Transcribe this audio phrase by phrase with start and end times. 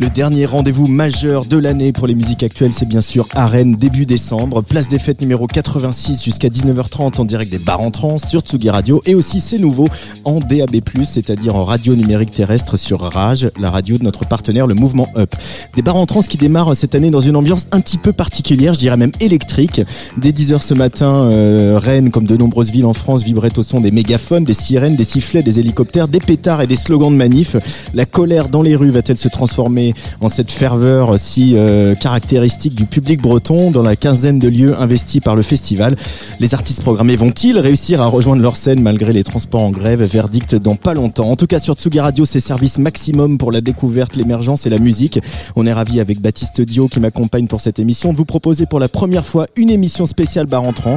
[0.00, 3.74] Le dernier rendez-vous majeur de l'année pour les musiques actuelles, c'est bien sûr à Rennes,
[3.74, 4.62] début décembre.
[4.62, 8.70] Place des fêtes numéro 86 jusqu'à 19h30 en direct des bars en trans sur Tsugi
[8.70, 9.02] Radio.
[9.04, 9.88] Et aussi, c'est nouveau,
[10.24, 14.72] en DAB+, c'est-à-dire en radio numérique terrestre sur Rage, la radio de notre partenaire, le
[14.72, 15.34] Mouvement Up.
[15.76, 18.72] Des bars en trans qui démarrent cette année dans une ambiance un petit peu particulière,
[18.72, 19.82] je dirais même électrique.
[20.16, 23.82] Dès 10h ce matin, euh, Rennes, comme de nombreuses villes en France, vibrait au son
[23.82, 27.56] des mégaphones, des sirènes, des sifflets, des hélicoptères, des pétards et des slogans de manif.
[27.92, 29.89] La colère dans les rues va-t-elle se transformer
[30.20, 35.20] en cette ferveur si euh, caractéristique du public breton dans la quinzaine de lieux investis
[35.20, 35.96] par le festival
[36.40, 40.02] Les artistes programmés vont-ils réussir à rejoindre leur scène malgré les transports en grève?
[40.02, 41.30] Verdict dans pas longtemps.
[41.30, 44.78] En tout cas, sur Tsugi Radio, c'est service maximum pour la découverte, l'émergence et la
[44.78, 45.20] musique.
[45.56, 48.80] On est ravi avec Baptiste Dio qui m'accompagne pour cette émission de vous proposer pour
[48.80, 50.96] la première fois une émission spéciale bar en trans.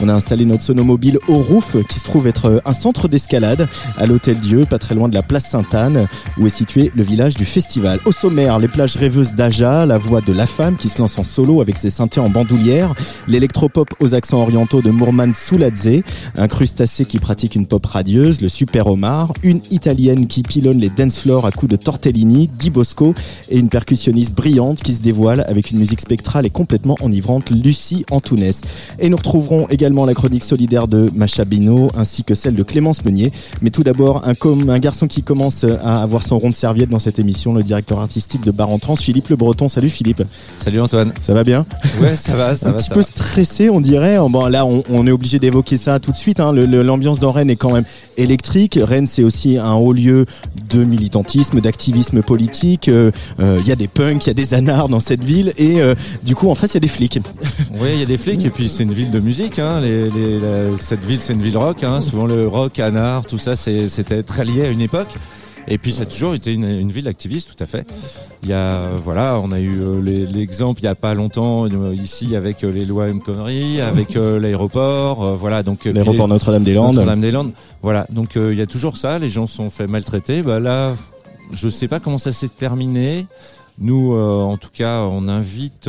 [0.00, 4.06] On a installé notre sonomobile au roof qui se trouve être un centre d'escalade à
[4.06, 6.06] l'hôtel Dieu, pas très loin de la place Sainte-Anne
[6.38, 8.00] où est situé le village du festival.
[8.20, 11.62] Sommaire, les plages rêveuses d'Aja, la voix de la femme qui se lance en solo
[11.62, 12.92] avec ses synthés en bandoulière,
[13.26, 16.02] l'électropop aux accents orientaux de Mourman Souladze,
[16.36, 20.90] un crustacé qui pratique une pop radieuse, le super homard, une italienne qui pilonne les
[20.90, 23.14] dance floors à coups de tortellini, Di Bosco,
[23.48, 28.04] et une percussionniste brillante qui se dévoile avec une musique spectrale et complètement enivrante, Lucie
[28.10, 28.60] Antounès.
[28.98, 33.02] Et nous retrouverons également la chronique solidaire de Macha Bino ainsi que celle de Clémence
[33.02, 33.32] Meunier.
[33.62, 37.18] Mais tout d'abord, un, garçon qui commence à avoir son rond de serviette dans cette
[37.18, 39.68] émission, le directeur artistique de Bar en Trans, Philippe Le Breton.
[39.68, 40.22] Salut Philippe,
[40.56, 41.12] Salut Antoine.
[41.20, 41.66] ça va bien?
[42.00, 42.76] Ouais, ça va, ça un va.
[42.78, 43.06] petit ça peu va.
[43.06, 44.16] stressé, on dirait.
[44.28, 46.40] Bon, là, on, on est obligé d'évoquer ça tout de suite.
[46.40, 46.52] hein.
[46.52, 47.84] L'ambiance dans Rennes est quand même
[48.16, 48.78] électrique.
[48.82, 50.26] Rennes, c'est aussi un haut lieu
[50.68, 52.88] de militantisme, d'activisme politique.
[52.88, 55.52] Euh, euh, Il y a des punks, il y a des anards dans cette ville,
[55.58, 55.94] et euh,
[56.24, 57.18] du coup, en face, il y a des flics.
[57.80, 59.58] Oui, il y a des flics et puis c'est une ville de musique.
[59.58, 59.80] Hein.
[59.80, 61.82] Les, les- la- cette ville, c'est une ville rock.
[61.84, 62.00] Hein.
[62.00, 65.08] Souvent le rock, anard, tout ça, c'était très lié à une époque.
[65.68, 67.86] Et puis ça a toujours été une, une ville activiste, tout à fait.
[68.42, 71.94] Il y a, voilà, on a eu euh, l'exemple il y a pas longtemps euh,
[71.94, 75.62] ici avec euh, les lois M Connery, avec l'aéroport, voilà.
[75.62, 76.94] Donc L'aéroport Notre-Dame-des-Landes.
[76.94, 77.52] Notre-Dame-des-Landes.
[77.82, 80.42] Voilà, donc il y a toujours ça, les gens sont fait maltraiter.
[80.42, 80.94] Bah là,
[81.52, 83.26] je sais pas comment ça s'est terminé.
[83.78, 85.88] Nous, en tout cas, on invite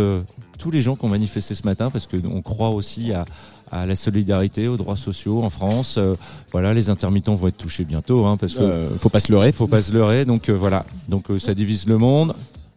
[0.57, 3.25] tous les gens qui ont manifesté ce matin parce que on croit aussi à,
[3.71, 5.95] à la solidarité, aux droits sociaux en France.
[5.97, 6.15] Euh,
[6.51, 9.51] voilà, les intermittents vont être touchés bientôt, hein, parce que Euh, faut pas se leurrer.
[9.51, 10.25] faut pas se leurrer.
[10.25, 12.33] Donc euh, voilà, donc euh, ça divise le monde.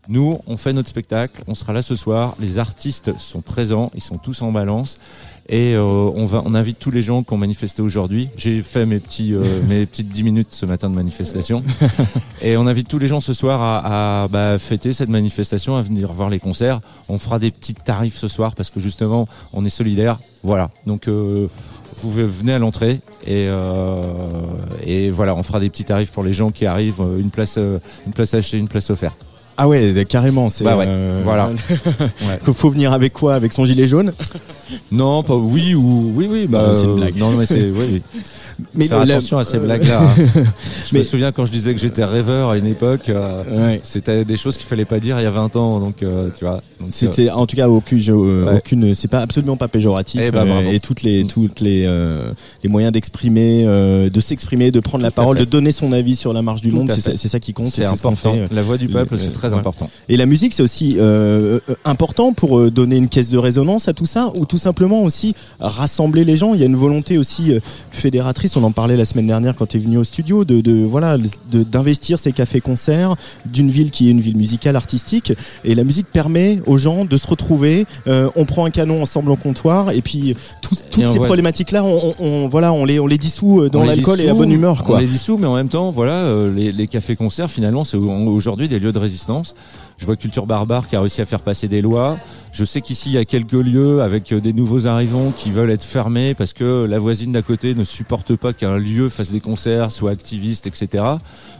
[0.06, 2.37] Nous, on fait notre spectacle, on sera là ce soir.
[2.38, 4.99] Les artistes sont présents, ils sont tous en balance.
[5.49, 8.28] Et euh, on va, on invite tous les gens qui ont manifesté aujourd'hui.
[8.37, 11.62] J'ai fait mes petits, euh, mes petites 10 minutes ce matin de manifestation.
[12.43, 15.81] et on invite tous les gens ce soir à, à bah, fêter cette manifestation, à
[15.83, 16.81] venir voir les concerts.
[17.09, 20.19] On fera des petits tarifs ce soir parce que justement, on est solidaires.
[20.44, 20.71] Voilà.
[20.87, 21.49] Donc, euh,
[22.03, 24.12] vous venez à l'entrée et, euh,
[24.84, 27.00] et voilà, on fera des petits tarifs pour les gens qui arrivent.
[27.00, 29.19] euh, Une place, une place achetée, une place offerte.
[29.56, 30.49] Ah ouais, carrément.
[30.49, 31.50] C'est Bah ouais, euh, voilà.
[32.43, 33.34] faut, faut venir avec quoi?
[33.34, 34.12] Avec son gilet jaune?
[34.91, 36.47] Non, pas oui ou oui, oui.
[36.49, 37.16] Bah, Ah, c'est une blague.
[37.16, 38.03] Non, mais c'est oui, oui.
[38.75, 40.00] Mais Faire le- la- attention à ces blagues-là.
[40.03, 40.15] hein.
[40.87, 43.81] Je Mais- me souviens quand je disais que j'étais rêveur à une époque, euh, Ouais.
[43.82, 46.44] c'était des choses qu'il fallait pas dire il y a 20 ans, donc euh, tu
[46.44, 46.56] vois.
[46.81, 48.56] Euh, C'était en tout cas aucune, euh, Ouais.
[48.59, 50.20] aucune, c'est pas absolument pas péjoratif.
[50.22, 52.32] Eh ben, euh, et toutes les, toutes les, euh,
[52.62, 56.15] les moyens d'exprimer, euh, de s'exprimer, de prendre la Tout parole, de donner son avis
[56.16, 57.66] sur la marche du Tout monde, c'est ça, qui compte.
[57.66, 58.32] c'est ce important.
[58.34, 59.59] fait, euh, La voix du peuple, le- c'est très ouais.
[59.59, 59.88] important.
[60.09, 63.88] Et la musique, c'est aussi euh, euh, important pour euh, donner une caisse de résonance
[63.88, 66.54] à tout ça, ou tout simplement aussi rassembler les gens.
[66.54, 67.60] Il y a une volonté aussi euh,
[68.56, 71.16] On en parlait la semaine dernière quand tu es venu au studio, de, de voilà,
[71.18, 75.32] de- d'investir ces cafés-concerts d'une ville qui est une ville musicale, artistique.
[75.64, 77.86] Et la musique permet aux gens de se retrouver.
[78.06, 82.14] Euh, on prend un canon ensemble en comptoir, et puis tout- toutes ces problématiques-là, on,
[82.20, 84.84] on- on- voilà, on les, on les dissout euh, dans l'alcool et la bonne humeur,
[84.84, 84.96] quoi.
[84.96, 88.10] On les dissout, mais en même temps, voilà, euh, les, les cafés-concerts, finalement, c'est au-
[88.28, 89.54] aujourd'hui des lieux de résistance.
[89.96, 92.18] Je vois Culture Barbare qui a réussi à faire passer des lois.
[92.54, 95.72] Je sais qu'ici, il y a quelques lieux avec euh, des nouveaux arrivants qui veulent
[95.72, 99.41] être fermés parce que la voisine d'à côté ne supporte pas qu'un lieu fasse des
[99.41, 101.03] concerts, soit activiste, etc.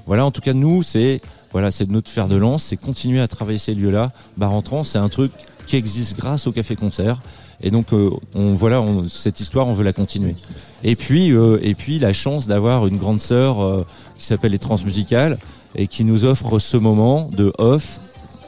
[0.07, 1.21] Voilà, en tout cas, nous, c'est
[1.51, 4.13] voilà, c'est notre fer de lance, c'est continuer à travailler ces lieux-là.
[4.37, 4.53] Bar
[4.85, 5.33] c'est un truc
[5.67, 7.21] qui existe grâce au Café Concert.
[7.61, 10.37] Et donc, euh, on, voilà, cette histoire, on veut la continuer.
[10.85, 13.85] Et puis, euh, et puis la chance d'avoir une grande sœur
[14.17, 15.39] qui s'appelle les Transmusicales
[15.75, 17.99] et qui nous offre ce moment de off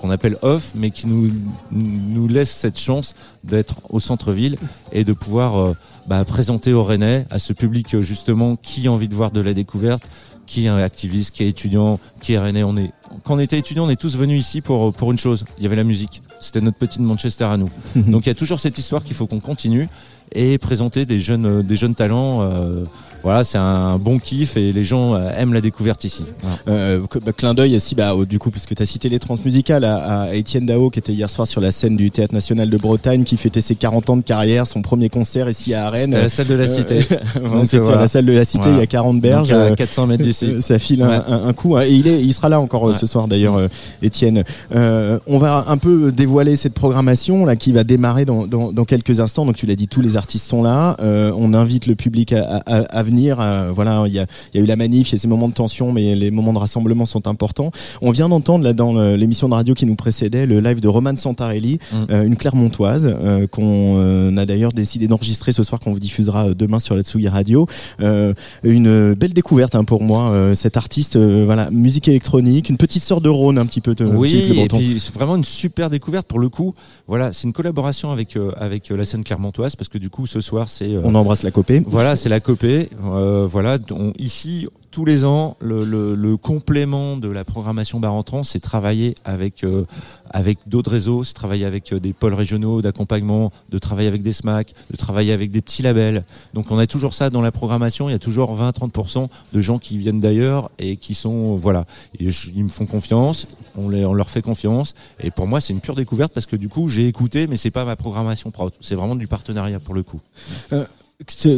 [0.00, 1.31] qu'on appelle off, mais qui nous,
[1.70, 3.14] nous laisse cette chance
[3.44, 4.56] d'être au centre-ville
[4.93, 5.76] et de pouvoir euh,
[6.06, 9.40] bah, présenter au Rennais à ce public euh, justement qui a envie de voir de
[9.40, 10.08] la découverte,
[10.46, 12.62] qui est un activiste, qui est étudiant, qui est Rennais.
[12.62, 12.93] On est,
[13.25, 15.44] quand on était étudiant, on est tous venus ici pour, pour une chose.
[15.58, 16.22] Il y avait la musique.
[16.38, 17.70] C'était notre petite Manchester à nous.
[17.96, 19.88] Donc il y a toujours cette histoire qu'il faut qu'on continue
[20.32, 22.43] et présenter des jeunes, euh, des jeunes talents.
[22.43, 22.84] euh,
[23.26, 26.23] voilà, c'est un bon kiff et les gens euh, aiment la découverte ici.
[26.43, 26.58] Voilà.
[26.69, 29.82] Euh, que- bah, clin d'œil aussi, bah, du coup, puisque tu as cité les transmusicales
[29.84, 32.76] à, à Étienne Dao, qui était hier soir sur la scène du Théâtre National de
[32.76, 36.12] Bretagne, qui fêtait ses 40 ans de carrière, son premier concert ici à Rennes.
[36.12, 37.00] C'était à la salle de la cité.
[37.37, 38.76] Euh, C'était à la salle de la cité, Voilà.
[38.76, 39.49] il y a 40 berges.
[39.49, 40.46] Donc, à Euh, 400 mètres d'ici.
[40.46, 41.19] Euh, Ça file un, Ouais.
[41.26, 41.76] un- un coup.
[41.76, 41.82] hein.
[41.82, 42.99] Et il, est, il sera là encore euh, Ouais.
[42.99, 43.67] ce soir d'ailleurs, euh,
[44.02, 44.44] Étienne.
[44.75, 48.84] Euh, on va un peu dévoiler cette programmation là qui va démarrer dans, dans, dans
[48.84, 49.44] quelques instants.
[49.46, 50.96] Donc tu l'as dit, tous les artistes sont là.
[51.00, 53.15] Euh, on invite le public à, à, à venir.
[53.16, 55.28] Euh, voilà, il y a, il y a eu la manif, il y a ces
[55.28, 57.70] moments de tension, mais les moments de rassemblement sont importants.
[58.02, 60.88] On vient d'entendre là dans le- l'émission de radio qui nous précédait le live de
[60.88, 61.96] Roman Santarelli, Mm.
[62.10, 66.48] euh, une Clermontoise euh, qu'on euh, a d'ailleurs décidé d'enregistrer ce soir qu'on vous diffusera
[66.48, 67.66] euh, demain sur la Tsugi Radio.
[68.00, 72.76] Euh, une belle découverte hein, pour moi euh, cet artiste euh, voilà musique électronique une
[72.76, 76.26] petite sœur de Rhône un petit peu Oui, et puis c'est vraiment une super découverte
[76.26, 76.74] pour le coup.
[77.08, 80.26] Voilà, c'est une collaboration avec euh, avec euh, la scène clermontoise parce que du coup
[80.26, 82.88] ce soir c'est euh, on embrasse la copée voilà, c'est la copée.
[83.06, 83.79] Euh, voilà,
[84.19, 89.85] ici tous les ans le, complément de la programmation bar entrant, c'est travailler avec euh,
[90.31, 94.32] avec d'autres réseaux, c'est travailler avec euh, des pôles régionaux d'accompagnement, de travailler avec des
[94.32, 96.25] SMAC, de travailler avec des petits labels.
[96.55, 98.08] Donc on a toujours ça dans la programmation.
[98.08, 101.85] Il y a toujours 20-30% de gens qui viennent d'ailleurs et qui sont voilà,
[102.19, 103.49] ils me font confiance.
[103.76, 104.94] On, les, on leur fait confiance.
[105.20, 107.70] Et pour moi, c'est une pure découverte parce que du coup, j'ai écouté, mais c'est
[107.70, 108.75] pas ma programmation propre.
[108.81, 110.20] C'est vraiment du partenariat pour le coup.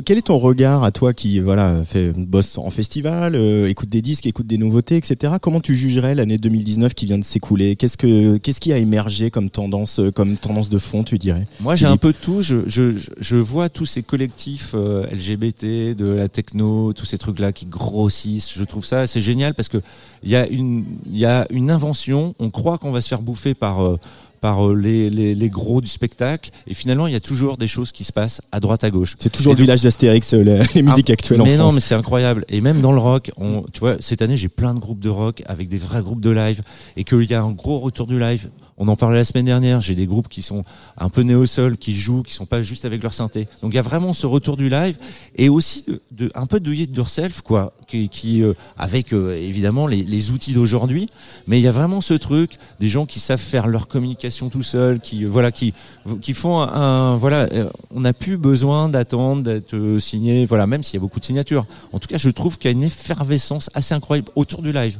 [0.04, 4.02] Quel est ton regard à toi qui voilà fait bosse en festival euh, écoute des
[4.02, 7.76] disques écoute des nouveautés etc comment tu jugerais l'année 2019 qui vient de s'écouler?
[7.76, 11.46] Qu'est-ce que qu'est-ce qui a émergé comme tendance euh, comme tendance de fond tu dirais?
[11.60, 12.42] Moi, j'ai un peu tout.
[12.42, 17.52] Je, je, je vois tous ces collectifs euh, LGBT, de la techno, tous ces trucs-là
[17.52, 18.52] qui grossissent.
[18.54, 19.78] Je trouve ça c'est génial parce que
[20.22, 22.34] il y a une, il y a une invention.
[22.38, 23.98] On croit qu'on va se faire bouffer par euh,
[24.40, 27.68] par euh, les, les, les gros du spectacle, et finalement, il y a toujours des
[27.68, 29.16] choses qui se passent à droite à gauche.
[29.18, 31.52] c'est toujours Et le donc- village d'Astérix euh, les, les musiques Ah, actuelles en mais
[31.56, 32.44] non, France mais c'est incroyable.
[32.48, 35.08] Et même dans le rock, on, tu vois, cette année, j'ai plein de groupes de
[35.10, 36.60] rock avec des vrais groupes de live
[36.96, 38.48] et qu'il y a un gros retour du live.
[38.78, 39.80] On en parlait la semaine dernière.
[39.80, 40.64] J'ai des groupes qui sont
[40.96, 43.48] un peu néo-sol, qui jouent, qui sont pas juste avec leur synthé.
[43.60, 44.96] Donc il y a vraiment ce retour du live
[45.36, 45.84] et aussi
[46.34, 51.08] un peu de do it yourself, quoi, qui, euh, avec euh, évidemment les, outils d'aujourd'hui.
[51.46, 54.62] Mais il y a vraiment ce truc des gens qui savent faire leur communication tout
[54.62, 55.74] seuls, qui euh, voilà, qui
[56.20, 57.48] qui font un, voilà.
[57.90, 61.66] on n'a plus besoin d'attendre d'être signé, voilà, même s'il y a beaucoup de signatures.
[61.92, 64.98] En tout cas, je trouve qu'il y a une effervescence assez incroyable autour du live.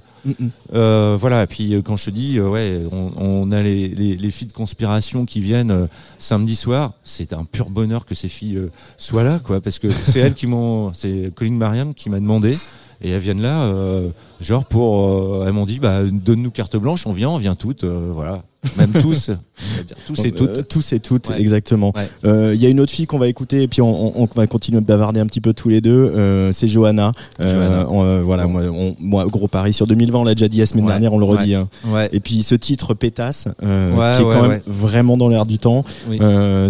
[0.74, 4.16] Euh, voilà, et puis euh, quand je te dis, euh, ouais, on, a les, les,
[4.16, 5.88] les filles de conspiration qui viennent
[6.18, 8.60] samedi soir, c'est un pur bonheur que ces filles
[8.96, 12.56] soient là, quoi, parce que c'est elles qui m'ont, c'est Colline Mariam qui m'a demandé,
[13.00, 13.72] et elles viennent là,
[14.40, 18.42] genre pour, elles m'ont dit, bah donne-nous carte blanche, on vient, on vient toutes, voilà,
[18.76, 19.38] même tous, dire
[20.06, 20.68] tous et Euh, toutes.
[20.68, 21.40] tous et toutes, Ouais.
[21.40, 21.92] exactement.
[21.96, 22.08] Ouais.
[22.24, 24.28] Euh, Il y a une autre fille qu'on va écouter et puis on, on- on
[24.34, 25.90] va continuer de bavarder un petit peu tous les deux.
[26.16, 27.12] Euh, c'est Johanna.
[27.38, 27.86] Johanna.
[27.88, 30.90] on, voilà, moi, gros pari sur 2020, on l'a déjà dit la semaine Ouais.
[30.92, 31.54] dernière, on le redit.
[31.54, 31.68] hein.
[32.12, 35.84] Et puis ce titre Pétasse, qui est quand même vraiment dans l'air du temps.
[36.08, 36.18] Oui.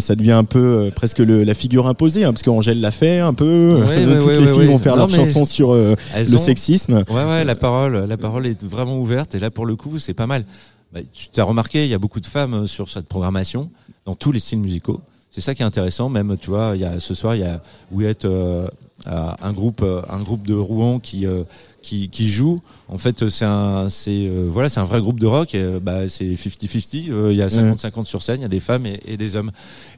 [0.01, 3.33] Ça devient un peu presque le, la figure imposée, hein, parce qu'Angèle l'a fait un
[3.35, 3.81] peu.
[4.21, 7.03] Toutes les filles vont faire Non, leur chanson sur le ont- sexisme.
[7.09, 10.15] Ouais, ouais, la parole, la parole est vraiment ouverte et là pour le coup c'est
[10.15, 10.45] pas mal.
[10.93, 13.71] Bah, tu t'as remarqué, il y a beaucoup de femmes euh, sur cette programmation
[14.07, 15.01] dans tous les styles musicaux.
[15.31, 16.09] C'est ça qui est intéressant.
[16.09, 17.61] Même, tu vois, il y a ce soir il y a
[17.93, 18.67] Ouiette, euh,
[19.07, 21.45] un groupe, euh, un groupe de Rouen qui euh,
[21.83, 22.61] qui, qui joue.
[22.89, 25.55] En fait, c'est un, c'est euh, voilà, c'est un vrai groupe de rock.
[25.55, 27.11] Et, euh, bah, c'est 50-50.
[27.11, 28.41] euh, Il y a 50-50 sur scène.
[28.41, 29.53] Il y a des femmes et, et des hommes.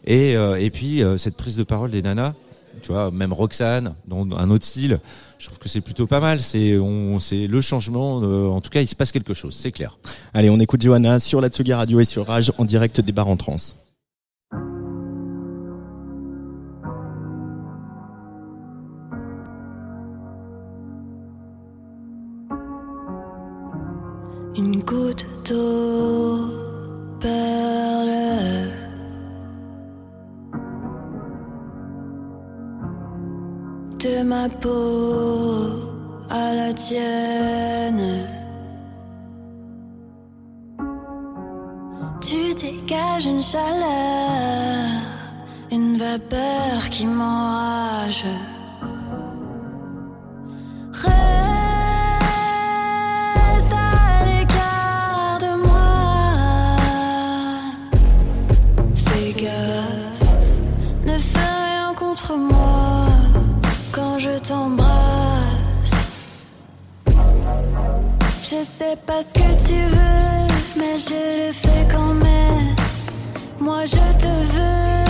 [0.05, 2.35] Et euh, et puis euh, cette prise de parole des nanas.
[2.81, 5.01] Tu vois, même Roxane, dans un autre style,
[5.39, 6.41] je trouve que c'est plutôt pas mal.
[6.41, 8.23] C'est on, c'est le changement.
[8.23, 9.99] euh, en tout cas, il se passe quelque chose, c'est clair.
[10.35, 13.29] Allez, on écoute Johanna sur la Tsugi Radio et sur Rage en direct des bars
[13.29, 13.57] en trans.
[34.41, 35.67] Ma peau
[36.31, 38.07] à la tienne.
[42.27, 44.87] Tu dégages dégage une chaleur,
[45.71, 48.25] une vapeur qui m'enrage.
[68.61, 72.76] Je sais pas ce que tu veux, mais je le fais quand même.
[73.59, 75.05] Moi je te veux,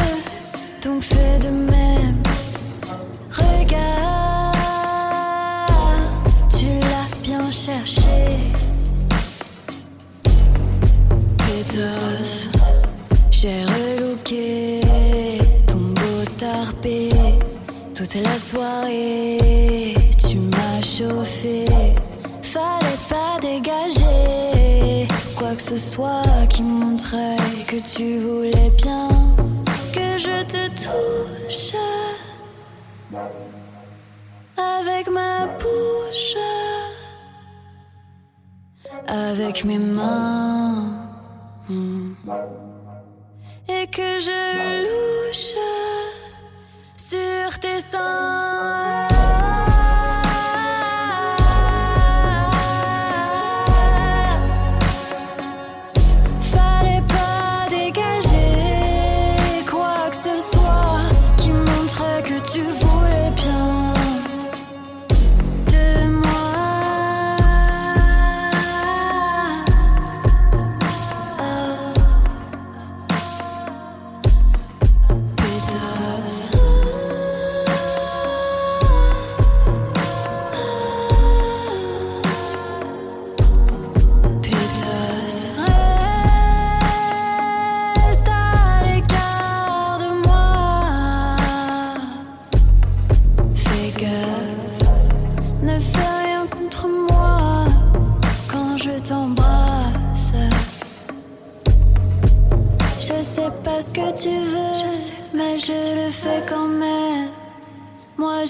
[0.84, 2.22] donc fais de même.
[3.32, 4.56] Regarde,
[6.56, 8.38] tu l'as bien cherché.
[11.38, 12.46] Pétasse,
[13.32, 14.80] j'ai relooké
[15.66, 17.08] ton beau tarpé.
[17.96, 19.96] Toute la soirée,
[20.28, 21.29] tu m'as chauffé.
[25.70, 27.36] Ce soit qui montrait
[27.68, 29.08] que tu voulais bien
[29.94, 31.76] que je te touche
[34.56, 36.34] avec ma bouche,
[39.06, 40.86] avec mes mains,
[43.68, 44.40] et que je
[44.86, 45.54] louche
[46.96, 49.19] sur tes seins.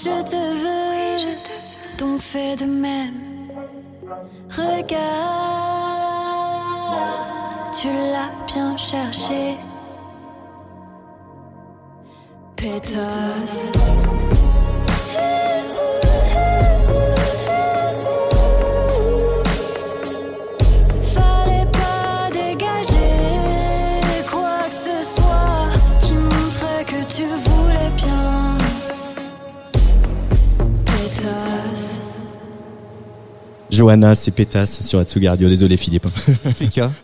[0.03, 3.13] Moi je te veux, donc fais de même.
[4.49, 4.97] Regarde,
[7.79, 9.57] tu l'as bien cherché.
[12.55, 13.71] Pétasse.
[33.81, 35.49] Johanna, c'est pétasse sur Atsugi Radio.
[35.49, 36.07] Désolé Philippe.
[36.55, 36.91] Fika.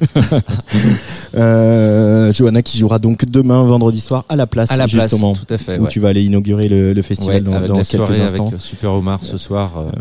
[1.35, 5.33] Euh, Johanna qui jouera donc demain vendredi soir à la place À la place, justement
[5.33, 5.77] tout à fait.
[5.77, 5.89] où ouais.
[5.89, 8.47] tu vas aller inaugurer le, le festival Ouais, dans, quelques instants.
[8.47, 9.71] avec Super Omar ce soir.
[9.77, 9.91] euh,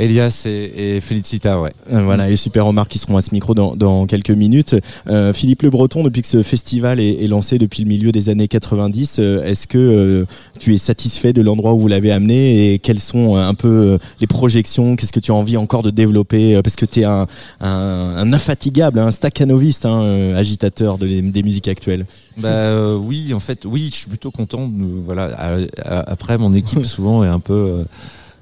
[0.00, 1.72] Elias et, et Felicita, ouais.
[1.92, 4.74] Euh, Voilà, et Super Omar qui seront à ce micro dans, dans quelques minutes.
[5.08, 8.28] Euh, Philippe Le Breton, depuis que ce festival est, est lancé depuis le milieu des
[8.30, 10.24] années 90, euh, est-ce que euh,
[10.58, 13.98] tu es satisfait de l'endroit où vous l'avez amené et quelles sont euh, un peu
[14.20, 14.96] les projections?
[14.96, 16.60] Qu'est-ce que tu as envie encore de développer?
[16.62, 17.26] Parce que tu es un,
[17.60, 17.68] un,
[18.16, 22.06] un infatigable, un staccanoviste, hein, agitateur de les- des musiques actuelles.
[22.38, 24.66] Bah euh, oui, en fait, oui, je suis plutôt content.
[24.68, 27.84] de- voilà, à- à- après mon équipe souvent est un peu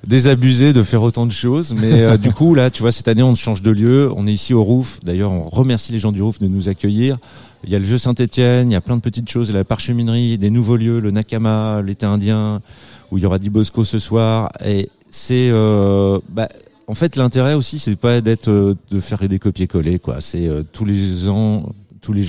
[0.07, 3.23] désabusée de faire autant de choses, mais euh, du coup là, tu vois, cette année
[3.23, 4.11] on change de lieu.
[4.17, 5.01] On est ici au Rouf.
[5.03, 7.19] D'ailleurs, on remercie les gens du Rouf de nous accueillir.
[7.65, 10.39] Il y a le vieux Saint-Étienne, il y a plein de petites choses, la parcheminerie,
[10.39, 12.63] des nouveaux lieux, le Nakama, l'été indien,
[13.11, 14.51] où il y aura Di Bosco ce soir.
[14.65, 16.49] Et c'est, euh, bah,
[16.87, 20.21] en fait, l'intérêt aussi, c'est pas d'être, euh, de faire des copier-coller, quoi.
[20.21, 22.23] C'est euh, tous les ans, tous les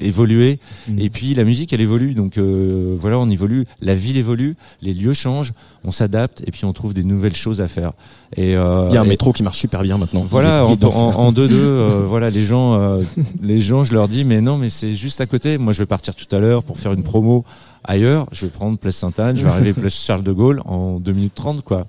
[0.00, 0.58] évoluer.
[0.88, 0.98] Mhm.
[0.98, 2.14] Et puis la musique, elle évolue.
[2.14, 3.64] Donc euh, voilà, on évolue.
[3.80, 5.52] La ville évolue, les lieux changent,
[5.84, 7.92] on s'adapte, et puis on trouve des nouvelles choses à faire.
[8.36, 10.24] Et euh, Il y a un et- métro qui marche super bien maintenant.
[10.28, 13.02] voilà, Il en, est- il est en, en deux deux, euh, voilà, les gens, euh,
[13.42, 15.58] les gens, je leur dis, mais non, mais c'est juste à côté.
[15.58, 17.44] Moi, je vais partir tout à l'heure pour faire une promo
[17.84, 18.26] ailleurs.
[18.32, 21.34] Je vais prendre Place Sainte-Anne, je vais arriver Place Charles de Gaulle en 2 minutes
[21.34, 21.86] 30, quoi.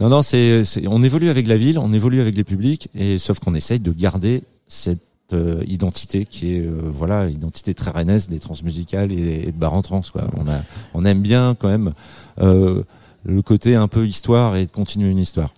[0.00, 3.18] Non, non, c'est, c'est, on évolue avec la ville, on évolue avec les publics, et
[3.18, 5.00] sauf qu'on essaye de garder cette
[5.34, 9.82] euh, identité qui est, euh, voilà, identité très rennaise des transmusicales et, de bar en
[9.82, 10.22] trans, quoi.
[10.36, 10.60] On a,
[10.94, 11.92] on aime bien quand même
[12.40, 12.82] euh,
[13.24, 15.50] le côté un peu histoire et de continuer une histoire.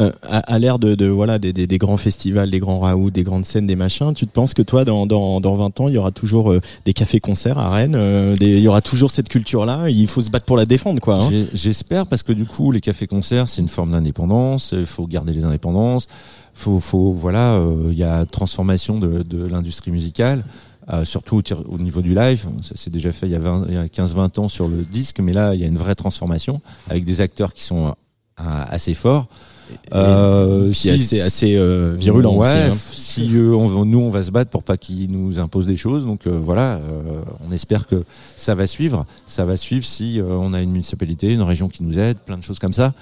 [0.00, 3.10] Euh, à, à l'ère de, de voilà des, des, des grands festivals, des grands raouts,
[3.10, 5.88] des grandes scènes, des machins, tu te penses que toi dans dans, dans 20 ans
[5.88, 9.10] il y aura toujours euh, des cafés-concerts à Rennes, euh, des- il y aura toujours
[9.10, 11.22] cette culture là, il faut se battre pour la défendre quoi.
[11.22, 11.28] Hein.
[11.52, 15.44] J'espère parce que du coup les cafés-concerts c'est une forme d'indépendance, il faut garder les
[15.44, 16.06] indépendances,
[16.54, 20.44] faut faut voilà, euh, il y a transformation de, de l'industrie musicale.
[20.92, 22.46] euh, surtout au, niveau du live.
[22.62, 24.82] Ça s'est déjà fait il y a, 20 il y a 15-20 ans sur le
[24.82, 26.60] disque, mais là, il y a une vraie transformation
[26.90, 27.92] avec des acteurs qui sont euh,
[28.68, 29.26] assez forts.
[29.92, 32.76] Euh, Puis assez, assez euh, virulent ouais, aussi, hein.
[32.92, 36.04] si euh, on, nous on va se battre pour pas qu'ils nous imposent des choses,
[36.04, 38.04] donc euh, voilà, euh, on espère que
[38.36, 41.82] ça va suivre, ça va suivre si euh, on a une municipalité, une région qui
[41.82, 42.92] nous aide, plein de choses comme ça.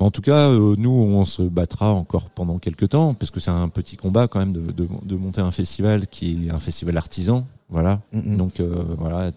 [0.00, 3.40] Mais en tout cas, euh, nous on se battra encore pendant quelques temps, parce que
[3.40, 6.60] c'est un petit combat quand même de, de, de monter un festival qui est un
[6.60, 8.00] festival artisan, voilà.
[8.12, 9.30] Donc euh, voilà,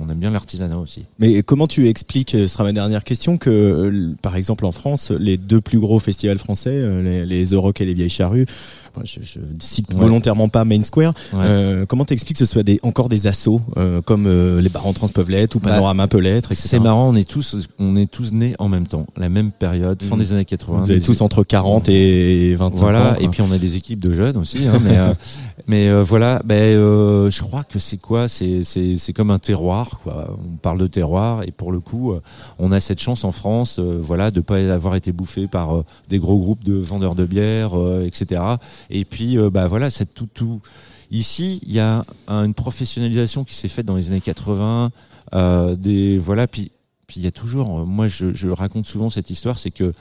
[0.00, 1.04] on aime bien l'artisanat aussi.
[1.18, 4.72] Mais comment tu expliques, euh, ce sera ma dernière question, que euh, par exemple en
[4.72, 8.08] France, les deux plus gros festivals français, euh, les, les The Rock et les Vieilles
[8.08, 8.46] Charrues,
[9.04, 10.00] je, je cite Ouais.
[10.00, 11.38] volontairement pas Main Square, Ouais.
[11.42, 14.92] euh, comment t'expliques que ce soit des, encore des assos, euh, comme euh, les Barons
[14.92, 16.52] Trans peuvent l'être, ou Bah, Panorama peut l'être.
[16.52, 20.00] C'est marrant, on est tous, on est tous nés en même temps, la même période,
[20.02, 20.22] fin Mhm.
[20.22, 20.82] des années 80.
[20.82, 23.16] Vous avez tous entre 40 et 25 voilà, ans.
[23.20, 25.12] et puis on a des équipes de jeunes aussi, hein, mais euh,
[25.66, 30.00] mais euh, voilà, ben euh, je crois que c'est quoi, c'est comme un terroir.
[30.06, 32.20] On parle de terroir et pour le coup, euh,
[32.58, 35.84] on a cette chance en France, euh, voilà, de pas avoir été bouffé par euh,
[36.08, 38.42] des gros groupes de vendeurs de bière, euh, etc.
[38.90, 40.60] Et puis bah voilà, c'est tout tout.
[41.10, 44.90] Ici, il y a un- une professionnalisation qui s'est faite dans les années 80,
[45.34, 46.70] euh, des voilà, puis
[47.06, 49.92] puis il y a toujours, moi je, raconte souvent cette histoire, c'est que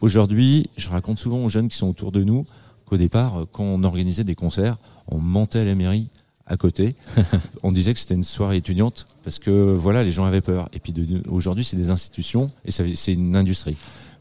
[0.00, 2.46] aujourd'hui, je raconte souvent aux jeunes qui sont autour de nous
[2.86, 6.08] qu'au départ, quand on organisait des concerts, on mentait à la mairie
[6.46, 6.94] à côté.
[7.62, 10.68] on disait que c'était une soirée étudiante parce que voilà, les gens avaient peur.
[10.72, 10.92] Et puis
[11.28, 13.76] aujourd'hui, c'est des institutions et c'est une industrie.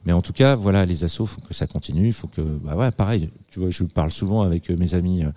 [0.06, 2.08] Mais en tout cas, voilà, les assos, faut que ça continue.
[2.08, 3.30] Il faut que, bah ouais, pareil.
[3.50, 5.30] Tu vois, je parle souvent avec euh, mes amis, euh,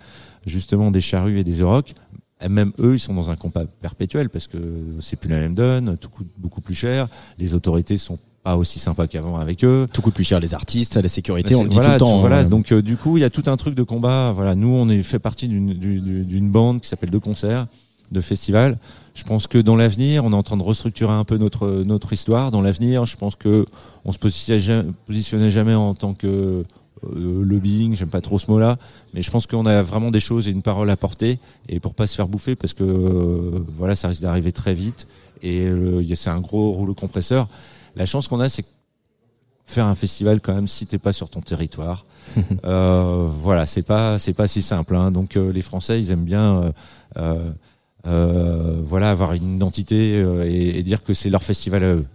[0.44, 1.92] justement des charrues et des Euroc.
[2.40, 4.58] Et même eux, ils sont dans un combat perpétuel parce que
[5.00, 7.08] c'est plus la même donne, tout coûte beaucoup plus cher.
[7.38, 9.88] Les autorités sont pas aussi sympas qu'avant avec eux.
[9.92, 12.18] Tout coûte plus cher les artistes, la sécurité, on le dit voilà, tout le temps.
[12.20, 12.38] voilà.
[12.38, 12.44] hein.
[12.44, 14.30] donc euh, du coup, il y a tout un truc de combat.
[14.32, 17.66] Voilà, nous, on est fait partie d'une du- du- d'une bande qui s'appelle De Concerts,
[18.12, 18.78] de festival.
[19.14, 22.12] Je pense que dans l'avenir, on est en train de restructurer un peu notre notre
[22.12, 22.52] histoire.
[22.52, 23.66] Dans l'avenir, je pense que
[24.04, 26.62] on se positionnait jamais, en tant que
[27.04, 28.78] euh, lobbying, j'aime pas trop ce mot-là,
[29.12, 31.94] mais je pense qu'on a vraiment des choses et une parole à porter, et pour
[31.94, 35.08] pas se faire bouffer, parce que euh, voilà, ça risque d'arriver très vite,
[35.42, 35.68] et
[36.14, 37.48] c'est un gros rouleau compresseur.
[37.96, 38.64] La chance qu'on a, c'est
[39.64, 42.04] faire un festival quand même si t'es pas sur ton territoire.
[42.64, 44.94] euh, voilà, c'est pas c'est pas si simple.
[44.94, 45.10] Hein.
[45.10, 46.72] Donc euh, les Français, ils aiment bien
[47.16, 47.50] euh,
[48.06, 52.06] euh, voilà avoir une identité euh, et, et dire que c'est leur festival à eux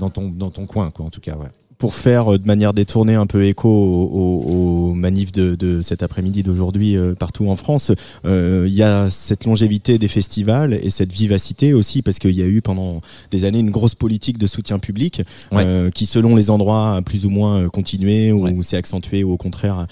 [0.00, 1.50] dans ton dans ton coin quoi en tout cas ouais.
[1.78, 6.02] Pour faire euh, de manière détournée un peu écho aux, aux- manifs de, de cet
[6.02, 7.92] après-midi d'aujourd'hui euh, partout en France,
[8.24, 12.42] euh, il y a cette longévité des festivals et cette vivacité aussi parce qu'il y
[12.42, 15.64] a eu pendant des années une grosse politique de soutien public Ouais.
[15.66, 18.54] euh, qui selon les endroits a plus ou moins euh, continué ou Ouais.
[18.62, 19.86] s'est accentué ou au contraire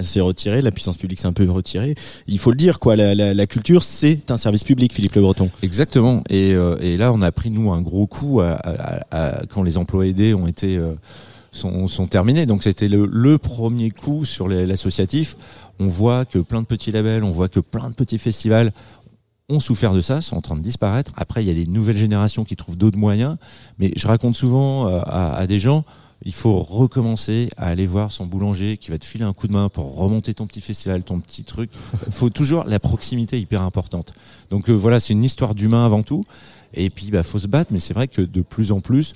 [0.00, 0.62] s'est retiré.
[0.62, 1.94] La puissance publique s'est un peu retirée.
[2.26, 5.22] Il faut le dire quoi, la, la- la culture c'est un service public, Philippe Le
[5.22, 5.50] Breton.
[5.62, 6.22] Exactement.
[6.30, 9.62] Et, euh, et là, on a pris nous un gros coup à, à- à- quand
[9.62, 10.94] les emplois aidés ont été euh,
[11.52, 12.46] sont, terminés.
[12.46, 15.36] Donc c'était le, premier coup sur l'associatif.
[15.78, 18.72] On voit que plein de petits labels, on voit que plein de petits festivals
[19.48, 21.12] ont souffert de ça, sont en train de disparaître.
[21.16, 23.36] Après, il y a des nouvelles générations qui trouvent d'autres moyens.
[23.78, 25.84] Mais je raconte souvent euh, à, des gens,
[26.24, 29.52] il faut recommencer à aller voir son boulanger qui va te filer un coup de
[29.52, 31.70] main pour remonter ton petit festival, ton petit truc.
[32.06, 34.14] Il faut toujours la proximité hyper importante.
[34.50, 36.24] Donc euh, voilà, c'est une histoire d'humain avant tout.
[36.74, 37.72] Et puis, bah, faut se battre.
[37.72, 39.14] Mais c'est vrai que de plus en plus,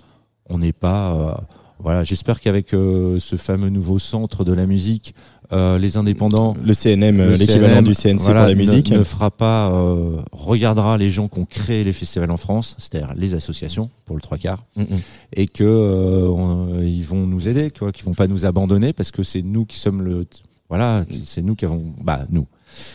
[0.48, 1.12] on n'est pas.
[1.14, 1.34] euh,
[1.78, 5.14] voilà, j'espère qu'avec euh, ce fameux nouveau centre de la musique,
[5.52, 8.90] euh, les indépendants, Le CNM, le l'équivalent du CNC voilà, pour la musique.
[8.90, 13.12] ne, fera pas, euh, regardera les gens qui ont créé les festivals en France, c'est-à-dire
[13.14, 14.86] les associations pour le trois quarts, Mm, mm.
[15.34, 19.10] et que euh, on- ils vont nous aider, quoi, qu'ils vont pas nous abandonner parce
[19.10, 20.26] que c'est nous qui sommes le,
[20.68, 22.46] voilà, c'est nous qui avons, bah nous,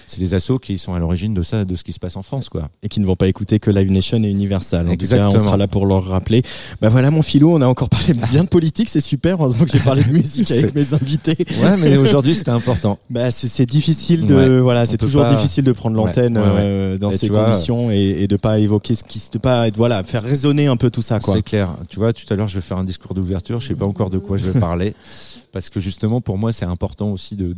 [0.05, 2.23] c'est les assos qui sont à l'origine de ça, de ce qui se passe en
[2.23, 2.69] France, quoi.
[2.83, 4.87] et qui ne vont pas écouter que Live Nation et Universal.
[4.87, 5.39] En tout cas, on Exactement.
[5.43, 6.41] sera là pour leur rappeler.
[6.81, 9.37] Bah voilà, mon philo, on a encore parlé bien de politique, c'est super.
[9.41, 11.37] Heureusement que j'ai parlé de musique avec mes invités.
[11.63, 12.97] Ouais, mais aujourd'hui c'était important.
[13.09, 16.49] Bah c'est difficile de Ouais, voilà, c'est toujours pas- difficile de prendre l'antenne Ouais, ouais,
[16.49, 16.59] ouais.
[16.61, 19.67] euh, dans Et ces vois, conditions et, et de pas évoquer ce qui de pas
[19.67, 21.35] être voilà, faire résonner un peu tout ça quoi.
[21.35, 21.75] C'est clair.
[21.89, 23.59] Tu vois, tout à l'heure, je vais faire un discours d'ouverture.
[23.59, 24.93] Je sais pas encore de quoi je vais parler.
[25.51, 27.53] Parce que justement, pour moi, c'est important aussi de,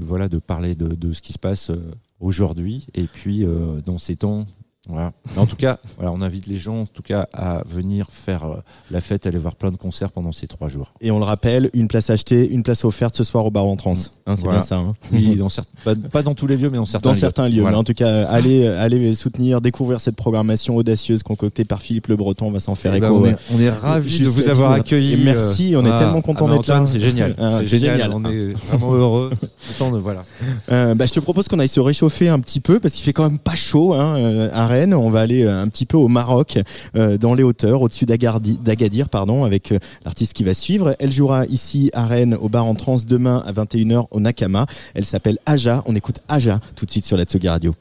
[0.00, 1.76] voilà, de parler de, de ce qui se passe euh,
[2.20, 2.86] aujourd'hui.
[2.94, 4.46] Et puis, euh, dans ces temps
[4.88, 5.12] Voilà.
[5.34, 8.44] Mais en tout cas, voilà, on invite les gens, en tout cas, à venir faire
[8.44, 8.56] euh,
[8.90, 10.92] la fête, aller voir plein de concerts pendant ces trois jours.
[11.00, 13.76] Et on le rappelle, une place achetée, une place offerte ce soir au bar en
[13.76, 13.92] trans.
[14.26, 14.58] Hein, c'est Voilà.
[14.58, 14.76] bien ça.
[14.78, 14.94] hein.
[15.12, 17.20] Oui, dans certes, pas, pas dans tous les lieux, mais dans certains Dans lieux.
[17.20, 17.60] certains lieux.
[17.60, 17.76] Voilà.
[17.76, 22.16] Mais en tout cas, allez, allez soutenir, découvrir cette programmation audacieuse concoctée par Philippe Le
[22.16, 22.46] Breton.
[22.46, 23.18] On va s'en faire Eh ben, écho.
[23.20, 24.80] on, euh, est, on est ravis de vous avoir 19.
[24.80, 25.12] accueilli.
[25.14, 26.84] Et merci, on est tellement contents ah, d'être là.
[26.86, 27.34] C'est génial.
[27.38, 27.96] Ah, c'est génial.
[28.02, 28.12] génial.
[28.14, 29.30] On est vraiment heureux.
[29.78, 30.24] Content de voilà.
[30.70, 33.12] Euh, bah, je te propose qu'on aille se réchauffer un petit peu parce qu'il fait
[33.12, 36.08] quand même pas chaud hein, euh, à On va aller euh, un petit peu au
[36.08, 36.58] Maroc,
[36.96, 40.96] euh, dans les hauteurs, au-dessus d'Agadir, pardon, avec euh, l'artiste qui va suivre.
[40.98, 44.66] Elle jouera ici à Rennes au bar en trans demain à 21h au Nakama.
[44.94, 45.82] Elle s'appelle Aja.
[45.86, 47.74] On écoute Aja tout de suite sur la Tsugi Radio.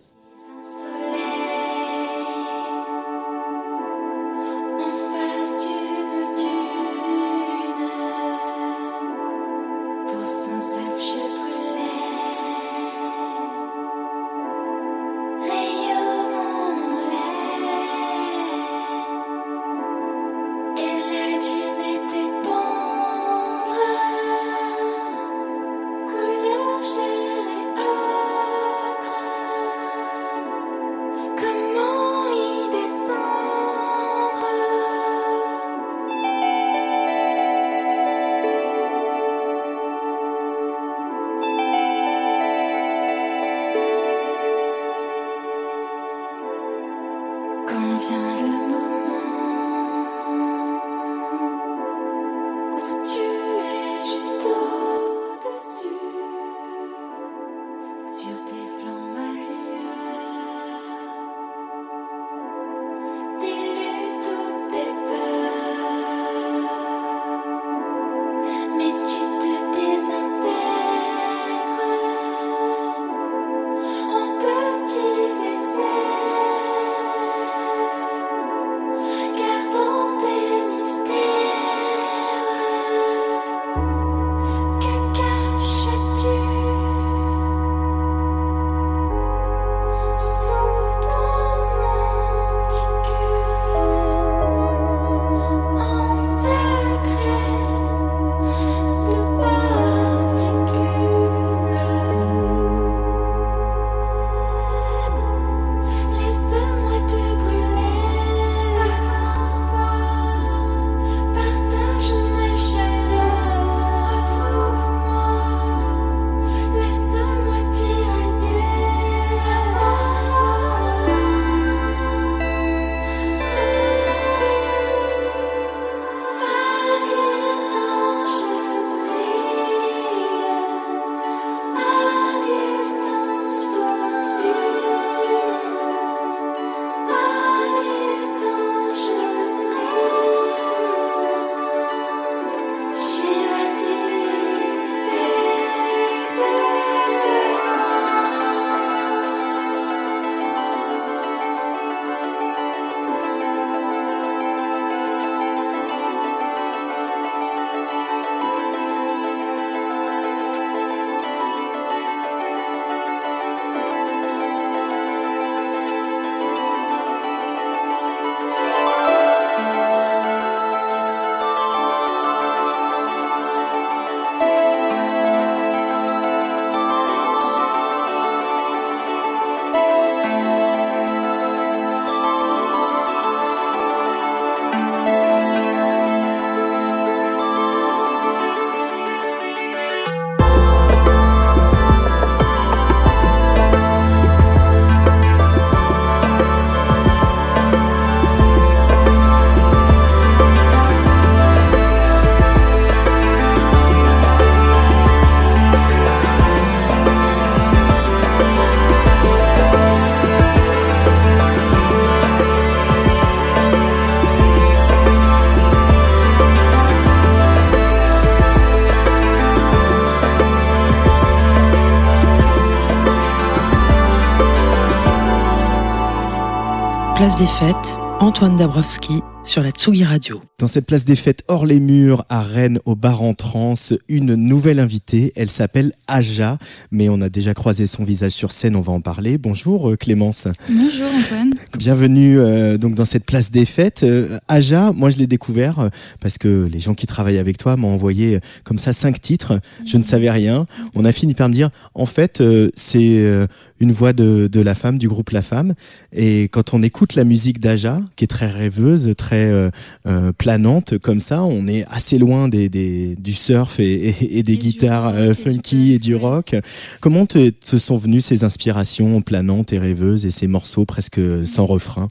[227.32, 230.42] Place des Fêtes, Antoine Dabrowski sur la Tsugi Radio.
[230.60, 233.74] Dans cette place des fêtes hors les murs à Rennes au bar en trans,
[234.08, 236.60] une nouvelle invitée, elle s'appelle Aja,
[236.92, 239.38] mais on a déjà croisé son visage sur scène, on va en parler.
[239.40, 240.48] Bonjour euh, Clémence.
[240.70, 241.54] Bonjour Antoine.
[241.78, 244.04] Bienvenue euh, donc dans cette place des fêtes.
[244.04, 247.94] Euh, Aja, moi je l'ai découvert parce que les gens qui travaillent avec toi m'ont
[247.94, 249.60] envoyé comme ça cinq titres.
[249.86, 250.68] Je ne savais rien.
[250.94, 253.48] On a fini par me dire, en fait, euh, c'est euh,
[253.80, 255.74] une voix de, de la femme, du groupe La Femme.
[256.14, 259.70] Et quand on écoute la musique d'Aja, qui est très rêveuse, très euh,
[260.06, 264.44] euh, planante comme ça, on est assez loin des, des, du surf et, et, et
[264.44, 266.20] des Et guitares rock, et du funky et du ouais.
[266.22, 266.56] rock.
[267.00, 271.66] Comment te, te sont venues ces inspirations planantes et rêveuses et ces morceaux presque sans
[271.66, 272.08] refrain?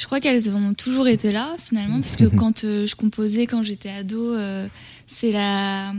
[0.00, 3.62] Je crois qu'elles ont toujours été là finalement parce que quand euh, je composais quand
[3.62, 4.66] j'étais ado, euh,
[5.06, 5.92] c'est la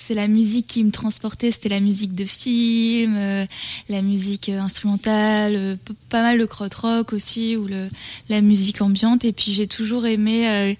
[0.00, 3.44] c'est la musique qui me transportait, c'était la musique de film, euh,
[3.90, 5.76] la musique euh, instrumentale, euh,
[6.08, 7.90] pas mal le krautrock aussi ou le
[8.30, 9.26] la musique ambiante.
[9.26, 10.76] Et puis j'ai toujours aimé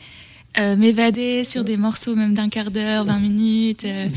[0.58, 3.84] euh, m'évader sur des morceaux même d'un quart d'heure, 20 minutes.
[3.84, 4.08] euh.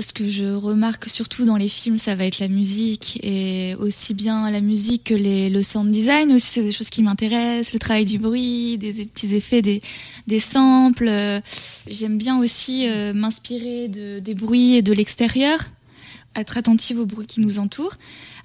[0.00, 4.14] Ce que je remarque surtout dans les films, ça va être la musique et aussi
[4.14, 7.78] bien la musique que les, le sound design aussi, c'est des choses qui m'intéressent, le
[7.78, 9.82] travail du bruit, des, des petits effets, des,
[10.26, 11.10] des samples.
[11.88, 15.58] J'aime bien aussi euh, m'inspirer de, des bruits et de l'extérieur,
[16.34, 17.96] être attentive aux bruits qui nous entourent.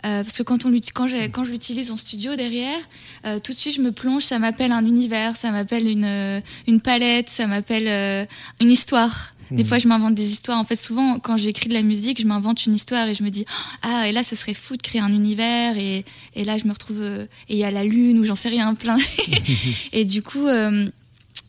[0.05, 2.79] Euh, parce que quand, on, quand, quand je l'utilise en studio derrière,
[3.25, 6.41] euh, tout de suite je me plonge, ça m'appelle un univers, ça m'appelle une, euh,
[6.67, 8.25] une palette, ça m'appelle euh,
[8.59, 9.33] une histoire.
[9.51, 10.57] Des fois, je m'invente des histoires.
[10.57, 13.29] En fait, souvent, quand j'écris de la musique, je m'invente une histoire et je me
[13.29, 13.45] dis
[13.81, 16.71] ah et là, ce serait fou de créer un univers et, et là, je me
[16.71, 18.97] retrouve et il y a la lune ou j'en sais rien plein.
[19.91, 20.87] et du coup, euh,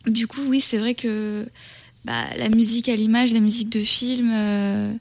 [0.05, 1.47] du coup, oui, c'est vrai que
[2.03, 4.31] bah, la musique à l'image, la musique de film.
[4.33, 4.93] euh,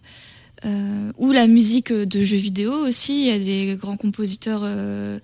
[0.64, 3.22] euh, ou la musique de jeux vidéo aussi.
[3.22, 5.18] Il y a des grands compositeurs euh,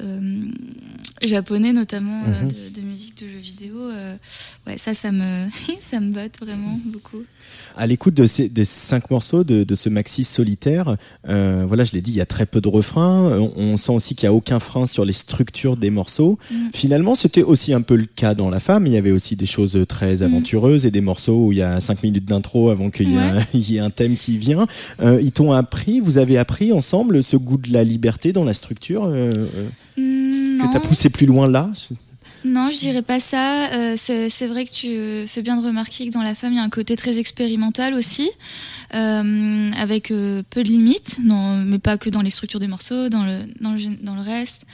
[0.00, 0.42] euh,
[1.22, 2.48] japonais notamment Mhm.
[2.48, 3.76] de, de musique de jeux vidéo.
[4.66, 5.48] ouais, ça, ça me,
[5.80, 7.24] ça me botte vraiment beaucoup.
[7.76, 10.96] À l'écoute de ces des cinq morceaux de, de ce maxi solitaire,
[11.28, 13.38] euh, voilà, je l'ai dit, il y a très peu de refrains.
[13.38, 16.38] On, on sent aussi qu'il n'y a aucun frein sur les structures des morceaux.
[16.50, 16.54] Mm.
[16.72, 18.86] Finalement, c'était aussi un peu le cas dans La Femme.
[18.86, 21.80] Il y avait aussi des choses très aventureuses et des morceaux où il y a
[21.80, 24.66] cinq minutes d'intro avant qu'il y, ait un- il y ait un thème qui vient.
[25.02, 28.52] Euh, ils t'ont appris, vous avez appris ensemble ce goût de la liberté dans la
[28.52, 30.70] structure euh, euh, Mm, que non.
[30.72, 31.70] t'as poussé plus loin là?
[32.44, 33.72] Non, je dirais pas ça.
[33.72, 36.56] Euh, c'est vrai que tu euh, fais bien de remarquer que dans la femme, il
[36.56, 38.30] y a un côté très expérimental aussi,
[38.94, 43.08] euh, avec euh, peu de limites, non, mais pas que dans les structures des morceaux,
[43.08, 44.64] dans le, dans le, dans le reste.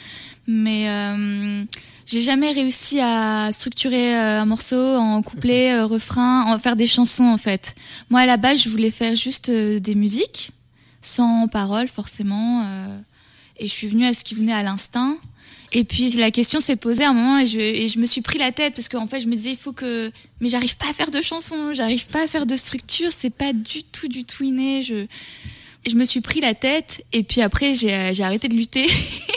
[0.48, 1.62] Mais euh,
[2.06, 7.26] j'ai jamais réussi à structurer euh, un morceau en couplet, refrain, en faire des chansons
[7.26, 7.76] en fait.
[8.10, 10.50] Moi, à la base, je voulais faire juste des musiques,
[11.02, 12.64] sans paroles forcément.
[13.58, 15.16] et je suis venue à ce qui venait à l'instinct.
[15.72, 18.50] Et puis la question s'est posée à un moment et je, me suis pris la
[18.50, 21.10] tête parce qu'en fait je me disais il faut que mais j'arrive pas à faire
[21.10, 24.82] de chansons, j'arrive pas à faire de structure, c'est pas du tout du tout inné.
[24.82, 25.06] Je
[25.88, 28.86] je me suis pris la tête et puis après j'ai j'ai arrêté de lutter.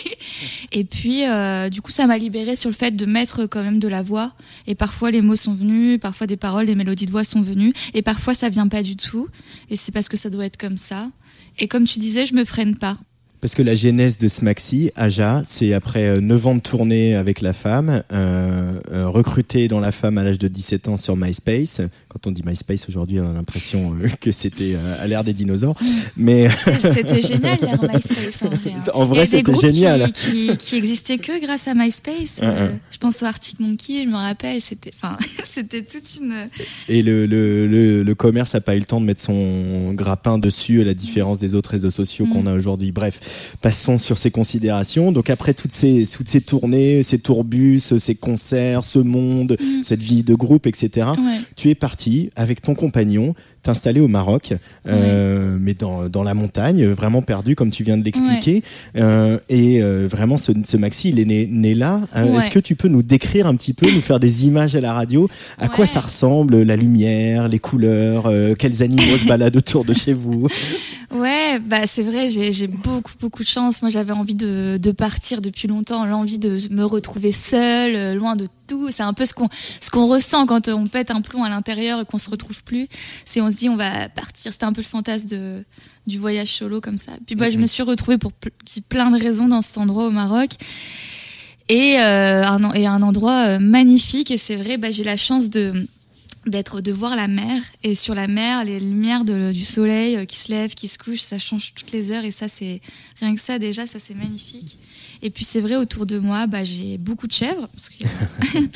[0.71, 3.77] et puis euh, du coup ça m'a libérée sur le fait de mettre quand même
[3.77, 4.33] de la voix
[4.65, 7.73] et parfois les mots sont venus, parfois des paroles, des mélodies de voix sont venues
[7.93, 9.27] et parfois ça vient pas du tout
[9.69, 11.11] et c'est parce que ça doit être comme ça.
[11.59, 12.97] Et comme tu disais, je me freine pas.
[13.43, 17.41] Parce que la genèse de ce maxi, Aja, c'est après 9 ans de tournée avec
[17.41, 21.81] la femme, euh, euh, recruté dans la femme à l'âge de 17 ans sur MySpace.
[22.07, 25.33] Quand on dit MySpace aujourd'hui, on a l'impression euh, que c'était euh, à l'ère des
[25.33, 25.75] dinosaures.
[26.15, 26.47] Mais
[26.79, 28.71] C'était génial, l'ère MySpace, en vrai.
[28.77, 28.91] hein.
[28.93, 30.13] En vrai, c'était génial.
[30.13, 32.39] Qui, qui, qui existaient que grâce à MySpace.
[32.41, 36.33] Euh, je pense au Arctic Monkey, je me rappelle, c'était, enfin, c'était toute une.
[36.87, 40.37] et le, le, le, le commerce n'a pas eu le temps de mettre son grappin
[40.37, 42.47] dessus, à la différence des autres réseaux sociaux qu'on Mm.
[42.47, 42.91] a aujourd'hui.
[42.93, 43.19] Bref,
[43.61, 45.11] passons sur ces considérations.
[45.11, 49.83] Donc après toutes ces, toutes ces tournées, ces tourbus, ces concerts, ce monde, Mm.
[49.83, 51.07] cette vie de groupe, etc.
[51.17, 51.39] Ouais.
[51.55, 54.53] tu es parti avec ton compagnon t'installer au Maroc,
[54.87, 58.61] euh, mais dans, dans la montagne, vraiment perdu comme tu viens de l'expliquer.
[58.97, 62.01] Euh, et euh, vraiment, ce, ce maxi, il est né, né là.
[62.15, 62.37] Euh.
[62.37, 64.93] Est-ce que tu peux nous décrire un petit peu, nous faire des images à la
[64.93, 65.29] radio?
[65.57, 69.93] À quoi ça ressemble La lumière, les couleurs, euh, quels animaux se baladent autour de
[69.93, 70.47] chez vous?
[71.13, 73.83] Ouais, bah c'est vrai, j'ai j'ai beaucoup beaucoup de chance.
[73.83, 78.35] Moi, j'avais envie de, de partir depuis longtemps, l'envie de me retrouver seule, euh, loin
[78.35, 78.89] de tout.
[78.91, 79.49] C'est un peu ce qu'on
[79.81, 82.87] ce qu'on ressent quand on pète un plomb à l'intérieur et qu'on se retrouve plus.
[83.25, 84.51] C'est on se dit on va partir.
[84.51, 85.65] C'était un peu le fantasme de
[86.07, 87.13] du voyage solo comme ça.
[87.25, 88.51] Puis bah, je me suis retrouvée pour ple-
[88.89, 90.51] plein de raisons dans cet endroit au Maroc.
[91.69, 95.15] Et, euh, un, en- et un endroit euh, magnifique et c'est vrai bah, j'ai la
[95.17, 95.87] chance de
[96.45, 100.25] d'être de voir la mer et sur la mer les lumières de- du soleil euh,
[100.25, 102.81] qui se lève qui se couche ça change toutes les heures et ça c'est
[103.21, 104.77] rien que ça déjà ça c'est magnifique
[105.23, 108.09] et puis c'est vrai autour de moi bah, j'ai beaucoup de chèvres parce qu'il y
[108.09, 108.69] a, il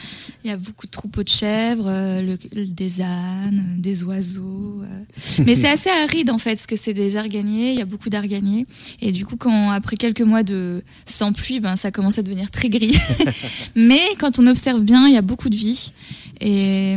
[0.47, 4.81] Il y a beaucoup de troupeaux de chèvres, euh, des ânes, euh, des oiseaux.
[4.81, 5.43] euh.
[5.45, 7.71] Mais c'est assez aride en fait, parce que c'est des arganiers.
[7.71, 8.65] Il y a beaucoup d'arganiers.
[9.01, 12.49] Et du coup, quand après quelques mois de sans pluie, ben ça commence à devenir
[12.49, 12.97] très gris.
[13.75, 15.91] Mais quand on observe bien, il y a beaucoup de vie.
[16.39, 16.95] Et,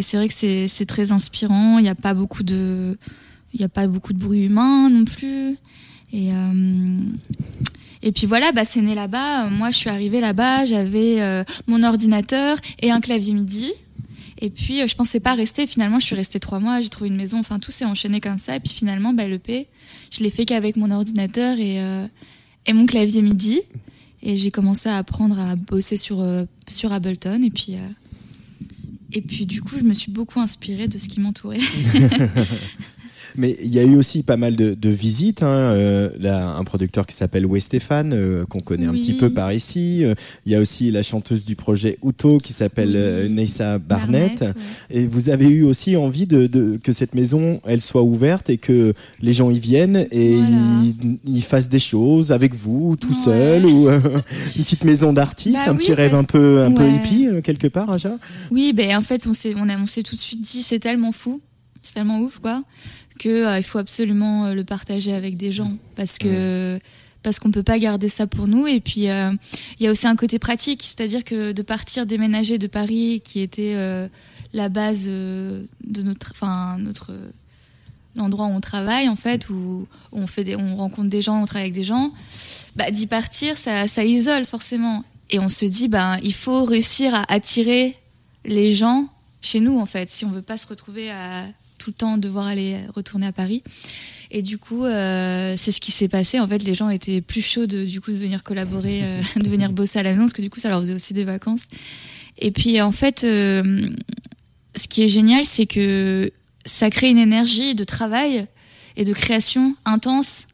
[0.00, 1.78] c'est vrai que c'est très inspirant.
[1.78, 2.98] Il n'y a pas beaucoup de
[3.54, 5.56] il y a pas beaucoup de bruit humain non plus.
[6.12, 6.30] Et
[8.02, 9.46] et puis voilà, bah, c'est né là-bas.
[9.46, 13.72] Euh, Moi, je suis arrivée là-bas, j'avais euh, mon ordinateur et un clavier MIDI.
[14.40, 15.66] Et puis, euh, je pensais pas rester.
[15.66, 17.38] Finalement, je suis restée trois mois, j'ai trouvé une maison.
[17.38, 18.56] Enfin, tout s'est enchaîné comme ça.
[18.56, 19.66] Et puis finalement, bah, l'EP,
[20.10, 21.78] je l'ai fait qu'avec mon ordinateur et,
[22.66, 23.60] et mon clavier MIDI.
[24.22, 26.24] Et j'ai commencé à apprendre à bosser sur,
[26.68, 27.42] sur Ableton.
[27.42, 27.76] Et puis,
[29.12, 31.58] et puis, du coup, je me suis beaucoup inspirée de ce qui m'entourait.
[33.36, 35.42] Mais il y a eu aussi pas mal de, de visites.
[35.42, 35.46] Hein.
[35.48, 40.04] euh, là, un producteur qui s'appelle Westéphane, euh, qu'on connaît un petit peu par ici.
[40.04, 40.14] Euh,
[40.46, 42.96] Il y a aussi la chanteuse du projet Uto qui s'appelle Oui.
[42.96, 44.40] euh, Neissa Barnett.
[44.40, 44.52] ouais.
[44.90, 48.58] Et vous avez eu aussi envie de, de- que cette maison, elle soit ouverte et
[48.58, 50.48] que les gens y viennent et Voilà.
[50.84, 53.14] ils, ils fassent des choses avec vous, tout Ouais.
[53.24, 54.00] seul, ou euh,
[54.56, 57.66] une petite maison d'artiste, Bah un oui, petit rêve un peu, un peu hippie quelque
[57.68, 58.16] part, Aja.
[58.50, 60.78] Oui, ben en fait, on s'est, on, a, on s'est tout de suite dit, c'est
[60.78, 61.40] tellement fou,
[61.82, 62.62] c'est tellement ouf, quoi,
[63.18, 66.78] que euh, il faut absolument euh, le partager avec des gens, parce que
[67.22, 68.66] parce qu'on peut pas garder ça pour nous.
[68.66, 69.32] Et puis euh,
[69.78, 73.40] il y a aussi un côté pratique, c'est-à-dire que de partir déménager de Paris, qui
[73.40, 74.08] était euh,
[74.52, 77.12] la base euh, de notre, enfin notre
[78.16, 81.44] l'endroit où on travaille en fait, où on fait des, on rencontre des gens, on
[81.44, 82.12] travaille avec des gens,
[82.76, 85.04] bah d'y partir, ça, ça isole forcément.
[85.30, 87.94] Et on se dit, ben il faut réussir à attirer
[88.44, 89.08] les gens
[89.40, 91.44] chez nous en fait, si on veut pas se retrouver à
[91.88, 93.62] tout le temps devoir aller retourner à Paris.
[94.30, 96.38] Et du coup, euh, c'est ce qui s'est passé.
[96.38, 99.48] En fait, les gens étaient plus chauds de, du coup de venir collaborer, euh, de
[99.48, 101.64] venir bosser à la maison, parce que du coup, ça leur faisait aussi des vacances.
[102.36, 103.88] Et puis, en fait, euh,
[104.76, 106.30] ce qui est génial, c'est que
[106.66, 108.46] ça crée une énergie de travail
[108.96, 110.46] et de création intense,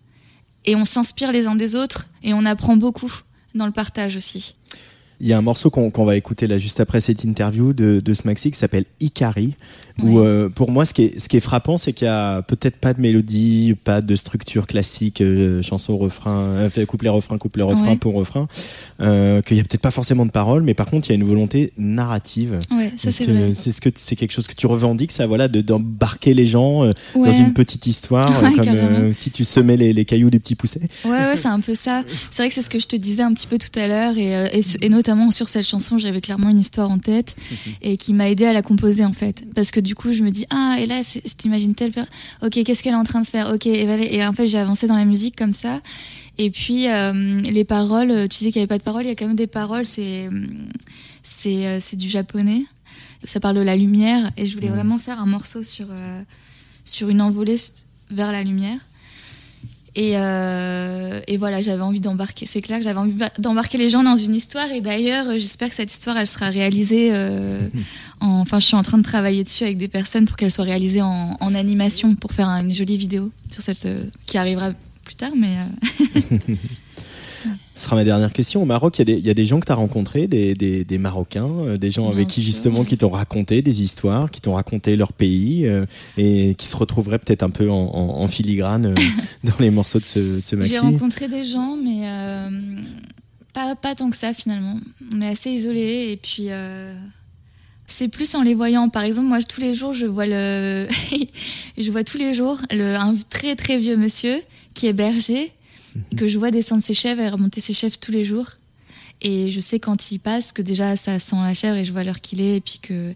[0.64, 3.12] et on s'inspire les uns des autres, et on apprend beaucoup
[3.56, 4.54] dans le partage aussi.
[5.20, 8.14] Il y a un morceau qu'on va écouter là juste après cette interview de, de
[8.14, 9.54] ce maxi qui s'appelle Ikari.
[10.02, 12.42] Où euh, pour moi, ce qui est, ce qui est frappant, c'est qu'il y a
[12.42, 16.36] peut-être pas de mélodie, pas de structure classique, euh, chanson refrain,
[16.76, 17.96] euh, couplet refrain couplet refrain Ouais.
[17.96, 18.48] pour refrain,
[19.00, 21.14] euh, qu'il y a peut-être pas forcément de paroles, mais par contre il y a
[21.14, 22.58] une volonté narrative.
[22.72, 23.54] Ouais, ça c'est que.
[23.54, 26.86] C'est ce que c'est quelque chose que tu revendiques, ça voilà, de d'embarquer les gens
[26.86, 26.92] Ouais.
[27.14, 30.80] dans une petite histoire, Ouais, comme si tu semais les, les cailloux du petit pousset?
[31.04, 32.02] Ouais, ouais, c'est un peu ça.
[32.32, 34.18] C'est vrai que c'est ce que je te disais un petit peu tout à l'heure,
[34.18, 37.36] et, et, et notamment sur cette chanson, j'avais clairement une histoire en tête
[37.82, 39.44] et qui m'a aidé à la composer en fait.
[39.54, 41.92] Parce que du coup, je me dis ah et là, je t'imagine telle
[42.42, 43.50] Ok, qu'est-ce qu'elle est en train de faire?
[43.52, 45.80] Ok, et, et en fait, j'ai avancé dans la musique comme ça.
[46.38, 49.08] Et puis euh, les paroles, euh, tu disais qu'il y avait pas de paroles, il
[49.08, 49.86] y a quand même des paroles.
[49.86, 50.28] C'est
[51.22, 52.62] c'est euh, c'est du japonais.
[53.24, 56.22] Ça parle de la lumière, et je voulais vraiment faire un morceau sur euh,
[56.84, 57.56] sur une envolée
[58.10, 58.78] vers la lumière.
[59.96, 62.46] Et, euh, et voilà, j'avais envie d'embarquer.
[62.46, 64.70] C'est clair j'avais envie d'embarquer les gens dans une histoire.
[64.72, 67.10] Et d'ailleurs, euh, j'espère que cette histoire, elle sera réalisée.
[67.12, 67.60] euh,
[68.20, 70.64] en, enfin, je suis en train de travailler dessus avec des personnes pour qu'elle soit
[70.64, 74.72] réalisée en, en animation pour faire un- une jolie vidéo sur cette euh, qui arrivera
[75.04, 75.30] plus tard.
[75.36, 76.54] Mais euh,
[77.76, 78.62] Ce sera ma dernière question.
[78.62, 80.28] Au Maroc, il y a des, il y a des gens que tu as rencontrés,
[80.28, 82.44] des, des, des Marocains, euh, des gens Bien avec qui sûr.
[82.52, 85.84] justement qui t'ont raconté des histoires, qui t'ont raconté leur pays euh,
[86.16, 88.94] et qui se retrouveraient peut-être un peu en, en- en filigrane euh,
[89.44, 90.74] dans les morceaux de ce, ce maxi.
[90.74, 92.02] j'ai rencontré des gens, mais
[93.52, 94.78] pas, pas tant que ça finalement.
[95.12, 96.48] On est assez isolés et puis.
[97.88, 98.88] c'est plus en les voyant.
[98.88, 100.86] Par exemple, moi, tous les jours, je vois le,
[101.78, 104.40] je vois tous les jours le, un très très vieux monsieur
[104.74, 105.52] qui est berger,
[106.16, 108.52] que je vois descendre ses chèvres et remonter ses chèvres tous les jours.
[109.22, 112.04] Et je sais quand il passe que déjà ça sent la chèvre et je vois
[112.04, 113.14] l'heure qu'il est et puis que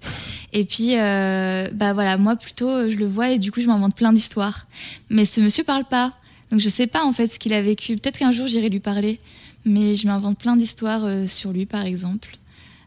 [0.52, 3.94] et puis euh, bah voilà moi plutôt je le vois et du coup je m'invente
[3.94, 4.66] plein d'histoires.
[5.10, 6.14] Mais ce monsieur parle pas,
[6.50, 7.96] donc je sais pas en fait ce qu'il a vécu.
[7.96, 9.20] Peut-être qu'un jour j'irai lui parler,
[9.64, 12.38] mais je m'invente plein d'histoires euh, sur lui par exemple.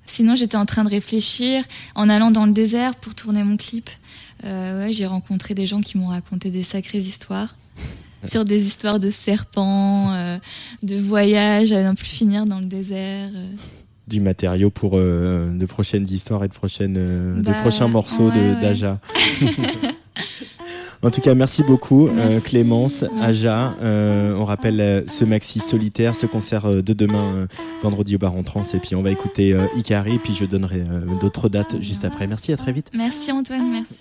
[0.07, 1.63] Sinon, j'étais en train de réfléchir
[1.95, 3.89] en allant dans le désert pour tourner mon clip.
[4.43, 7.55] Euh, ouais, j'ai rencontré des gens qui m'ont raconté des sacrées histoires.
[8.25, 10.37] Sur des histoires de serpents, euh,
[10.83, 13.29] de voyages à n'en plus finir dans le désert.
[13.35, 13.45] euh.
[14.07, 18.35] Du matériau pour euh, de prochaines histoires et de, prochaines, de Bah, prochains morceaux ouais,
[18.35, 18.61] de ouais.
[18.61, 18.99] d'Aja.
[21.03, 22.39] en tout cas, merci beaucoup euh.
[22.41, 23.05] Clémence.
[23.21, 23.73] Aja.
[23.81, 27.47] Euh, on rappelle euh, ce maxi solitaire, ce concert de demain,
[27.81, 28.63] vendredi au Bar en Trans.
[28.73, 30.83] Et puis on va écouter Ikari, puis je donnerai
[31.21, 32.27] d'autres dates juste après.
[32.27, 32.91] Merci, à très vite.
[32.93, 33.95] Merci Antoine, merci.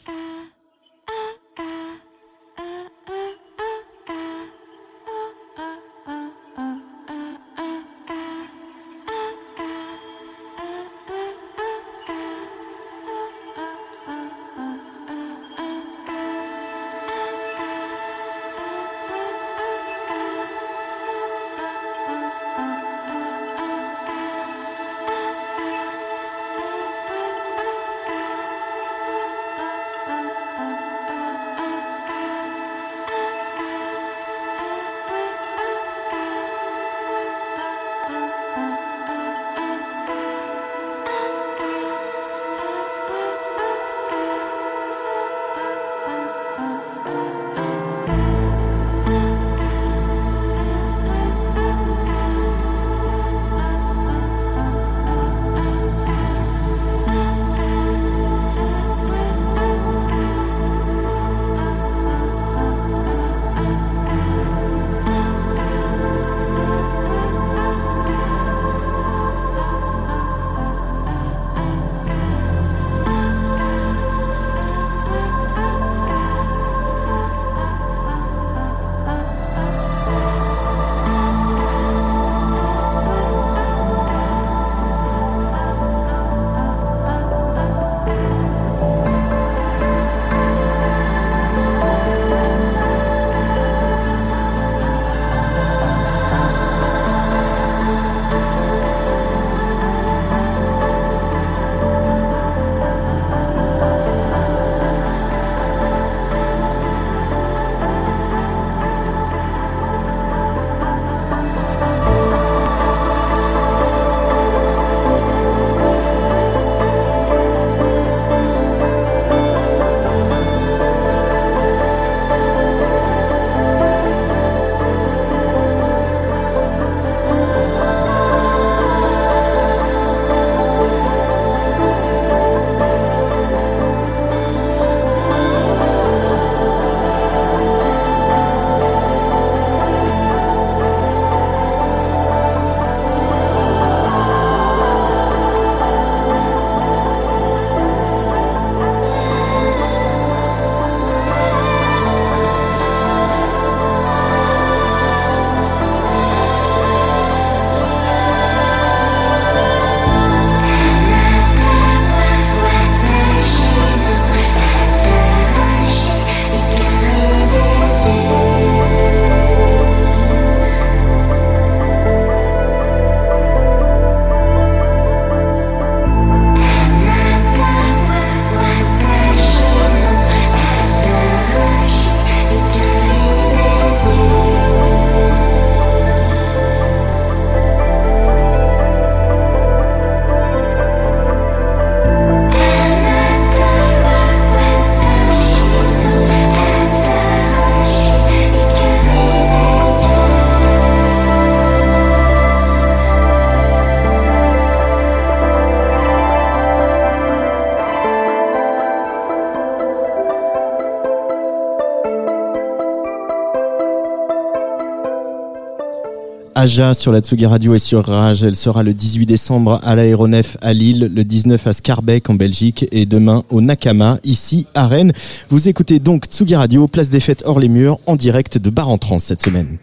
[216.61, 218.43] Aja sur la Tsugi Radio et sur Rage.
[218.43, 222.87] Elle sera le 18 décembre à l'Aéronef à Lille, le 19 à Scarbeck en Belgique
[222.93, 225.15] et demain au Nakama ici à Rennes.
[225.49, 228.91] Vous écoutez donc Tsugi Radio, place des fêtes hors les murs en direct de Bar
[228.91, 229.79] en Trans cette semaine.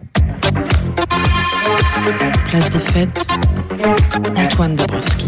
[2.46, 3.26] Place des fêtes,
[4.36, 5.26] Antoine Dabrowski.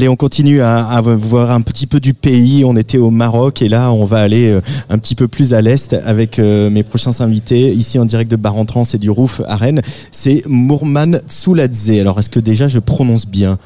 [0.00, 2.64] Allez, on continue à, à voir un petit peu du pays.
[2.64, 5.60] On était au Maroc et là, on va aller euh, un petit peu plus à
[5.60, 9.10] l'est avec euh, mes prochains invités ici en direct de Bar en Trans et du
[9.10, 9.82] Rouf à Rennes.
[10.10, 11.90] C'est Mourman Souladze.
[11.90, 13.58] Alors, est-ce que déjà je prononce bien?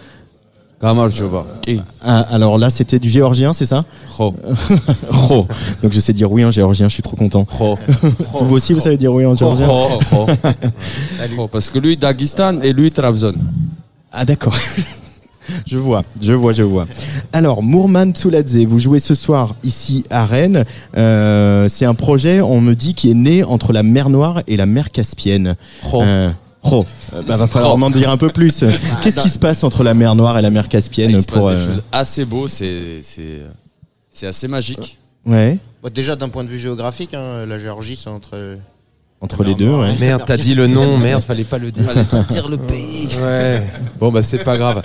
[2.03, 3.85] Ah, Alors là, c'était du géorgien, c'est ça?
[5.09, 5.47] Ro.
[5.85, 6.89] Donc je sais dire oui en géorgien.
[6.89, 7.47] Je suis trop content.
[8.41, 9.69] Vous aussi, vous savez dire oui en géorgien?
[11.53, 13.35] Parce que lui, Daghestan et lui, Trabzon.
[14.11, 14.57] Ah d'accord.
[15.67, 16.87] Je vois, je vois, je vois.
[17.33, 20.65] Alors, Mourman Tsuladze, vous jouez ce soir ici à Rennes.
[20.97, 24.57] Euh, c'est un projet, on me dit, qui est né entre la mer Noire et
[24.57, 25.57] la mer Caspienne.
[25.83, 26.03] Ro.
[26.03, 26.31] Euh.
[26.73, 28.65] Euh, bah, va falloir m'en dire un peu plus.
[29.03, 31.49] Qu'est-ce qui se passe entre la mer Noire et la mer Caspienne Il se pour
[31.49, 33.43] passe des euh, choses assez beaux, c'est c'est
[34.11, 34.99] c'est assez magique.
[35.27, 35.59] ouais
[35.93, 38.57] déjà d'un point de vue géographique, hein, la Géorgie c'est entre.
[39.21, 39.95] entre les deux ouais.
[40.01, 41.85] Merde, t'as dit le nom, merde, fallait pas le dire.
[42.31, 43.09] dire le pays.
[43.21, 43.63] Ouais.
[44.01, 44.83] Bon bah c'est pas grave.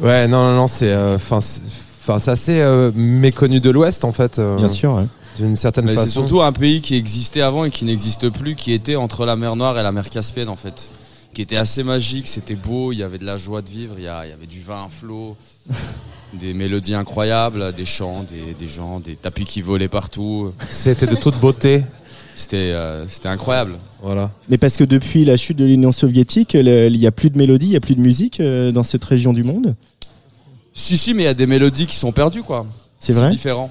[0.00, 1.60] Ouais, non, non, non, c'est, euh, enfin, c'est
[2.00, 4.38] enfin, c'est assez euh, méconnu de l'Ouest en fait.
[4.38, 4.94] euh, Bien sûr.
[4.94, 5.04] ouais.
[5.38, 6.06] D'une certaine Mais façon.
[6.06, 9.36] c'est surtout un pays qui existait avant et qui n'existe plus, qui était entre la
[9.36, 10.90] mer Noire et la mer Caspienne en fait.
[11.34, 14.04] Qui était assez magique, c'était beau, il y avait de la joie de vivre, il
[14.04, 15.36] y, a- il y avait du vin à flot,
[16.34, 20.52] des mélodies incroyables, des chants, des, des gens, des tapis qui volaient partout.
[20.68, 21.84] C'était de toute beauté.
[22.38, 23.78] C'était euh, c'était incroyable.
[24.00, 24.30] Voilà.
[24.48, 27.66] Mais parce que depuis la chute de l'Union soviétique, il n'y a plus de mélodie,
[27.66, 29.74] il n'y a plus de musique euh, dans cette région du monde?
[30.72, 32.64] Si, si, mais il y a des mélodies qui sont perdues quoi.
[32.98, 33.30] C'est vrai?
[33.30, 33.70] Différent.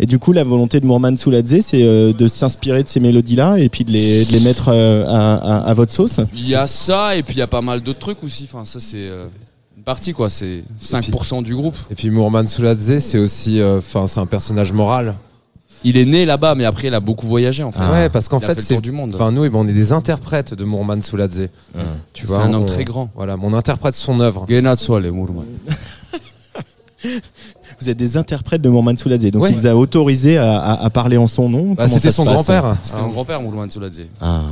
[0.00, 3.58] Et du coup, la volonté de Mourman Souladze, c'est euh, de s'inspirer de ces mélodies-là
[3.58, 6.18] et puis de les, de les mettre à, à- à votre sauce?
[6.34, 8.48] Il y a ça et puis il y a pas mal d'autres trucs aussi.
[8.52, 9.06] Enfin, ça c'est
[9.76, 11.76] une partie quoi, c'est 5% du groupe.
[11.90, 15.14] Et puis Mourman Souladze, c'est aussi, euh, enfin, c'est un personnage moral.
[15.84, 17.78] Il est né là-bas, mais après il a beaucoup voyagé en fait.
[17.90, 19.12] ouais, parce qu'en fait, fait le c'est, tour du monde.
[19.14, 21.48] enfin, nous, eh ben, on est des interprètes de Mourman Souladze.
[22.12, 23.10] Tu C'est un homme on- très grand.
[23.14, 24.44] Voilà, on interprète son œuvre.
[27.80, 29.50] Vous êtes des interprètes de Mourman Souladze, donc Ouais.
[29.50, 31.74] il vous a autorisé à, à- à parler en son nom.
[31.74, 32.76] Bah, c'était son grand-père.
[32.82, 33.02] C'était Ah.
[33.02, 34.02] mon grand-père, Mourman Souladze.
[34.20, 34.42] Ah,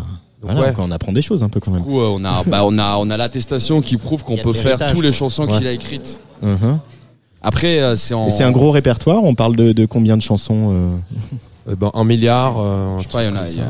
[0.43, 0.66] voilà, ouais.
[0.68, 1.85] donc on apprend des choses un peu quand Du même.
[1.85, 4.79] coup, euh, on a, bah, on a, on a l'attestation qui prouve qu'on peut faire
[4.93, 5.59] toutes les chansons Ouais.
[5.59, 6.20] qu'il a écrites.
[6.41, 6.79] Mhm.
[7.43, 8.26] Après, euh, c'est en.
[8.26, 10.97] Et c'est un gros répertoire, on parle de, de combien de chansons euh
[11.72, 12.55] Eh ben, un milliard.
[12.59, 13.49] euh, Je sais pas, il y en a.
[13.49, 13.64] y a-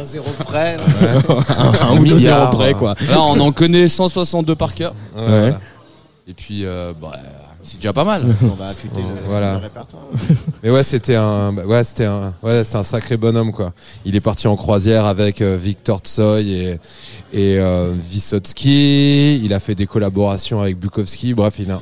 [0.00, 0.76] Un zéro près.
[1.82, 2.94] Un ou deux milliard, zéros près, quoi.
[3.10, 4.94] Là, on en connaît 162 par cœur.
[5.14, 5.20] ça.
[5.20, 5.60] Ouais, voilà.
[6.28, 7.12] Et puis, euh, bah,
[7.64, 8.22] c'est déjà pas mal.
[8.42, 9.52] On va affûter le, Voilà.
[9.54, 10.02] le répertoire.
[10.62, 13.72] Mais ouais, c'était un, bah, ouais, c'était un, ouais, c'est un sacré bonhomme quoi.
[14.04, 16.78] Il est parti en croisière avec euh, Victor Tsoy et
[17.32, 19.40] et euh, Vysotsky.
[19.44, 21.34] Il a fait des collaborations avec Bukowski.
[21.34, 21.80] Bref, il a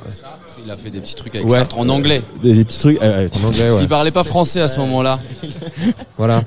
[0.63, 1.55] Il a fait des petits trucs avec Ouais.
[1.57, 2.21] Sartre en anglais.
[2.41, 3.01] Des, des petits trucs.
[3.01, 3.79] euh, en anglais, Parce ouais.
[3.81, 5.19] qu'il parlait pas français à ce moment-là.
[6.17, 6.43] Voilà.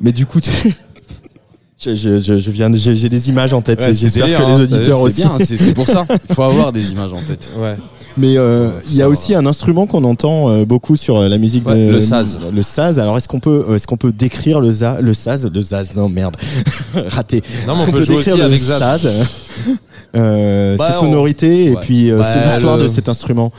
[0.00, 0.50] mais du coup, tu-
[1.80, 3.80] je, je, je, je viens, j'ai des images en tête.
[3.80, 5.22] Ouais, J'espère que les hein, auditeurs C'est aussi.
[5.22, 6.06] bien, c'est pour ça.
[6.28, 7.50] Il faut avoir des images en tête.
[7.56, 7.76] Ouais.
[8.16, 11.38] Mais euh, il y a aussi un instrument qu'on entend euh, beaucoup sur euh, la
[11.38, 12.38] musique Ouais, de le saz.
[12.52, 12.98] Le saz.
[12.98, 15.46] Alors est-ce qu'on peut est-ce qu'on peut décrire le za, le saz?
[15.52, 16.36] Le saz non merde
[16.94, 17.42] raté.
[17.66, 18.78] Non, mais Est-ce on qu'on peut décrire aussi le avec Zaz.
[19.02, 19.08] saz?
[20.14, 23.50] Euh, Bah, ses on- sonorités et puis euh, Bah, c'est l'histoire le- de cet instrument.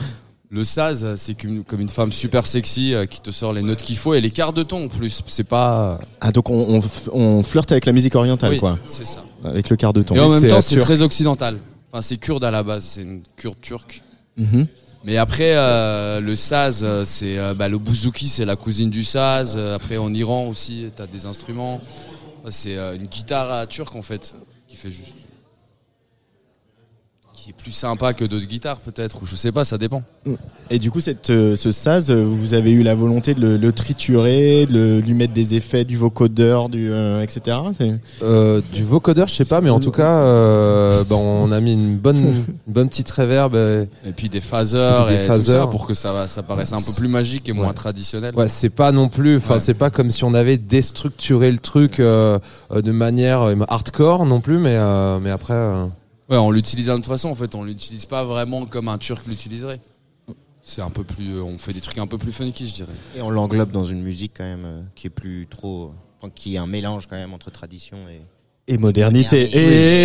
[0.50, 3.82] Le saz, c'est comme, comme une femme super sexy euh, qui te sort les notes
[3.82, 5.20] qu'il faut et les quarts de ton en plus.
[5.26, 5.98] C'est pas.
[6.20, 6.80] Ah donc on,
[7.12, 9.24] on, on flirte avec la musique orientale Oui, quoi, c'est ça.
[9.44, 10.14] avec le quart de ton.
[10.14, 11.56] Et en même temps, c'est très occidental.
[11.90, 14.02] Enfin, c'est kurde à la base, c'est une kurde turque.
[14.36, 14.66] Mhm.
[15.04, 19.04] Mais après, euh, le saz, euh, c'est euh, bah, le bouzouki, c'est la cousine du
[19.04, 19.56] saz.
[19.58, 21.80] Après, en Iran aussi, t'as des instruments.
[22.50, 24.34] C'est une guitare turque en fait,
[24.68, 25.14] qui fait juste.
[27.44, 30.02] Qui est plus sympa que d'autres guitares peut-être, ou je sais pas, ça dépend.
[30.70, 33.72] Et du coup cette, euh, ce saz, vous avez eu la volonté de le, le
[33.72, 37.58] triturer, de le- lui mettre des effets, du vocodeur, du euh, etc.
[37.76, 37.92] C'est-
[38.22, 41.74] Euh, du vocodeur, je sais pas, mais en tout cas, euh, bah, on a mis
[41.74, 43.54] une bonne, une bonne petite reverb.
[43.54, 45.64] Et puis des phaseurs Et puis des et, phaseurs.
[45.66, 47.74] tout ça pour que ça, ça paraisse un peu plus magique et moins Ouais.
[47.74, 48.34] traditionnel.
[48.34, 49.60] Ouais, c'est pas non plus, enfin, Ouais.
[49.60, 52.40] c'est pas comme si on avait déstructuré le truc de
[52.90, 55.52] manière euh, hardcore non plus, mais euh, mais après.
[56.30, 58.98] Euh, Ouais, on l'utilise d'une autre façon en fait, on l'utilise pas vraiment comme un
[58.98, 59.80] turc l'utiliserait.
[60.62, 62.94] C'est un peu plus, on fait des trucs un peu plus funky, je dirais.
[63.16, 65.92] Et on l'englobe dans une musique quand même euh, qui est plus trop.
[66.18, 68.20] enfin, qui est un mélange quand même entre tradition et.
[68.66, 69.50] Et modernité.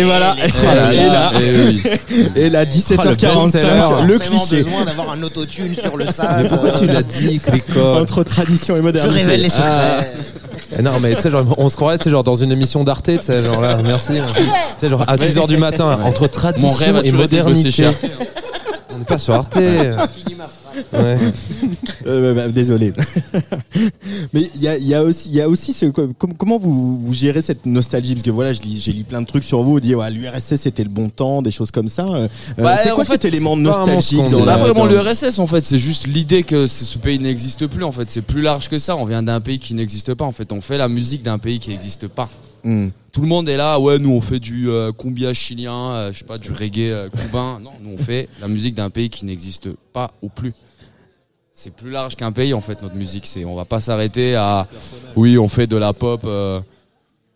[0.00, 0.36] Et voilà.
[0.44, 0.92] Et Voilà.
[0.92, 1.82] Et là, oui.
[2.36, 6.42] et là, 17h45, le Forcément cliché besoin d'avoir un autotune sur le sas.
[6.42, 9.22] Mais pourquoi tu l'as dit, Clicot entre tradition et Je modernité.
[9.22, 10.02] révèle les Ah.
[10.02, 10.14] secrets.
[10.36, 10.39] Eh
[10.82, 13.06] Non, mais tu sais, genre, on se croirait, tu sais, genre, dans une émission d'Arte,
[13.06, 14.12] tu sais, genre là, merci.
[14.14, 14.42] Tu
[14.78, 17.70] sais, genre, à 6h du matin, entre tradition Mon rêve et modernité.
[19.00, 19.56] N'est pas sur Arte.
[20.92, 21.18] Ouais.
[22.06, 22.92] Euh, bah, désolé.
[24.32, 26.96] Mais il y a, y a aussi, il y a aussi ce, com- comment vous,
[26.98, 28.14] vous gérez cette nostalgie?
[28.14, 30.10] Parce que voilà, je lis, j'ai lu plein de trucs sur vous, vous dites ouais,
[30.10, 32.06] l'URSS c'était le bon temps, des choses comme ça.
[32.06, 34.92] Euh, Bah, c'est en quoi fait, cet élément pas un nostalgique C'est pas vraiment dans-
[35.02, 38.08] l'URSS en fait, c'est juste l'idée que ce ce pays n'existe plus en fait.
[38.08, 38.94] C'est plus large que ça.
[38.96, 40.52] On vient d'un pays qui n'existe pas en fait.
[40.52, 42.28] On fait la musique d'un pays qui n'existe pas.
[42.64, 42.88] Hmm.
[43.12, 46.18] Tout le monde est là, ouais, nous on fait du euh, cumbia chilien, euh, je
[46.20, 47.58] sais pas, du reggae euh, cubain.
[47.62, 50.52] Non, nous on fait la musique d'un pays qui n'existe pas ou plus.
[51.52, 53.26] C'est plus large qu'un pays en fait notre musique.
[53.26, 54.66] C'est, on va pas s'arrêter à,
[55.16, 56.60] oui, on fait de la pop euh,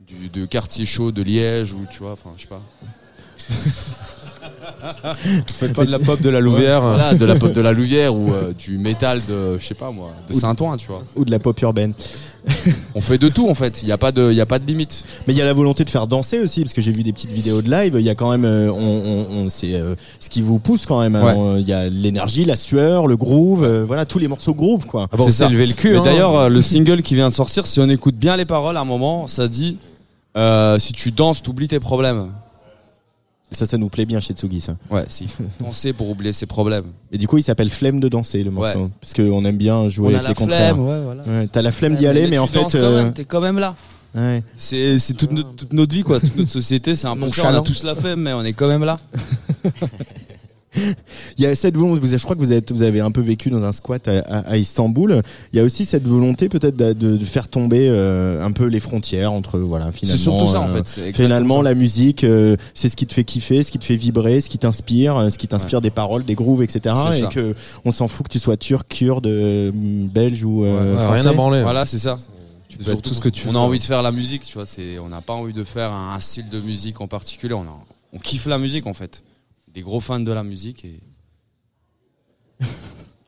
[0.06, 2.62] du de quartier chaud de Liège ou tu vois, enfin je sais pas.
[5.46, 6.80] Faites pas de la pop de la Louvière.
[6.80, 9.90] Voilà, de la pop de la Louvière ou euh, du métal de, je sais pas
[9.90, 11.02] moi, de Ou- Saint-Ouen, tu vois.
[11.16, 11.92] ou de la pop urbaine.
[12.94, 13.82] On fait de tout en fait.
[13.82, 15.04] Il y a pas de, il y a pas de limite.
[15.26, 17.12] Mais il y a la volonté de faire danser aussi, parce que j'ai vu des
[17.12, 17.96] petites vidéos de live.
[17.98, 20.84] Il y a quand même, euh, on, on, on- c'est euh, ce qui vous pousse
[20.86, 21.16] quand même.
[21.16, 21.34] hein.
[21.54, 21.60] Ouais.
[21.62, 25.06] Il y a l'énergie, la sueur, le groove, euh, voilà tous les morceaux groove quoi.
[25.10, 25.48] Ah bon, C'est c'est ça.
[25.48, 25.96] lever le cul.
[25.96, 26.02] Hein.
[26.02, 28.80] d'ailleurs, euh, le single qui vient de sortir, si on écoute bien les paroles, à
[28.80, 29.78] un moment, ça dit
[30.36, 32.28] euh, si tu danses, t'oublies tes problèmes.
[33.54, 34.76] Ça, ça nous plaît bien chez Tsugi ça.
[34.90, 35.26] Ouais, si.
[35.60, 36.86] Danser pour oublier ses problèmes.
[37.12, 38.88] Et du coup, il s'appelle Flemme de danser le morceau, Ouais.
[39.00, 40.78] parce qu'on aime bien jouer avec les contraires.
[40.78, 41.22] ouais, voilà.
[41.22, 43.76] Ouais, T'as la flemme d'y aller, mais, en fait, euh, t'es quand même là.
[44.14, 44.42] ouais.
[44.56, 46.20] C'est, c'est toute, notre, toute notre vie, quoi.
[46.20, 47.26] Toute notre société, c'est un peu.
[47.42, 48.98] On a tous la flemme, mais on est quand même là.
[51.38, 53.20] Il y a cette volonté, vous, je crois que vous, êtes, vous avez un peu
[53.20, 55.22] vécu dans un squat à, à- à Istanbul.
[55.52, 58.64] Il y a aussi cette volonté peut-être de, de- de faire tomber euh, un peu
[58.66, 60.16] les frontières entre voilà finalement.
[60.16, 61.12] C'est surtout ça, en euh, fait.
[61.12, 61.62] Finalement, ça.
[61.64, 64.48] la musique, euh, c'est ce qui te fait kiffer, ce qui te fait vibrer, ce
[64.48, 66.94] qui t'inspire, ce qui t'inspire des paroles, des grooves, etc.
[67.14, 67.26] Et ça.
[67.26, 67.54] que
[67.84, 69.26] on s'en fout que tu sois turc, kurde,
[69.72, 71.20] belge ou euh, Ouais, français.
[71.22, 71.62] rien à branler.
[71.62, 72.16] Voilà, c'est ça.
[72.68, 73.56] Tu C'est peux être surtout tout ce que tu on veux.
[73.58, 74.66] a envie de faire la musique, tu vois.
[74.66, 77.54] C'est, on n'a pas envie de faire un, un style de musique en particulier.
[77.54, 77.78] On, a,
[78.12, 79.22] on kiffe la musique en fait.
[79.74, 81.00] Des gros fans de la musique et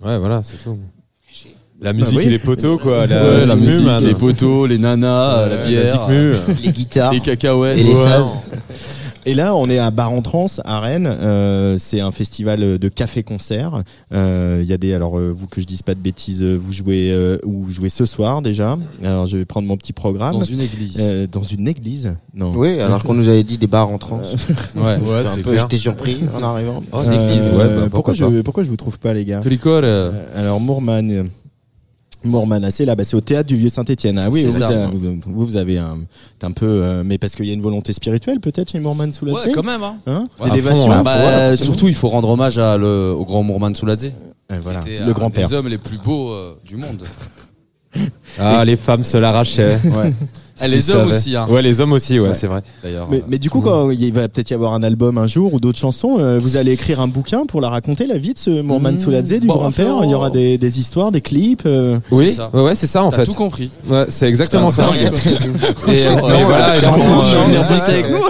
[0.02, 0.78] Ouais, voilà, c'est tout.
[1.80, 2.26] La musique Bah oui.
[2.26, 3.00] et les poteaux, quoi.
[3.00, 6.08] Ouais, La, la musique, les poteaux, les nanas, Ouais, la bière.
[6.62, 7.12] Les guitares.
[7.12, 7.78] les cacahuètes.
[7.78, 7.94] Et les.
[9.28, 11.08] Et là, on est à Bar en Trans à Rennes.
[11.08, 13.82] Euh, c'est un festival de café-concert.
[14.12, 16.56] Euh, Il y a des, alors euh, vous que je dise pas de bêtises, euh,
[16.56, 18.78] vous jouez, euh, ou vous jouez ce soir déjà.
[19.02, 20.34] Alors je vais prendre mon petit programme.
[20.34, 20.98] Dans une église.
[21.00, 22.52] Euh, dans une église Non.
[22.54, 24.22] Oui, alors qu'on nous avait dit des bars en trans.
[24.76, 24.98] Ouais.
[25.02, 25.58] J'étais un c'est peu-.
[25.58, 26.82] J'étais surpris en arrivant.
[26.92, 29.40] Oh, une église, ouais, bah, pourquoi, pourquoi je, pourquoi je vous trouve pas, les gars?
[30.36, 31.28] Alors Mourman.
[32.34, 34.20] Euh, c'est là, bah, c'est au théâtre du Vieux Saint-Étienne.
[34.22, 34.68] Ah oui, C'est vous, ça.
[34.68, 35.98] avez- vous, vous, vous avez un,
[36.42, 39.24] un peu, euh, mais parce qu'il y a une volonté spirituelle peut-être chez Mourman sous
[39.24, 39.82] la Ouais, quand même.
[39.82, 39.96] Hein.
[40.06, 41.02] Hein Ouais, hein.
[41.02, 44.12] Bah, Bah, surtout, il faut rendre hommage à le, au grand Mourman Souladze.
[44.52, 45.48] Euh, voilà, était le grand-père.
[45.48, 47.02] des hommes les plus beaux euh, du monde.
[48.38, 49.78] Ah, les femmes se l'arrachaient.
[49.84, 50.12] Ouais.
[50.60, 51.16] Tu les hommes savais.
[51.16, 51.46] aussi, hein.
[51.50, 52.34] Ouais, les hommes aussi, ouais, Ouais.
[52.34, 52.62] c'est vrai.
[52.82, 53.06] D'ailleurs.
[53.10, 55.52] Mais, euh, mais du coup, quand il va peut-être y avoir un album un jour
[55.54, 58.38] ou d'autres chansons, euh, vous allez écrire un bouquin pour la raconter, la vie de
[58.38, 58.98] ce Mourman Mmh.
[58.98, 59.96] Souladze, du Bon, grand-père.
[60.04, 61.62] Il y aura des, des histoires, des clips.
[61.66, 62.50] euh, Oui, ça.
[62.54, 63.26] ouais, c'est ça en fait.
[63.26, 63.70] tout compris.
[63.88, 64.88] Ouais, c'est exactement ça.
[64.88, 65.08] En, musique,
[67.88, 68.22] avec nous.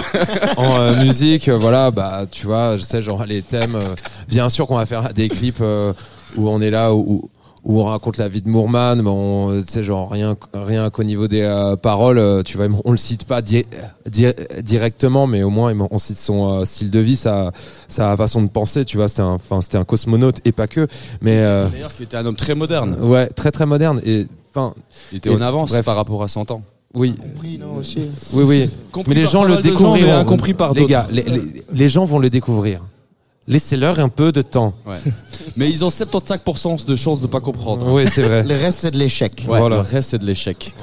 [0.57, 3.75] en musique, voilà, bah tu vois, je sais genre les thèmes.
[3.75, 3.95] euh,
[4.27, 5.93] bien sûr qu'on va faire des clips euh,
[6.35, 7.29] où on est là où,
[7.69, 10.89] où on raconte la vie de Moorman, mais on, euh, tu sais genre rien rien
[10.89, 13.65] qu'au niveau des euh, paroles, euh, tu vois, on le cite pas di-
[14.09, 14.25] di-
[14.63, 17.51] directement, mais au moins on cite son euh, style de vie, sa
[17.89, 20.87] sa façon de penser, tu vois, c'était un enfin c'était un cosmonaute et pas que,
[21.21, 22.95] mais euh, D'ailleurs, qui était un homme très moderne.
[23.01, 24.73] ouais, très très moderne et enfin
[25.11, 25.85] Il était Et- en avance bref.
[25.85, 26.61] par rapport à 100 ans.
[26.93, 28.09] oui, Oui, non, aussi.
[28.33, 28.69] oui oui.
[28.93, 30.07] Compris Mais les gens le gens, découvriront.
[30.07, 32.81] mais incompris par les gars, les, les- les gens vont le découvrir.
[33.47, 34.73] Laissez-leur un peu de temps.
[34.85, 34.97] Ouais.
[35.55, 37.91] Mais ils ont 75% de chances de pas comprendre.
[37.91, 38.43] Oui, c'est vrai.
[38.43, 39.45] Le reste, c'est de l'échec.
[39.47, 39.77] Ouais, Voilà.
[39.77, 40.73] Le reste, c'est de l'échec.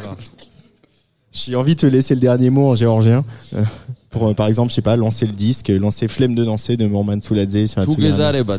[1.30, 3.24] J'ai envie de te laisser le dernier mot en géorgien.
[3.54, 3.62] Euh,
[4.08, 6.86] pour, euh, par exemple, je sais pas, lancer le disque, lancer Flemme de danser de
[6.86, 7.94] Mourman Souladze sur la Tsugi Radio.
[7.94, 8.58] Tugezare bat,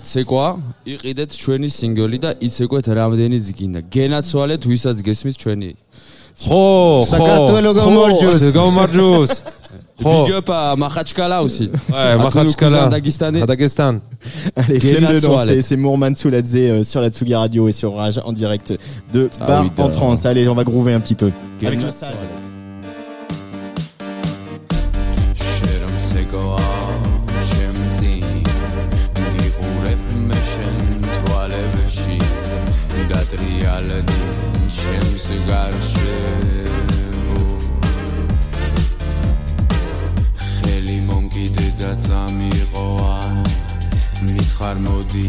[10.03, 10.23] Oh.
[10.23, 11.69] Big up à Makhachkala aussi.
[11.89, 12.87] Ouais, Makhachkala.
[12.87, 13.41] Dagestanais.
[13.41, 13.99] À Dagestan.
[14.55, 15.61] Allez, flemme de danser.
[15.61, 18.77] C'est Mour Souladzé euh, sur la Tsugi Radio et sur Rage en direct
[19.13, 20.25] de ah Bar en Trance.
[20.25, 21.31] Allez, on va groover un petit peu.
[21.63, 22.09] Avec le sas.
[41.85, 43.35] სადაც ამიყო ან
[44.33, 45.25] მითხარ მოდი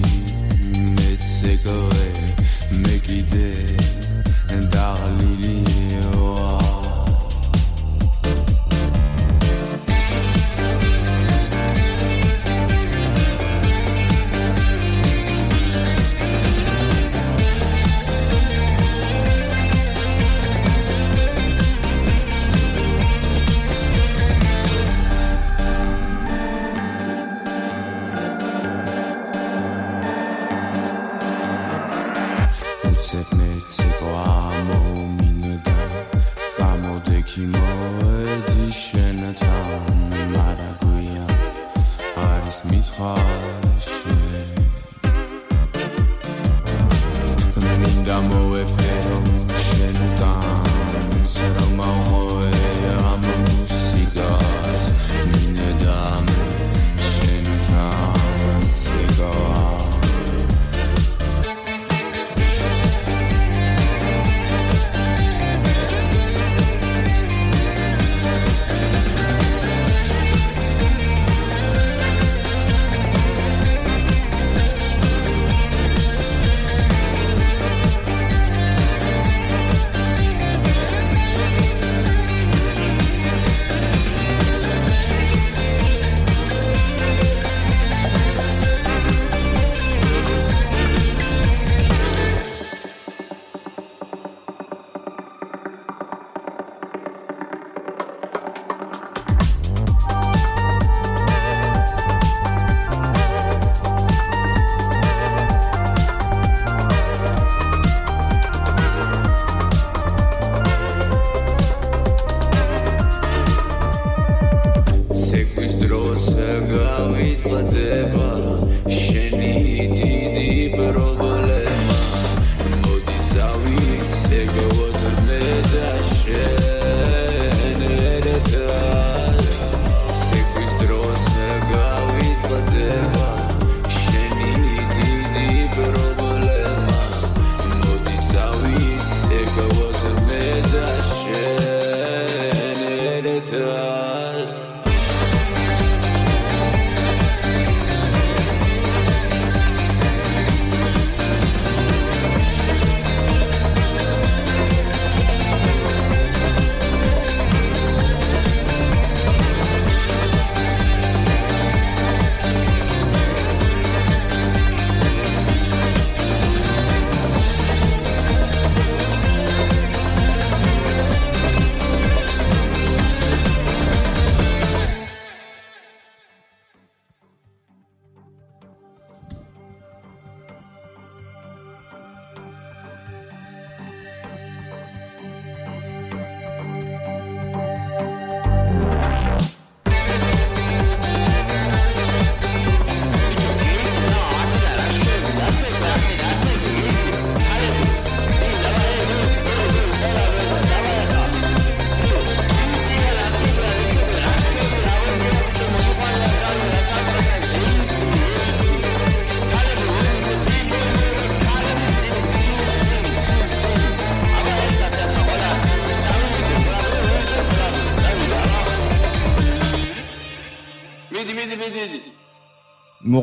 [0.97, 2.06] მეც ეგრე.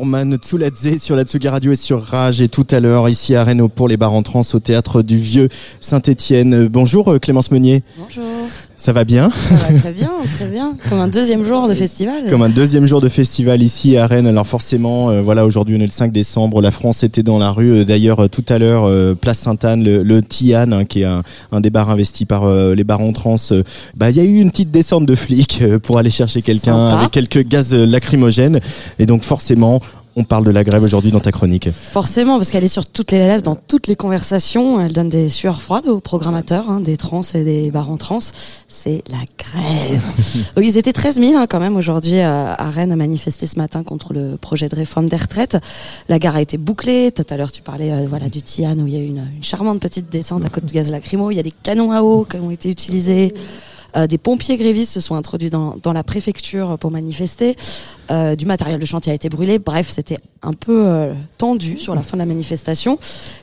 [0.04, 3.42] Mourman Tsuladze sur la Tsugi Radio et sur Rage et tout à l'heure ici à
[3.42, 5.48] Rennes pour les bars en trans au théâtre du Vieux
[5.80, 6.68] Saint-Étienne.
[6.68, 7.82] Bonjour euh, Clémence Meunier.
[8.84, 10.76] Ça va bien Ça va très bien, très bien.
[10.90, 12.24] Comme un deuxième jour de festival.
[12.28, 14.26] Comme un deuxième jour de festival ici à Rennes.
[14.26, 16.60] Alors forcément, euh, voilà, aujourd'hui on est le 5 décembre.
[16.60, 17.72] La France était dans la rue.
[17.72, 21.06] Euh, D'ailleurs, euh, tout à l'heure, euh, place Sainte-Anne, le, le Tian, hein, qui est
[21.06, 23.36] un, un des bars investis par euh, les bars en trans.
[23.96, 27.10] bah, il y a eu une petite descente de flics pour aller chercher quelqu'un avec
[27.10, 28.60] quelques gaz lacrymogènes.
[28.98, 29.80] Et donc forcément,
[30.16, 31.70] on parle de la grève aujourd'hui dans ta chronique.
[31.70, 34.80] Forcément, parce qu'elle est sur toutes les lèvres, dans toutes les conversations.
[34.80, 38.20] Elle donne des sueurs froides aux programmateurs, hein, des trans et des bars en trans.
[38.68, 40.02] C'est la grève.
[40.56, 43.58] Donc, ils étaient 13 000 hein, quand même aujourd'hui à, à Rennes à manifester ce
[43.58, 45.58] matin contre le projet de réforme des retraites.
[46.08, 47.10] La gare a été bouclée.
[47.10, 49.26] Tout à l'heure, tu parlais euh, voilà du Tian où il y a eu une,
[49.36, 51.32] une charmante petite descente à côte de gaz lacrymo.
[51.32, 53.34] Il y a des canons à eau qui ont été utilisés.
[53.96, 57.56] Euh, des pompiers grévistes se sont introduits dans, dans la préfecture pour manifester.
[58.10, 59.58] Euh, du matériel de chantier a été brûlé.
[59.58, 62.98] Bref, c'était un peu euh, tendu sur la fin de la manifestation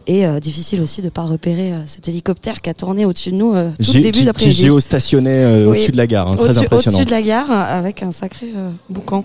[0.07, 3.37] et euh, difficile aussi de pas repérer euh, cet hélicoptère qui a tourné au-dessus de
[3.37, 4.61] nous euh, tout le début qui, qui d'après-midi.
[4.61, 5.77] géostationnait euh, Oui.
[5.77, 6.27] au-dessus de la gare.
[6.27, 6.97] hein, très impressionnant.
[6.97, 9.23] Au-dessus de la gare, avec un sacré euh, boucan.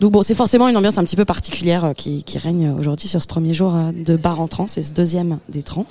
[0.00, 3.08] Donc bon, c'est forcément une ambiance un petit peu particulière euh, qui, qui règne aujourd'hui
[3.08, 5.86] sur ce premier jour euh, de bar en trans et ce deuxième des trans.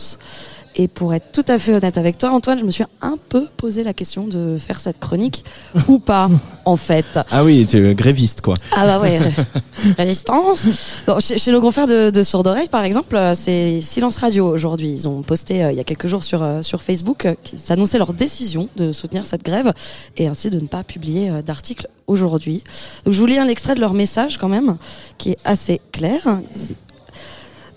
[0.78, 3.46] Et pour être tout à fait honnête avec toi, Antoine, je me suis un peu
[3.58, 5.44] posé la question de faire cette chronique
[5.90, 6.30] ou pas,
[6.64, 7.20] en fait.
[7.30, 8.56] Ah oui, tu es gréviste quoi.
[8.76, 9.34] Ah bah ouais, ré-
[9.98, 11.02] résistance.
[11.06, 14.90] Bon, chez, chez nos confrères de, de d'oreille, par exemple, euh, c'est Silence Radio aujourd'hui.
[14.92, 17.60] Ils ont posté euh, il y a quelques jours sur, euh, sur Facebook euh, qu'ils
[17.72, 19.74] annonçaient leur décision de soutenir cette grève
[20.18, 22.64] et ainsi de ne pas publier euh, d'article aujourd'hui.
[23.06, 24.78] Donc je vous lis un extrait de leur message quand même,
[25.20, 26.22] qui est assez clair.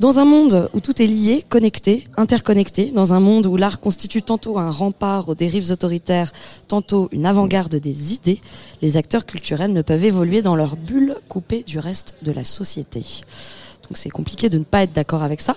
[0.00, 4.22] Dans un monde où tout est lié, connecté, interconnecté, dans un monde où l'art constitue
[4.22, 6.32] tantôt un rempart aux dérives autoritaires,
[6.66, 8.40] tantôt une avant-garde des idées,
[8.82, 13.02] les acteurs culturels ne peuvent évoluer dans leur bulle coupée du reste de la société.
[13.84, 15.54] Donc c'est compliqué de ne pas être d'accord avec ça.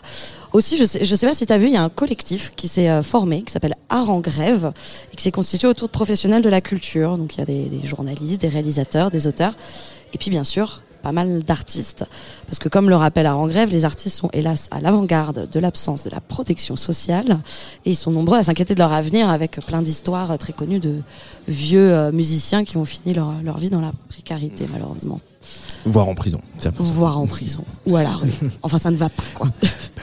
[0.52, 2.52] Aussi, je sais, je sais pas si tu as vu, il y a un collectif
[2.58, 4.74] qui s'est euh, formé, qui s'appelle Art en grève,
[5.12, 7.18] et qui s'est constitué autour de professionnels de la culture.
[7.18, 9.56] Donc il y a des journalistes, des réalisateurs, des auteurs,
[10.14, 12.06] et puis bien sûr pas mal d'artistes.
[12.48, 16.04] Parce que comme le rappelle en grève, les artistes sont hélas à l'avant-garde de l'absence
[16.04, 17.40] de la protection sociale,
[17.86, 20.80] et ils sont nombreux à s'inquiéter de leur avenir avec plein d'histoires euh, très connues
[20.80, 21.02] de
[21.48, 25.22] vieux euh, musiciens qui ont fini leur vie dans la précarité malheureusement.
[25.86, 26.42] Voire en prison.
[26.80, 28.32] Voire en prison ou à la rue.
[28.62, 29.50] Enfin ça ne va pas quoi.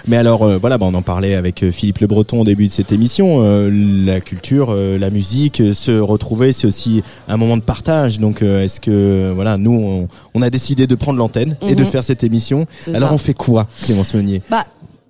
[0.07, 2.67] Mais alors euh, voilà, bah, on en parlait avec euh, Philippe Le Breton au début
[2.69, 3.43] de cette émission.
[3.45, 3.71] euh,
[4.07, 8.19] la culture, euh, la musique, euh, se retrouver, c'est aussi un moment de partage.
[8.19, 11.83] Donc euh, est-ce que voilà, nous on, on a décidé de prendre l'antenne et de
[11.85, 11.91] Mhm.
[11.91, 12.67] faire cette émission.
[12.81, 13.15] C'est Alors ça.
[13.15, 14.41] on fait quoi, Clémence Meunier?
[14.51, 14.65] Bah,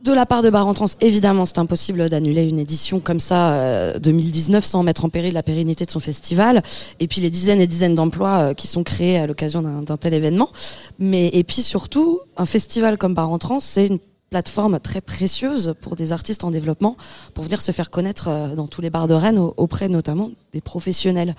[0.05, 3.55] de la part de Bar en Trans, évidemment, c'est impossible d'annuler une édition comme ça,
[3.55, 6.63] euh, 2019, sans mettre en péril la pérennité de son festival.
[7.01, 10.13] Et puis les dizaines et dizaines d'emplois euh, qui sont créés à l'occasion d'un tel
[10.13, 10.51] événement.
[10.99, 13.99] Mais et puis surtout, un festival comme Bar en Trans, c'est une
[14.31, 16.97] plateforme très précieuse pour des artistes en développement
[17.35, 20.31] pour venir se faire connaître euh, dans tous les bars de Rennes au- auprès notamment
[20.53, 21.35] des professionnels.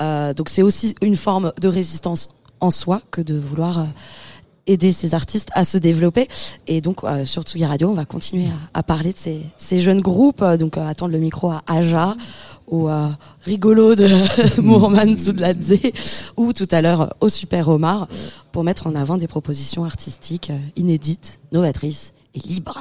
[0.00, 2.28] Euh, donc c'est aussi une forme de résistance
[2.60, 3.84] en soi que de vouloir euh,
[4.68, 6.28] aider ces artistes à se développer.
[6.68, 9.80] Et donc, euh, sur Tsugi Radio, on va continuer à, à parler de ces, ces
[9.80, 10.42] jeunes groupes.
[10.42, 12.16] Euh, Donc, euh, attendre le micro à Aja,
[12.68, 13.08] au euh,
[13.44, 14.08] rigolo de
[14.60, 15.78] Mourman Soudladze,
[16.36, 18.06] ou tout à l'heure au Super Omar,
[18.52, 22.80] pour mettre en avant des propositions artistiques inédites, novatrices et libres.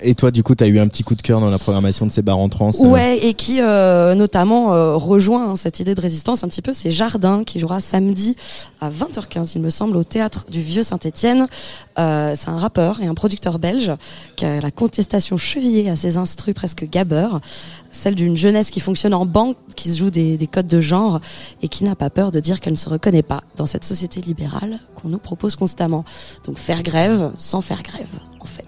[0.00, 2.06] Et toi, du coup, tu as eu un petit coup de cœur dans la programmation
[2.06, 2.70] de ces bars en trans.
[2.80, 6.62] euh, Ouais, et qui euh, notamment euh, rejoint hein, cette idée de résistance un petit
[6.62, 8.36] peu, c'est Jardin qui jouera samedi
[8.80, 11.46] à 20h15, il me semble, au théâtre du Vieux Saint-Étienne.
[11.98, 13.92] Euh, c'est un rappeur et un producteur belge
[14.36, 17.40] qui a la contestation chevillée à ses instrus presque gabeurs,
[17.90, 21.20] celle d'une jeunesse qui fonctionne en banque, qui se joue des, des codes de genre
[21.62, 24.20] et qui n'a pas peur de dire qu'elle ne se reconnaît pas dans cette société
[24.20, 26.04] libérale qu'on nous propose constamment.
[26.44, 28.06] Donc faire grève sans faire grève,
[28.40, 28.64] en fait.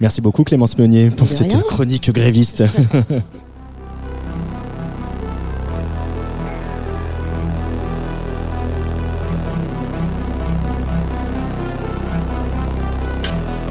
[0.00, 1.60] Merci beaucoup Clémence Meunier pour De cette rien.
[1.68, 2.64] chronique gréviste.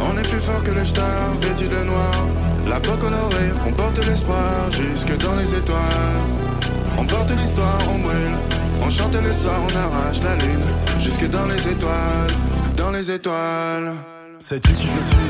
[0.02, 2.28] On est plus fort que les stars vêtus de noir.
[2.68, 6.22] La peau colorée, on porte l'espoir jusque dans les étoiles.
[6.98, 8.36] On porte l'histoire, on brûle.
[8.82, 10.64] On chante le soir, on arrache la lune.
[11.00, 12.32] Jusque dans les étoiles,
[12.78, 13.94] dans les étoiles.
[14.42, 15.30] Sais-tu qui je suis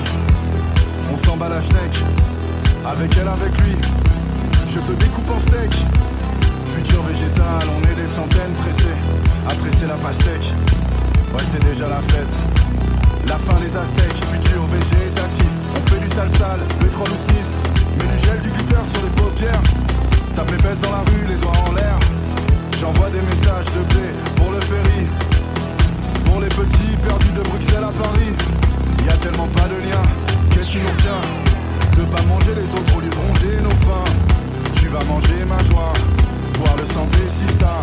[1.11, 1.97] On s'en bat la schneck.
[2.85, 3.75] Avec elle, avec lui.
[4.69, 5.73] Je te découpe en steak.
[6.67, 8.97] Futur végétal, on est des centaines pressés.
[9.49, 10.53] À presser la pastèque.
[11.33, 12.37] Ouais, c'est déjà la fête.
[13.27, 15.53] La fin des aztèques, futur végétatif.
[15.75, 17.49] On fait du sale sale, pétrole ou sniff.
[17.97, 19.63] Mets du gel, du glitter sur les paupières.
[20.35, 21.97] Tape les fesses dans la rue, les doigts en l'air.
[22.79, 24.05] J'envoie des messages de blé
[24.35, 25.07] pour le ferry.
[26.25, 28.58] Pour les petits perdus de Bruxelles à Paris.
[29.09, 30.03] Y a tellement pas de lien,
[30.51, 31.21] qu'est-ce qui nous tient
[31.97, 34.05] De pas manger les autres au lieu de ronger nos faim.
[34.73, 35.93] Tu vas manger ma joie,
[36.59, 37.81] boire le sang des sistas.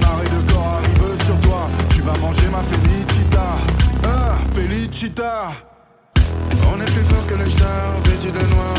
[0.00, 3.46] Marée de corps arrive sur toi, tu vas manger ma felicita.
[4.02, 5.52] Ah, felicita.
[6.72, 8.76] On est plus fort que les stars vêtus de noir.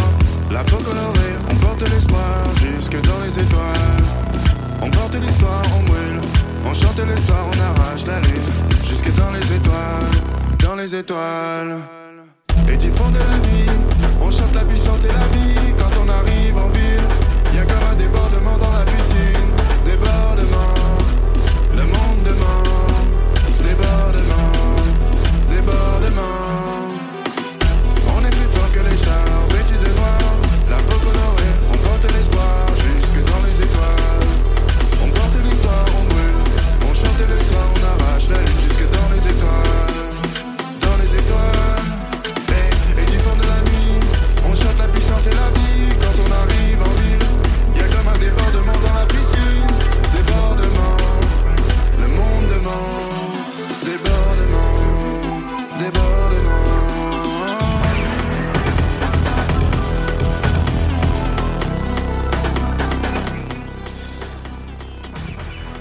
[0.50, 4.02] La peau colorée, on porte l'espoir jusque dans les étoiles.
[4.82, 6.22] On porte l'histoire, on brûle.
[6.66, 8.42] On chante le soir, on arrache la lune.
[8.84, 10.18] Jusque dans les étoiles,
[10.78, 11.76] les étoiles.
[12.72, 13.70] Et du fond de la nuit,
[14.22, 15.74] on chante la puissance et la vie.
[15.78, 17.08] Quand on arrive en ville,
[17.54, 19.38] y a comme un débordement dans la piscine.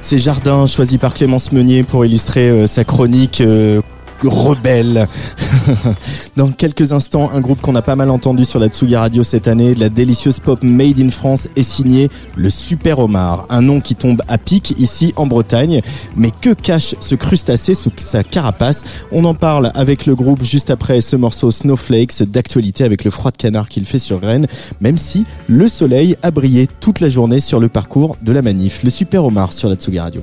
[0.08, 3.80] C'est Jardin choisi par Clémence Meunier pour illustrer euh, sa chronique euh,
[4.22, 5.08] rebelle.
[6.36, 9.48] Dans quelques instants, un groupe qu'on a pas mal entendu sur la Tsugi Radio cette
[9.48, 13.46] année, la délicieuse pop Made in France, est signé le Super Omar.
[13.48, 15.80] Un nom qui tombe à pic ici en Bretagne.
[16.14, 18.84] Mais que cache ce crustacé sous sa carapace?
[19.12, 23.30] On en parle avec le groupe juste après ce morceau Snowflakes d'actualité avec le froid
[23.30, 24.46] de canard qu'il fait sur Rennes,
[24.82, 28.84] même si le soleil a brillé toute la journée sur le parcours de la manif.
[28.84, 30.22] Le Super Omar sur la Tsugi Radio.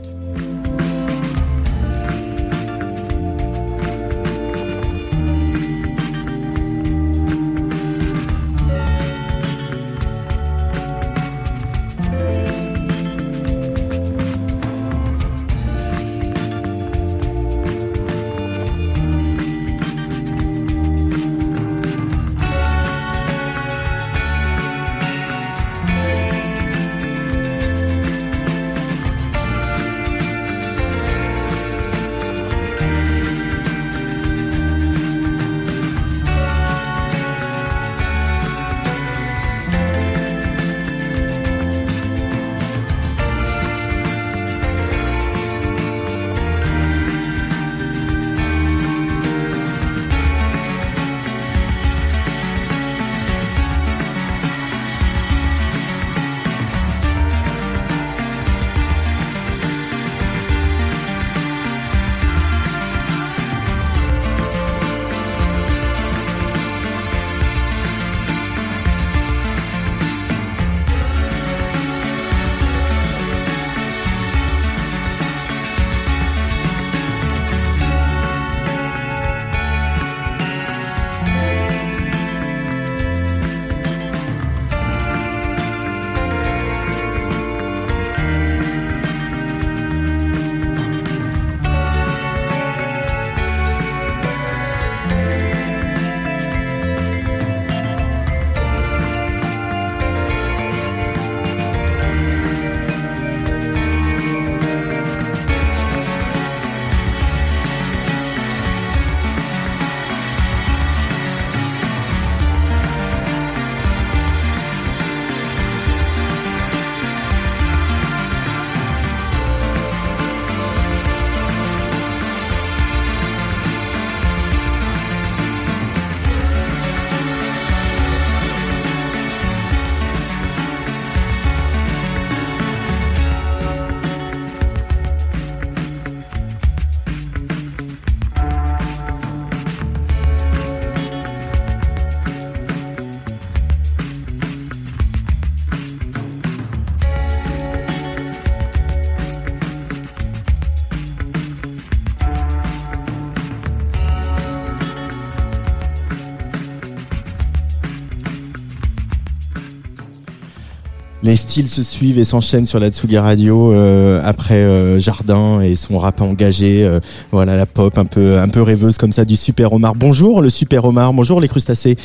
[161.24, 165.76] Les styles se suivent et s'enchaînent sur la Tsugi Radio euh, après euh, Jardin et
[165.76, 166.84] son rap engagé.
[166.84, 167.00] euh,
[167.32, 169.96] voilà la pop un peu un peu rêveuse comme ça du Super Omar.
[169.96, 171.14] Bonjour le Super Omar.
[171.14, 171.96] Bonjour les crustacés.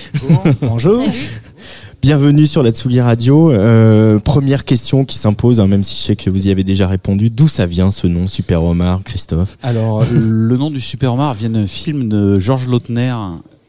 [0.62, 1.04] Bonjour.
[2.00, 3.50] Bienvenue sur la Tsugi Radio.
[3.50, 6.86] Euh, première question qui s'impose, hein, même si je sais que vous y avez déjà
[6.86, 7.28] répondu.
[7.28, 9.58] D'où ça vient ce nom Super Omar, Christophe?
[9.64, 13.16] Alors, le nom du Super Omar vient d'un film de Georges Lautner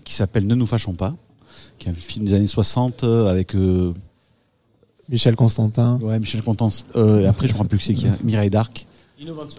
[0.03, 1.15] qui s'appelle Ne nous fâchons pas,
[1.79, 3.93] qui est un film des années 60 euh, avec euh,
[5.09, 5.99] Michel Constantin.
[6.01, 6.85] Ouais, Michel Constance.
[6.95, 8.07] Euh, et après, je ne me rappelle plus c'est qui.
[8.07, 8.85] hein, Mireille Darc.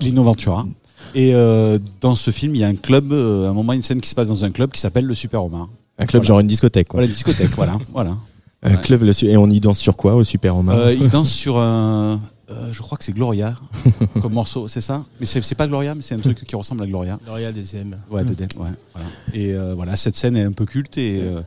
[0.00, 0.66] Lino Ventura.
[1.14, 3.82] Et euh, dans ce film, il y a un club, euh, à un moment, une
[3.82, 5.68] scène qui se passe dans un club qui s'appelle le Super Omar.
[5.98, 6.88] Un club genre une discothèque.
[6.88, 6.98] Quoi.
[6.98, 7.78] Voilà, une discothèque, voilà.
[7.92, 8.16] voilà.
[8.62, 12.20] Un club et on y danse sur quoi au Super Euh, il danse sur un.
[12.50, 13.54] Euh, je crois que c'est Gloria
[14.22, 15.04] comme morceau, c'est ça?
[15.20, 17.18] Mais c'est pas Gloria, mais c'est un truc qui ressemble à Gloria.
[17.24, 17.96] Gloria des M.
[18.10, 19.08] Ouais, de Dem, ouais, voilà.
[19.32, 21.42] Et euh, voilà, cette scène est un peu culte et, euh,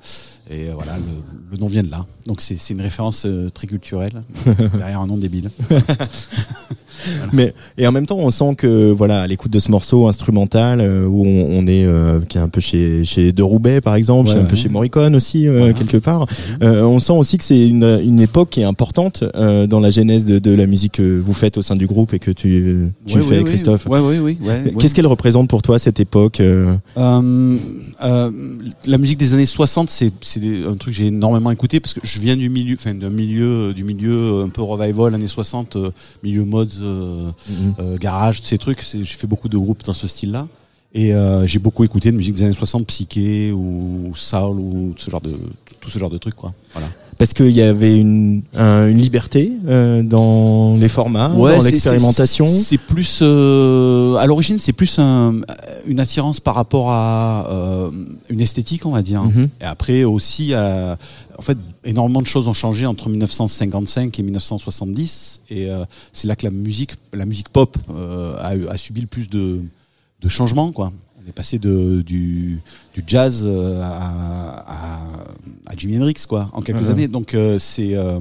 [0.50, 1.04] et euh, voilà, le,
[1.52, 2.06] le nom vient de là.
[2.26, 5.50] Donc c'est c'est une référence euh, très culturelle derrière un nom débile.
[7.32, 10.82] Mais et en même temps, on sent que voilà, à l'écoute de ce morceau instrumental
[10.82, 13.96] euh, où on, on est euh, qui est un peu chez chez De Roubaix par
[13.96, 16.26] exemple, Ouais, chez un peu chez Morricone aussi euh, quelque part.
[16.62, 20.26] Euh, on sent aussi que c'est une une époque qui est importante dans la genèse
[20.26, 23.16] de, de la musique que vous faites au sein du groupe et que tu tu
[23.18, 23.86] Ouais, fais Christophe.
[23.88, 24.38] ouais, ouais, ouais.
[24.80, 26.42] Qu'est-ce qu'elle représente pour toi cette époque
[28.86, 30.12] la musique des années 60, c'est
[30.66, 33.74] un truc que j'ai énormément écouté parce que je viens du milieu, enfin d'un milieu,
[33.74, 35.92] du milieu un peu revival années 60, euh,
[36.24, 36.66] milieu mods,
[37.50, 37.74] Mhm.
[37.80, 38.82] euh, garage, ces trucs.
[38.82, 40.48] J'ai fait beaucoup de groupes dans ce style-là.
[40.96, 44.94] Et euh, j'ai beaucoup écouté de musique des années 60, psyché ou, ou soul ou
[44.96, 46.54] tout ce genre de trucs quoi.
[47.24, 52.46] Parce qu'il y avait une, un- une liberté euh, dans les formats, Ouais, dans l'expérimentation.
[52.46, 55.40] c'est- plus euh, à l'origine, c'est plus un-
[55.88, 57.92] une attirance par rapport à euh,
[58.30, 59.24] une esthétique, on va dire.
[59.24, 59.48] Mhm.
[59.62, 65.70] Et après aussi, en fait, énormément de choses ont changé entre 1955 et 1970, et
[66.12, 67.78] c'est là que la musique, la musique pop,
[68.42, 69.62] a subi le plus de,
[70.22, 70.92] de changements, quoi.
[71.26, 72.60] On est passé de, du,
[72.94, 75.00] du jazz euh, à, à,
[75.68, 77.08] à Jimi Hendrix, quoi, en quelques années.
[77.08, 78.20] Donc euh, c'est euh,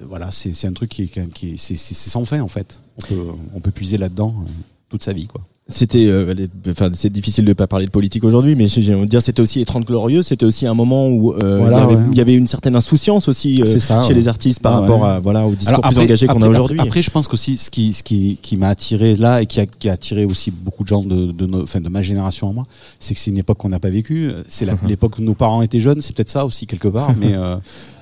[0.00, 2.48] voilà, c'est c'est un truc qui est, qui est- c'est c'est- c'est sans fin en
[2.48, 2.80] fait.
[3.02, 4.50] On peut on peut puiser là-dedans euh,
[4.88, 5.42] toute sa vie, quoi.
[5.72, 6.34] C'était, euh,
[6.70, 9.42] enfin, c'est difficile de pas parler de politique aujourd'hui, mais j'ai envie de dire, c'était
[9.42, 12.08] aussi les 30 glorieux, c'était aussi un moment où euh, Voilà, il, y avait, ouais.
[12.12, 14.14] il y avait une certaine insouciance aussi euh, ça, chez ouais.
[14.14, 16.78] les artistes par Ouais, rapport à voilà au discours Alors plus engagé qu'on a aujourd'hui.
[16.80, 19.66] Après, je pense qu'aussi ce qui, ce qui, qui m'a attiré là et qui a,
[19.66, 22.64] qui a attiré aussi beaucoup de gens de, de, enfin, de ma génération à moi,
[22.98, 24.30] c'est que c'est une époque qu'on n'a pas vécue.
[24.48, 27.34] C'est l'époque où nos parents étaient jeunes, c'est peut-être ça aussi quelque part, mais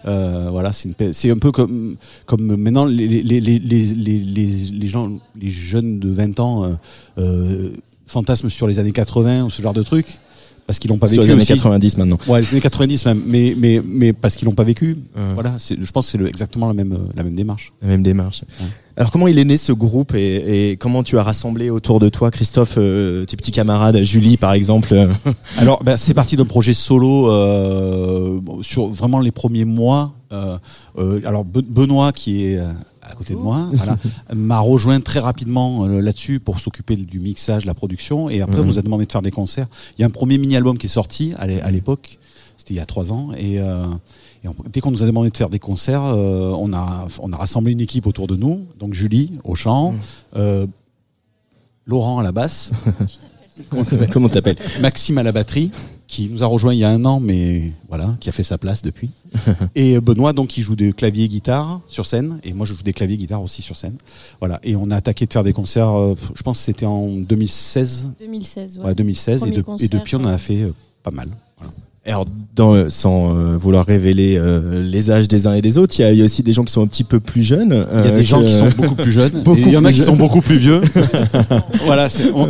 [0.07, 1.97] euh, voilà, c'est un peu comme,
[2.27, 6.71] comme maintenant les, les, les, les, gens, les jeunes de 20 ans euh,
[7.19, 7.71] euh,
[8.49, 10.19] sur les années 80 ou ce genre de trucs.
[10.67, 11.55] Parce qu'ils l'ont pas vécu les années aussi.
[11.55, 12.19] 90 maintenant.
[12.29, 14.99] Ouais, les années 90 même, mais mais mais parce qu'ils l'ont pas vécu.
[15.35, 17.73] Voilà, je pense que c'est exactement la même euh, la même démarche.
[17.83, 18.43] La même démarche.
[18.61, 18.67] Ouais.
[18.97, 22.09] Alors comment il est né ce groupe et, et comment tu as rassemblé autour de
[22.09, 25.09] toi, Christophe, euh, tes petits camarades, Julie par exemple euh,
[25.59, 30.13] Alors, ben, c'est parti d'un projet solo euh, sur vraiment les premiers mois.
[31.25, 32.61] Alors, Be- Benoît, qui est
[33.03, 33.97] à côté de moi, voilà,
[34.35, 38.29] m'a rejoint très rapidement euh, là-dessus pour s'occuper du mixage, de la production.
[38.31, 38.67] Et après, on Mhm.
[38.69, 39.67] nous a demandé de faire des concerts.
[39.97, 42.19] Il y a un premier mini-album qui est sorti à l'é- à l'époque.
[42.57, 43.31] C'était il y a trois ans.
[43.39, 43.87] Et, euh,
[44.45, 47.33] et on- dès qu'on nous a demandé de faire des concerts, euh, on, a, on
[47.33, 48.67] a rassemblé une équipe autour de nous.
[48.79, 49.95] Donc, Julie au chant,
[50.37, 50.67] euh,
[51.87, 52.71] Laurent à la basse.
[54.13, 54.57] Comment t'appelles?
[54.81, 55.71] Maxime à la batterie,
[56.11, 58.59] qui nous a rejoint il y a un an, mais voilà, qui a fait sa
[58.59, 59.11] place depuis.
[59.77, 62.93] et Benoît, donc, qui joue des claviers guitare sur scène, et moi je joue des
[62.93, 63.95] claviers guitare aussi sur scène.
[64.41, 67.07] Voilà, et on a attaqué de faire des concerts, euh, je pense que c'était en
[67.07, 68.09] 2016.
[68.19, 68.87] 2016, ouais.
[68.87, 69.45] Ouais, 2016,
[69.79, 71.29] et, depuis on en a fait euh, pas mal.
[71.59, 71.73] Voilà.
[72.07, 75.95] Alors, dans, euh, sans euh, vouloir révéler euh, les âges des uns et des autres,
[75.99, 77.43] il y, a- il y a aussi des gens qui sont un petit peu plus
[77.43, 77.87] jeunes.
[77.93, 80.01] Il y a des gens qui sont beaucoup plus jeunes, il y en a qui
[80.01, 80.81] sont beaucoup plus vieux.
[81.85, 82.49] voilà, c'est, on,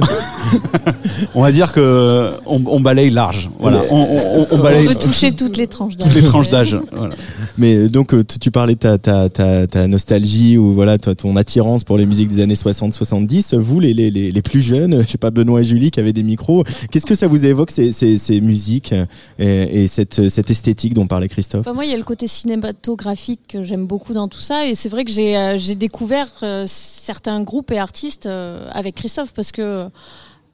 [1.35, 3.51] on va dire que on, on balaye large.
[3.59, 6.09] Voilà, on, on, on balaye On peut toucher toutes les tranches d'âge.
[6.09, 6.77] toutes les tranches d'âge.
[6.93, 7.15] Voilà.
[7.59, 10.99] Mais euh, donc, euh, tu, tu parlais de ta, ta, ta, ta nostalgie ou voilà
[10.99, 13.57] ton attirance pour les musiques des années 60-70.
[13.57, 16.13] Vous, les, les, les, les plus jeunes, je sais pas, Benoît et Julie qui avaient
[16.13, 19.07] des micros, qu'est-ce que ça vous évoque ces, ces, ces musiques euh,
[19.39, 21.61] et, et cette, cette esthétique dont parlait Christophe?
[21.61, 24.67] Enfin, moi, il y a le côté cinématographique que j'aime beaucoup dans tout ça.
[24.67, 29.33] Et c'est vrai que j'ai euh, découvert euh, certains groupes et artistes euh, avec Christophe
[29.35, 29.89] parce que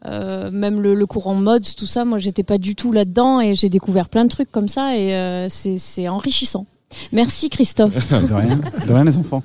[0.04, 3.54] euh, même le, le courant mods, tout ça, moi, j'étais pas du tout là-dedans et
[3.54, 6.66] j'ai découvert plein de trucs comme ça et euh, c'est enrichissant.
[7.12, 7.94] Merci Christophe.
[8.10, 9.42] De rien, de rien les enfants.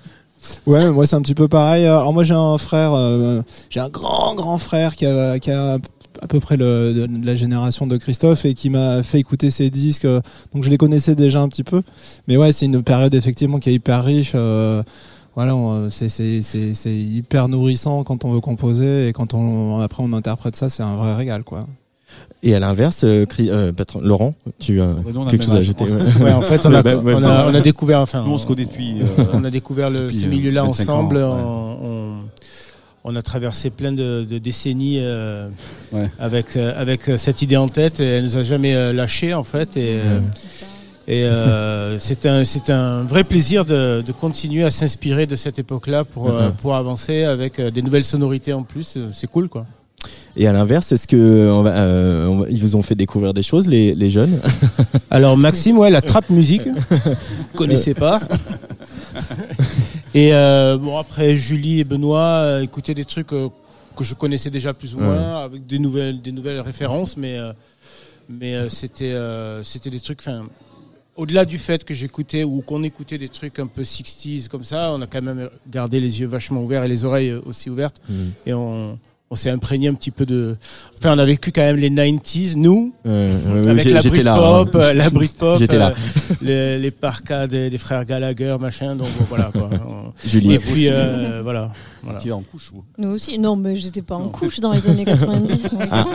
[0.65, 1.85] Ouais, moi c'est un petit peu pareil.
[1.85, 5.77] Alors moi j'ai un frère, euh, j'ai un grand grand frère qui a, qui a
[6.21, 9.69] à peu près le, de la génération de Christophe et qui m'a fait écouter ses
[9.69, 10.05] disques.
[10.53, 11.81] Donc je les connaissais déjà un petit peu.
[12.27, 14.31] Mais ouais, c'est une période effectivement qui est hyper riche.
[14.35, 14.83] euh,
[15.35, 19.79] voilà, on- c'est c'est- c'est- c'est hyper nourrissant quand on veut composer et quand on
[19.79, 21.67] après on interprète ça, c'est un vrai régal quoi.
[22.43, 24.95] Et à l'inverse, euh, euh, patron- Laurent, tu bah,
[25.27, 26.23] a quelque chose à ajouter ouais.
[26.23, 27.13] Ouais, en fait, on a, Ouais, ouais.
[27.15, 29.89] on a, on a découvert, enfin, Nous, on se connaît depuis, euh, on a découvert
[29.91, 31.17] le, ce euh, milieu-là 25 ans, ensemble.
[31.17, 31.23] ouais.
[31.23, 32.17] on, on-
[33.03, 35.47] on a traversé plein de, de décennies euh,
[35.93, 36.09] Ouais.
[36.19, 39.33] avec, euh, avec euh, cette idée en tête et elle nous a jamais euh, lâché
[39.33, 39.75] en fait.
[39.77, 40.19] Et, euh,
[41.07, 46.05] et euh, c'est un, un vrai plaisir de, de continuer à s'inspirer de cette époque-là
[46.05, 46.53] pour, euh, Mhm.
[46.61, 48.97] pour avancer avec euh, des nouvelles sonorités en plus.
[49.11, 49.65] C'est cool quoi.
[50.35, 53.33] Et à l'inverse, est-ce que on va, euh, on va- ils vous ont fait découvrir
[53.33, 54.39] des choses, les, les jeunes?
[55.11, 57.07] Alors Maxime, ouais, la trap musique, vous
[57.55, 58.19] connaissez pas.
[60.13, 64.99] Et bon après Julie et Benoît écoutaient des trucs que je connaissais déjà plus ou
[64.99, 65.05] Ouais.
[65.05, 67.37] moins avec des nouvelles des nouvelles références, mais
[68.29, 69.15] mais c'était
[69.63, 70.19] c'était des trucs.
[70.21, 70.43] Enfin,
[71.21, 74.91] au-delà du fait que j'écoutais ou qu'on écoutait des trucs un peu 60s comme ça,
[74.91, 78.31] on a quand même gardé les yeux vachement ouverts et les oreilles aussi ouvertes Mhm.
[78.47, 78.97] et on
[79.31, 80.57] on s'est imprégné un petit peu de.
[80.99, 84.75] Enfin, on a vécu quand même les 90s, nous, Euh, avec la j'étais là, Britpop,
[84.81, 84.93] hein.
[84.93, 85.93] la Britpop, J'étais là.
[86.31, 88.95] euh, les, les parkas des, des frères Gallagher, machin.
[88.95, 89.49] Donc bon, voilà.
[89.53, 89.69] Quoi.
[90.27, 90.53] Julie.
[90.53, 91.71] Et puis euh, voilà.
[92.03, 92.19] voilà.
[92.19, 92.83] Tu es en couche, vous?
[92.99, 93.39] Nous aussi.
[93.39, 95.71] Non, mais j'étais pas en couche dans les années 90.
[95.71, 95.83] moi.
[95.89, 96.05] Ah.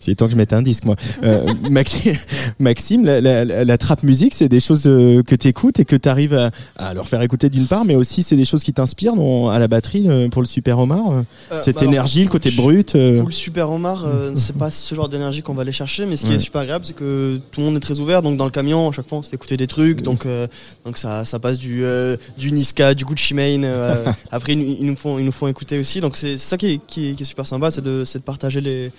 [0.00, 0.96] C'est temps que je mette un disque, moi.
[1.24, 2.18] Euh, Maxi-
[2.58, 5.96] Maxime, la, la, la, la trap musique, c'est des choses que tu écoutes et que
[5.96, 8.72] tu arrives à, à leur faire écouter d'une part, mais aussi c'est des choses qui
[8.72, 9.14] t'inspirent
[9.50, 11.24] à la batterie pour le Super Omar.
[11.62, 12.94] cette bah alors, le côté brut.
[12.94, 16.06] euh, Pour le Super Omar, euh, c'est pas ce genre d'énergie qu'on va aller chercher,
[16.06, 16.36] mais ce qui Ouais.
[16.36, 18.22] est super agréable, c'est que tout le monde est très ouvert.
[18.22, 20.02] Donc dans le camion, à chaque fois, on se fait écouter des trucs.
[20.02, 20.46] Donc, euh,
[20.84, 21.82] donc ça, ça passe du,
[22.36, 23.64] du Niska, du Gucci Mane.
[24.30, 26.00] après, ils, nous- ils nous font, ils nous font écouter aussi.
[26.00, 28.24] Donc c'est ça qui est, qui est- qui est super sympa, c'est de, c'est de
[28.24, 28.90] partager les,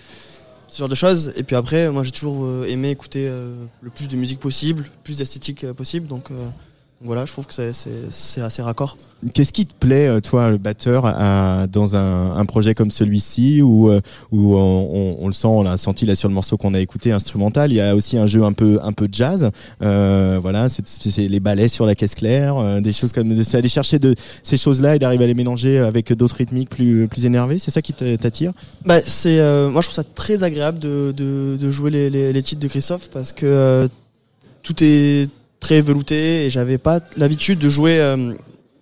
[0.68, 1.32] ce genre de choses.
[1.36, 4.90] Et puis après, moi, j'ai toujours aimé écouter euh, le plus de musique possible, le
[5.04, 6.06] plus d'esthétique euh, possible.
[6.08, 6.54] Donc, euh, donc
[7.02, 8.98] voilà, je trouve que c'est- assez raccord.
[9.34, 13.62] Qu'est-ce qui te plaît, euh, toi, le batteur, à- dans un, un projet comme celui-ci
[13.62, 16.58] où, euh, où on, on- on le sent, on l'a senti là sur le morceau
[16.58, 17.72] qu'on a écouté, instrumental?
[17.72, 19.50] Il y a aussi un jeu un peu, un peu jazz.
[19.82, 23.70] Euh, voilà, c'est les ballets sur la caisse claire, euh, des choses comme c'est aller
[23.70, 27.60] chercher de ces choses-là et d'arriver à les mélanger avec d'autres rythmiques plus, plus énervés.
[27.60, 28.52] C'est ça qui t'attire?
[28.86, 32.34] Bah, c'est, euh, moi, je trouve ça très agréable de, de, de jouer les, les,
[32.34, 33.88] les titres de Christophe parce que
[34.64, 35.30] tout est
[35.60, 38.34] très velouté et j'avais pas l'habitude de jouer, euh,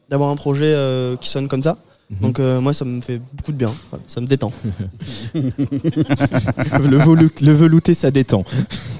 [0.09, 1.77] d'avoir un projet euh, qui sonne comme ça.
[2.21, 3.73] Donc euh, moi, ça me fait beaucoup de bien.
[3.89, 4.53] Voilà, ça me détend.
[5.33, 8.45] le, velu- le velouté, ça détend.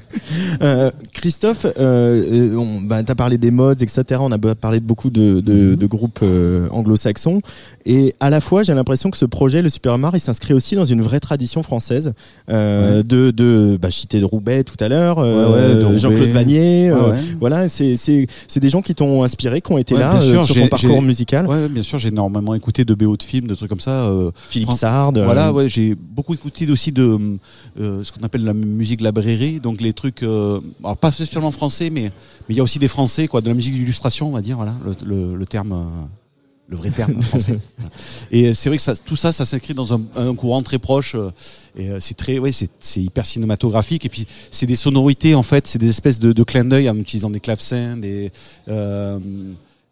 [0.61, 4.03] Euh, Christophe, euh, euh, on, bah, t'as parlé des mods, etc.
[4.19, 7.41] On a parlé de beaucoup de, de- de groupes euh, anglo-saxons.
[7.85, 10.75] Et à la fois, j'ai l'impression que ce projet, le Super Mar, il s'inscrit aussi
[10.75, 12.13] dans une vraie tradition française.
[12.49, 15.97] De, de bah, de Roubaix tout à l'heure, Ouais, ouais.
[15.97, 16.91] Jean-Claude Vanier.
[17.39, 20.55] Voilà, c'est c'est- c'est des gens qui t'ont inspiré, qui ont été là sûr, sur
[20.55, 21.47] ton parcours musical.
[21.69, 24.09] Bien sûr, j'ai énormément écouté de BO de films, de trucs comme ça.
[24.49, 25.13] Philippe Sard.
[25.13, 27.17] Voilà, ouais, j'ai beaucoup écouté aussi de
[27.77, 29.01] ce qu'on appelle la musique
[29.59, 32.03] donc les trucs, euh, alors pas spécialement français, mais
[32.47, 34.55] mais il y a aussi des français, quoi, de la musique d'illustration, on va dire,
[34.57, 35.73] voilà, le, le, le terme.
[35.73, 36.05] euh,
[36.71, 37.57] le vrai terme français.
[37.79, 37.91] Voilà.
[38.29, 41.15] Et c'est vrai que ça, tout ça, ça s'inscrit dans un, un courant très proche.
[41.15, 41.31] euh,
[41.75, 44.05] Et c'est très, ouais, c'est hyper cinématographique.
[44.05, 46.95] Et puis c'est des sonorités en fait, c'est des espèces de, de clins d'œil en
[46.97, 48.31] utilisant des clavecins, des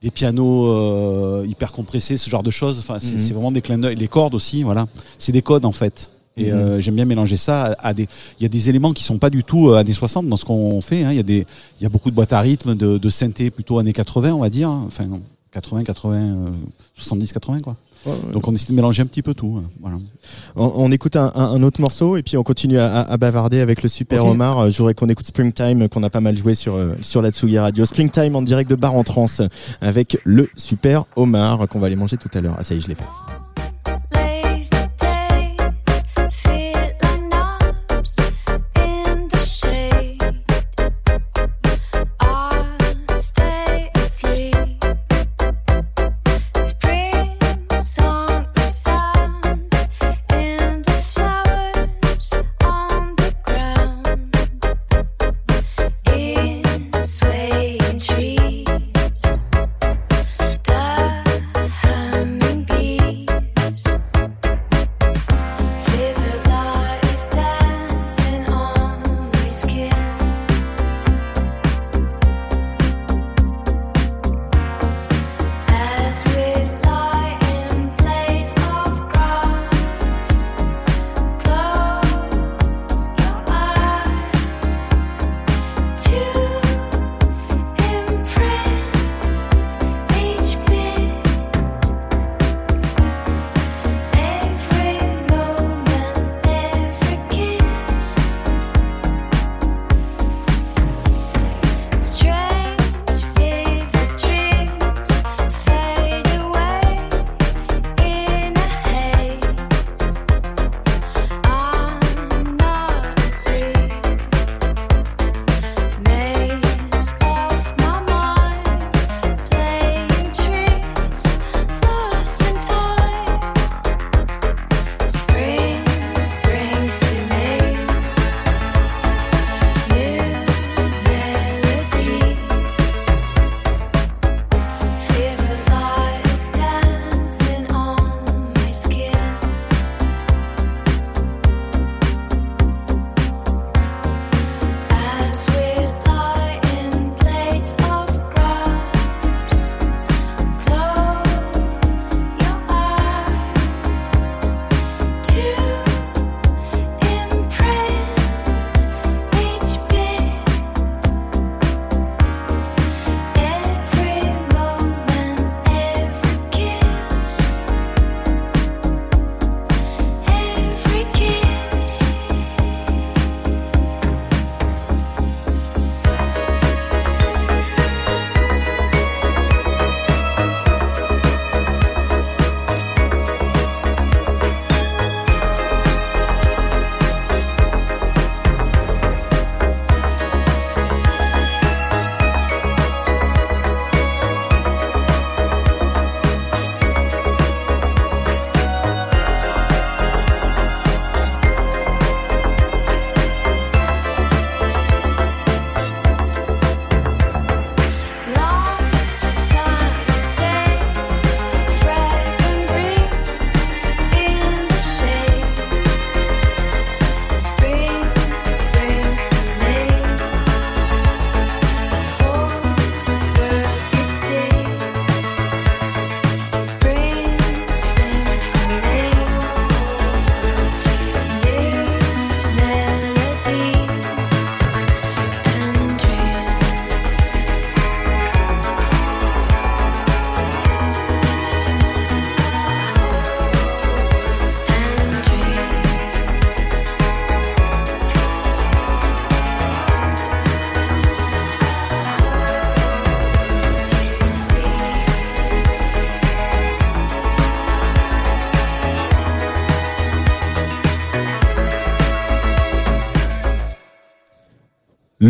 [0.04, 2.78] des pianos euh, hyper compressés, ce genre de choses.
[2.80, 3.18] Enfin, c'est Mhm.
[3.20, 3.96] c'est vraiment des clins d'œil.
[3.96, 4.86] Les cordes aussi, voilà.
[5.18, 6.12] C'est des codes en fait.
[6.38, 6.58] Et Mhm.
[6.58, 8.08] euh, j'aime bien mélanger ça à, des.
[8.40, 10.46] Il y a des éléments qui sont pas du tout euh, années 60 dans ce
[10.46, 11.04] qu'on fait.
[11.04, 11.12] hein.
[11.12, 11.46] Il y a des,
[11.80, 14.40] il y a beaucoup de boîtes à rythme, de, de synthé plutôt années 80, on
[14.40, 14.70] va dire.
[14.70, 14.84] hein.
[14.88, 16.48] Enfin, non, 80, 80, euh,
[16.96, 17.76] 70, 80 quoi.
[18.32, 19.60] Donc on essaie de mélanger un petit peu tout.
[19.62, 19.70] hein.
[19.82, 19.98] Voilà.
[20.56, 23.60] On, on écoute un, un- un autre morceau et puis on continue à, à- bavarder
[23.60, 24.32] avec le Super Ok.
[24.32, 24.60] Omar.
[24.60, 27.22] Euh, Je voudrais qu'on écoute Springtime euh, qu'on a pas mal joué sur euh, sur
[27.22, 27.84] la Tsugi Radio.
[27.86, 29.26] Springtime en direct de Bar en Trans
[29.82, 32.56] avec le Super Omar euh, qu'on va aller manger tout à l'heure.
[32.58, 33.04] Ah ça y est, je l'ai fait.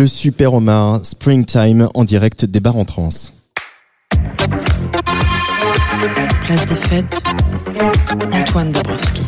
[0.07, 3.09] Super Omar Springtime en direct des bars en trans.
[6.41, 7.21] Place des fêtes,
[8.31, 9.21] Antoine Dabrowski.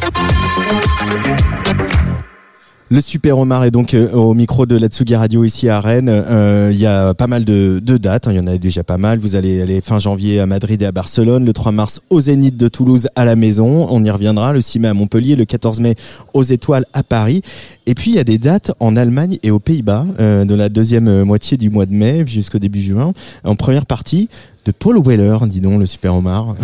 [2.91, 6.09] Le Super Omar est donc euh, au micro de la Tsugi Radio ici à Rennes.
[6.09, 8.97] Euh, Il y a pas mal de, dates, hein, il y en a déjà pas
[8.97, 9.19] mal.
[9.19, 12.57] Vous allez aller fin janvier à Madrid et à Barcelone, le 3 mars au Zénith
[12.57, 15.81] de Toulouse à la Maison, on y reviendra, le 6 mai à Montpellier, le 14
[15.81, 15.93] mai
[16.33, 17.43] aux Étoiles à Paris.
[17.85, 20.69] Et puis il y a des dates en Allemagne et aux Pays-Bas, euh, de la
[20.69, 23.13] deuxième euh, moitié du mois de mai jusqu'au début juin,
[23.43, 24.29] en première partie
[24.65, 26.55] de Paul Weller, dis donc, le Super Omar.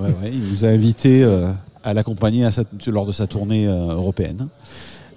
[0.00, 1.50] Ouais, ouais, il nous a invités euh,
[1.82, 2.48] à l'accompagner
[2.86, 4.46] lors de sa tournée européenne.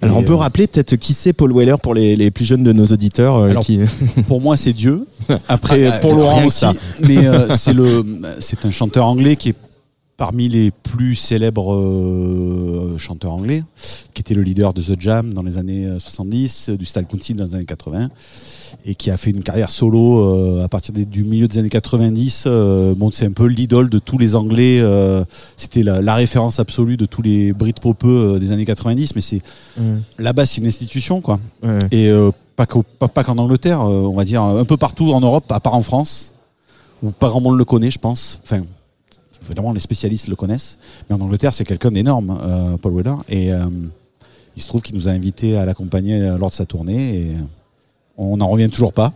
[0.02, 2.44] Alors Et, on peut euh, rappeler peut-être qui c'est Paul Weller pour les, les plus
[2.44, 3.80] jeunes de nos auditeurs euh, Alors, qui...
[4.28, 5.06] pour moi, c'est Dieu.
[5.48, 6.58] Après, Ah, pour Laurent aussi.
[6.60, 6.72] ça.
[7.00, 8.04] Mais euh, c'est le,
[8.40, 9.54] c'est un chanteur anglais qui est
[10.16, 13.62] parmi les plus célèbres euh, chanteurs anglais,
[14.14, 17.04] qui était le leader de The Jam dans les années euh, 70, euh, du Style
[17.36, 18.08] dans les années 80,
[18.86, 21.68] et qui a fait une carrière solo euh, à partir des- du milieu des années
[21.68, 22.44] 90.
[22.46, 24.78] euh, bon, c'est un peu l'idole de tous les Anglais.
[24.80, 25.22] euh,
[25.58, 29.42] C'était la, la référence absolue de tous les Britpopeux euh, des années 90, mais c'est
[30.18, 31.38] là-bas, c'est une institution, quoi.
[31.90, 35.20] Et euh, pas qu'au- pas, qu'en Angleterre, euh, on va dire un peu partout en
[35.20, 36.32] Europe, à part en France,
[37.02, 38.40] où pas grand monde le connaît, je pense.
[38.44, 38.62] Enfin,
[39.46, 40.78] évidemment, les spécialistes le connaissent,
[41.08, 43.16] mais en Angleterre, c'est quelqu'un d'énorme, euh, Paul Weller.
[43.28, 43.64] Et euh,
[44.56, 47.16] il se trouve qu'il nous a invités à l'accompagner euh, lors de sa tournée.
[47.16, 47.26] Et
[48.16, 49.12] on n'en revient toujours pas.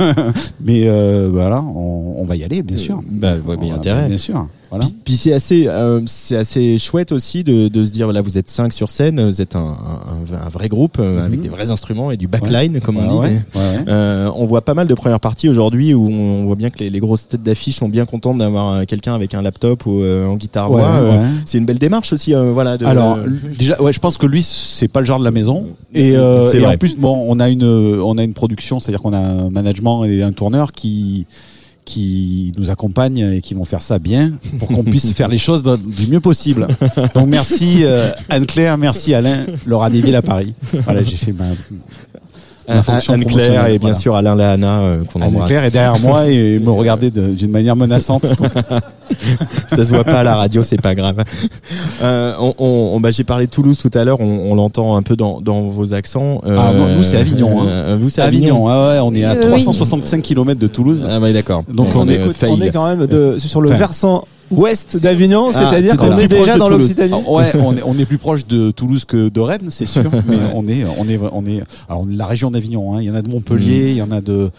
[0.60, 0.88] mais
[1.28, 3.00] voilà, on, on va y aller, bien sûr.
[3.08, 4.08] Bah, ouais, bien intérêt.
[4.08, 4.48] Bien sûr.
[4.72, 4.86] Voilà.
[4.86, 8.38] Puis, puis c'est assez, euh, c'est assez chouette aussi de, de se dire là vous
[8.38, 11.70] êtes cinq sur scène, vous êtes un, un- un vrai groupe euh, avec des vrais
[11.70, 12.74] instruments et du backline Mhm.
[12.76, 12.80] Ouais.
[12.80, 13.34] comme on Ouais, dit.
[13.34, 13.84] ouais, Mais, ouais, ouais.
[13.88, 16.88] euh, on voit pas mal de premières parties aujourd'hui où on voit bien que les,
[16.88, 20.26] les grosses têtes d'affiche sont bien contentes d'avoir euh, quelqu'un avec un laptop ou euh,
[20.26, 20.90] en guitare voix.
[21.44, 22.78] C'est une belle démarche aussi, euh, voilà.
[22.78, 23.18] De, Alors
[23.58, 25.66] déjà, ouais, je pense que lui, c'est pas le genre de la maison.
[25.92, 29.12] Et, euh, et en plus, bon, on a une, on a une production, c'est-à-dire qu'on
[29.12, 31.26] a un management et un tourneur qui
[31.84, 35.62] qui nous accompagnent et qui vont faire ça bien pour qu'on puisse faire les choses
[35.62, 36.68] du mieux possible.
[37.14, 40.54] Donc merci euh, Anne-Claire, merci Alain, Laura Deville à Paris.
[40.84, 41.46] Voilà, j'ai fait ma,
[42.76, 43.94] ma fonction Anne Claire promotionnelle, et bien voilà.
[43.94, 45.42] sûr Alain Lahana euh, qu'on embrasse.
[45.42, 48.24] Anne-Claire est derrière moi et me regardait d'une manière menaçante.
[49.68, 51.22] ça se voit pas à la radio, c'est pas grave.
[52.02, 55.02] Euh, on, on- bah, j'ai parlé de Toulouse tout à l'heure, on, on l'entend un
[55.02, 56.40] peu dans, dans vos accents.
[56.46, 57.62] Euh, Ah, non, nous c'est Avignon.
[57.62, 57.66] Hein.
[57.68, 58.66] euh, vous c'est Avignon.
[58.66, 58.68] Avignon.
[58.68, 59.62] ah ouais, on est à Euh, oui.
[59.62, 61.06] 365 km de Toulouse.
[61.08, 61.62] Ah ouais, d'accord.
[61.72, 62.50] Donc on, on, est écoute, fail.
[62.52, 66.28] on est quand même de, sur le Enfin, versant ouest d'Avignon, Ah, c'est-à-dire qu'on est
[66.28, 67.12] déjà dans l'Occitanie.
[67.14, 70.04] Ah, ouais, on est, on est plus proche de Toulouse que de Rennes, c'est sûr.
[70.26, 71.62] mais on est, on est, on est.
[71.88, 72.94] Alors la région d'Avignon.
[72.94, 72.98] hein.
[73.00, 74.50] Il y en a de Montpellier, il y en a de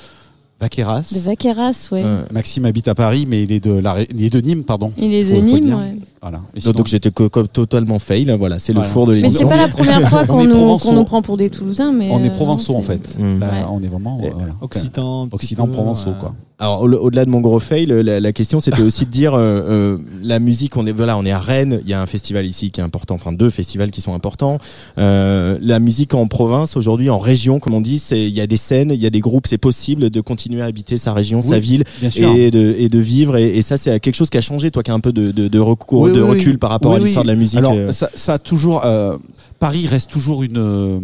[0.59, 1.11] Vaqueras.
[1.13, 2.03] De Vaqueras, ouais.
[2.31, 4.91] Maxime habite à Paris, mais il est de la, il est de Nîmes, pardon.
[4.97, 5.95] Il est de Nîmes, ouais.
[6.23, 6.37] Voilà.
[6.37, 9.43] Et Donc, sinon- donc j'étais totalement fail, hein, voilà, c'est le four de Mais c'est
[9.43, 9.49] l'émission.
[9.49, 10.89] pas la première fois On qu'on est nous, provençaux.
[10.89, 13.17] qu'on nous prend pour des Toulousains, mais on est euh, provençaux non, en fait.
[13.19, 13.39] Mm.
[13.39, 13.57] Là, Ouais.
[13.71, 14.53] on est vraiment euh, voilà.
[14.61, 16.15] Occitan, Occident peu, provençaux ouais.
[16.19, 16.33] quoi.
[16.59, 19.39] Alors au- au-delà de mon gros fail, la, la question c'était aussi de dire euh,
[19.39, 20.77] euh, la musique.
[20.77, 21.81] On est voilà, on est à Rennes.
[21.83, 24.59] Il y a un festival ici qui est important, enfin deux festivals qui sont importants.
[24.97, 28.47] Euh, la musique en province aujourd'hui, en région, comme on dit, c'est il y a
[28.47, 29.47] des scènes, il y a des groupes.
[29.47, 32.33] C'est possible de continuer à habiter sa région, sa ville bien sûr.
[32.33, 33.35] et de et de vivre.
[33.35, 34.71] Et, et ça c'est quelque chose qui a changé.
[34.71, 36.91] Toi qui as un peu de de, de recours, Oui, de oui, recul par rapport
[36.93, 37.27] Oui, à l'histoire oui.
[37.29, 37.59] de la musique.
[37.59, 37.91] Alors euh.
[37.91, 39.17] ça, ça a toujours euh,
[39.59, 40.99] Paris reste toujours une euh,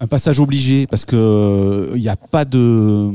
[0.00, 3.10] un passage obligé parce que euh, il n'y a pas de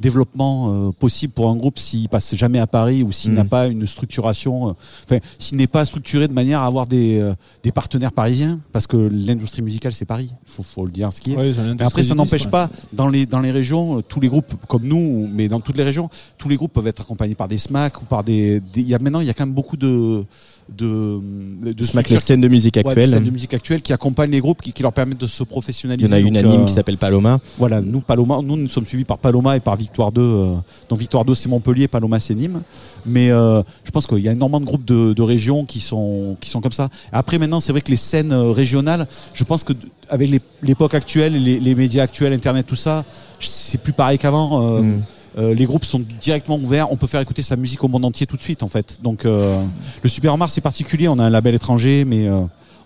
[0.00, 3.34] développement euh, possible pour un groupe s'il passe jamais à Paris ou s'il Mm.
[3.34, 4.72] n'a pas une structuration euh,
[5.04, 8.86] enfin s'il n'est pas structuré de manière à avoir des euh, des partenaires parisiens parce
[8.86, 12.02] que l'industrie musicale c'est Paris faut faut le dire ce qui est Ouais, mais après,
[12.02, 15.60] ça n'empêche pas, dans les, dans les régions, tous les groupes, comme nous, mais dans
[15.60, 16.08] toutes les régions,
[16.38, 18.60] tous les groupes peuvent être accompagnés par des SMAC ou par des.
[18.60, 20.24] des- Il y a maintenant, il y a quand même beaucoup de.
[20.68, 21.20] De,
[21.62, 23.10] de SMAC, structures les scènes de musique Ouais, des actuelles.
[23.10, 25.46] scènes de musique actuelles qui accompagnent les groupes, qui, qui leur permettent de se Il
[25.46, 26.08] y professionnaliser.
[26.08, 27.40] en a une anime euh, qui s'appelle Paloma.
[27.58, 30.20] Voilà, nous, Paloma, nous, nous sommes suivis par Paloma et par Victoire 2.
[30.22, 30.54] euh,
[30.88, 32.62] donc Victoire 2, c'est Montpellier, Paloma, c'est Nîmes.
[33.04, 36.36] Mais euh, je pense qu'il y a énormément de groupes de, de régions qui sont,
[36.40, 36.88] qui sont comme ça.
[37.12, 39.72] Après, maintenant, c'est vrai que les scènes euh, régionales, je pense que
[40.08, 40.30] avec
[40.62, 43.04] l'époque actuelle, les, les médias actuels, Internet, tout ça,
[43.40, 44.62] c'est plus pareil qu'avant.
[44.76, 44.98] euh, Mm.
[45.38, 46.92] Euh, les groupes sont directement ouverts.
[46.92, 48.98] On peut faire écouter sa musique au monde entier tout de suite, en fait.
[49.02, 49.62] Donc, euh,
[50.02, 51.08] le Super Mars, c'est particulier.
[51.08, 52.40] On a un label étranger, mais euh,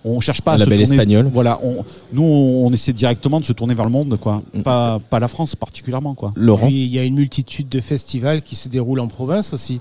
[0.05, 0.97] on cherche pas Un à label se tourner.
[0.97, 1.28] espagnol.
[1.32, 4.43] Voilà, on, nous, on, on essaie directement de se tourner vers le monde, quoi.
[4.55, 4.62] Mm.
[4.62, 6.32] Pas, pas la France particulièrement, quoi.
[6.36, 6.68] Laurent.
[6.68, 9.81] Puis, il y a une multitude de festivals qui se déroulent en province aussi.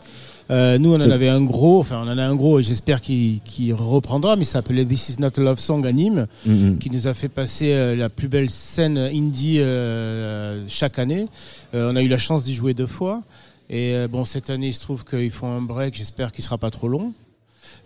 [0.51, 3.01] Euh, nous, on en avait un gros, enfin, on en a un gros et j'espère
[3.01, 3.41] qu'il
[3.73, 6.77] reprendra, mais ça s'appelait This Is Not a Love Song à Nîmes, Mhm.
[6.77, 11.27] qui nous a fait passer euh, la plus belle scène indie euh, chaque année.
[11.73, 13.21] On a eu la chance d'y jouer deux fois.
[13.69, 16.69] Et bon, cette année, il se trouve qu'ils font un break, j'espère qu'il sera pas
[16.69, 17.11] trop long.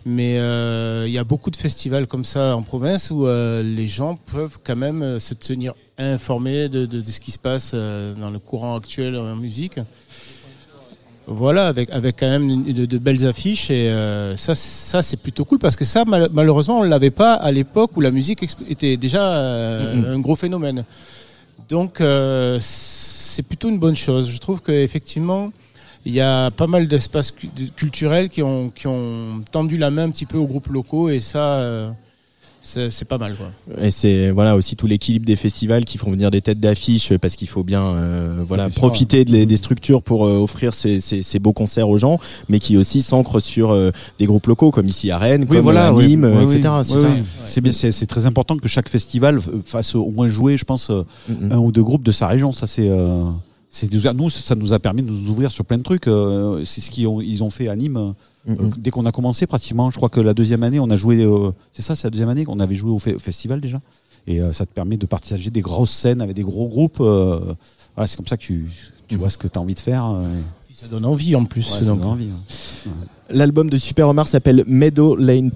[0.04, 0.34] Mais
[1.06, 4.76] il y a beaucoup de festivals comme ça en province où les gens peuvent quand
[4.76, 9.16] même se tenir informés de, de- de ce qui se passe dans le courant actuel
[9.16, 9.78] en musique.
[11.32, 15.44] Voilà, avec, avec quand même de, de belles affiches et euh, ça, ça c'est plutôt
[15.44, 18.96] cool parce que ça, mal- malheureusement, on l'avait pas à l'époque où la musique était
[18.96, 20.84] déjà euh, un gros phénomène.
[21.68, 24.28] Donc, euh, c'est plutôt une bonne chose.
[24.28, 25.52] Je trouve qu'effectivement,
[26.04, 29.90] il y a pas mal d'espaces cu- de- culturels qui ont, qui ont tendu la
[29.92, 31.60] main un petit peu aux groupes locaux et ça,
[32.60, 33.34] c'est c'est pas mal.
[33.36, 33.50] Quoi.
[33.82, 37.34] Et c'est voilà aussi tout l'équilibre des festivals qui font venir des têtes d'affiche parce
[37.36, 41.22] qu'il faut bien euh, voilà profiter de les- des structures pour euh, offrir ces, ces,
[41.22, 42.18] ces beaux concerts aux gens,
[42.48, 45.60] mais qui aussi s'ancrent sur euh, des groupes locaux comme ici à Rennes, Oui, comme
[45.60, 45.92] voilà, à.
[45.92, 46.56] Nîmes, Oui, euh, oui.
[46.56, 46.74] etc.
[47.46, 50.64] C'est bien, c'est c'est très important que chaque festival euh, fasse au moins jouer, je
[50.64, 51.02] pense, euh,
[51.50, 52.52] un ou deux groupes de sa région.
[52.52, 53.24] Ça, c'est, euh,
[53.68, 56.06] c'est déjà- nous, ça nous a permis de nous ouvrir sur plein de trucs.
[56.08, 58.14] euh, c'est ce qu'ils ont, ils ont fait à Nîmes.
[58.48, 58.70] Euh, Mhm.
[58.78, 61.22] dès qu'on a commencé, pratiquement, je crois que la deuxième année, on a joué.
[61.22, 63.80] euh, c'est ça, c'est la deuxième année qu'on avait joué au, fe- au festival déjà.
[64.26, 66.98] Et euh, ça te permet de partager des grosses scènes avec des gros groupes.
[66.98, 68.66] voilà, c'est comme ça que tu,
[69.08, 70.04] tu vois ce que tu as envie de faire.
[70.70, 71.70] et- Ça donne envie en plus.
[71.72, 72.28] Ouais, ça donne envie.
[73.32, 75.50] L'album de Super Omar s'appelle Meadow Lane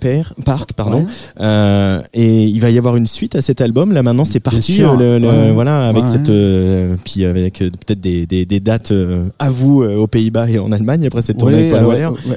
[0.44, 1.00] Park, pardon.
[1.00, 1.06] Ouais.
[1.40, 3.92] Euh, et il va y avoir une suite à cet album.
[3.92, 4.82] Là maintenant, c'est parti.
[4.82, 5.52] euh, le- le- Ouais.
[5.52, 9.50] Voilà, avec Ouais, cette, euh, puis avec euh, peut-être des, des, des dates euh, à
[9.50, 11.70] vous aux Pays-Bas et en Allemagne après cette tournée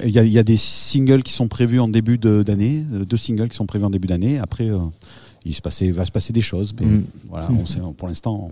[0.05, 3.55] Il y, y a des singles qui sont prévus en début d'année, deux singles qui
[3.57, 4.39] sont prévus en début d'année.
[4.39, 4.77] Après, euh,
[5.45, 6.73] il se passait, va se passer des choses.
[6.79, 7.05] Mais Mhm.
[7.29, 8.49] voilà, on sait, pour l'instant,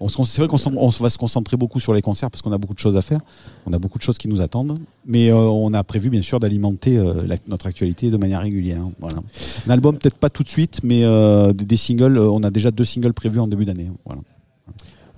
[0.00, 2.72] on, c'est vrai qu'on va se concentrer beaucoup sur les concerts parce qu'on a beaucoup
[2.74, 3.20] de choses à faire.
[3.66, 4.78] On a beaucoup de choses qui nous attendent.
[5.06, 8.82] Mais euh, on a prévu, bien sûr, d'alimenter euh, notre actualité de manière régulière.
[9.00, 9.18] Voilà.
[9.66, 12.18] Un album, peut-être pas tout de suite, mais euh, des, des singles.
[12.18, 13.90] on a déjà deux singles prévus en début d'année.
[14.06, 14.22] Voilà.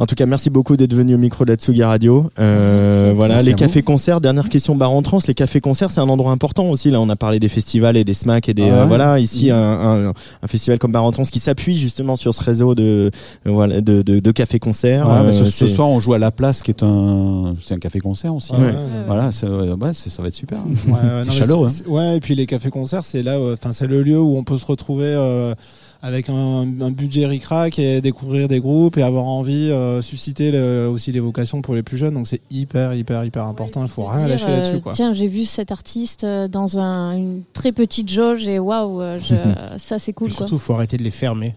[0.02, 2.28] En tout cas, merci beaucoup d'être venu au micro de la Tsugi Radio.
[2.40, 4.20] Euh, voilà, Merci les cafés-concerts.
[4.20, 5.18] Dernière question, bar en trans.
[5.28, 6.90] Les cafés-concerts, c'est un endroit important aussi.
[6.90, 9.20] Là, on a parlé des festivals et des SMAC et des Ah euh, voilà.
[9.20, 9.56] Ici, Mhm.
[9.56, 10.12] un, un,
[10.42, 13.12] un festival comme bar en trans qui s'appuie justement sur ce réseau de
[13.46, 15.08] euh, voilà de, de, de cafés-concerts.
[15.08, 17.78] Euh, mais ce, ce soir, on joue à La Place, qui est un, c'est un
[17.78, 18.50] café-concert aussi.
[18.54, 18.74] Ouais.
[19.06, 20.58] Voilà, ouais, c'est- ça va être super.
[20.88, 21.68] Ouais, ouais, c'est chaleureux.
[21.68, 24.42] c'est- Ouais, et puis les cafés-concerts, c'est là, euh, enfin, c'est le lieu où on
[24.42, 25.54] peut se retrouver euh,
[26.04, 26.34] avec un,
[26.80, 31.20] un budget ric-rac et découvrir des groupes et avoir envie, euh, susciter le- aussi les
[31.20, 32.14] vocations pour les plus jeunes.
[32.14, 33.82] Donc c'est hyper, hyper, hyper important.
[33.82, 34.92] Il faut rien Dire, lâcher euh, là-dessus, quoi.
[34.94, 39.16] Tiens, j'ai vu cet artiste euh, dans un- une très petite jauge et waouh, euh,
[39.18, 41.54] je- ça c'est cool surtout, il faut arrêter de les fermer.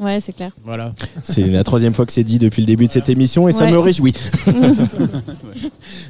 [0.00, 0.52] Ouais, c'est clair.
[0.64, 0.92] Voilà.
[1.24, 3.64] C'est la troisième fois que c'est dit depuis le début de cette émission et ça
[3.64, 3.72] Ouais.
[3.72, 4.12] me réjouit.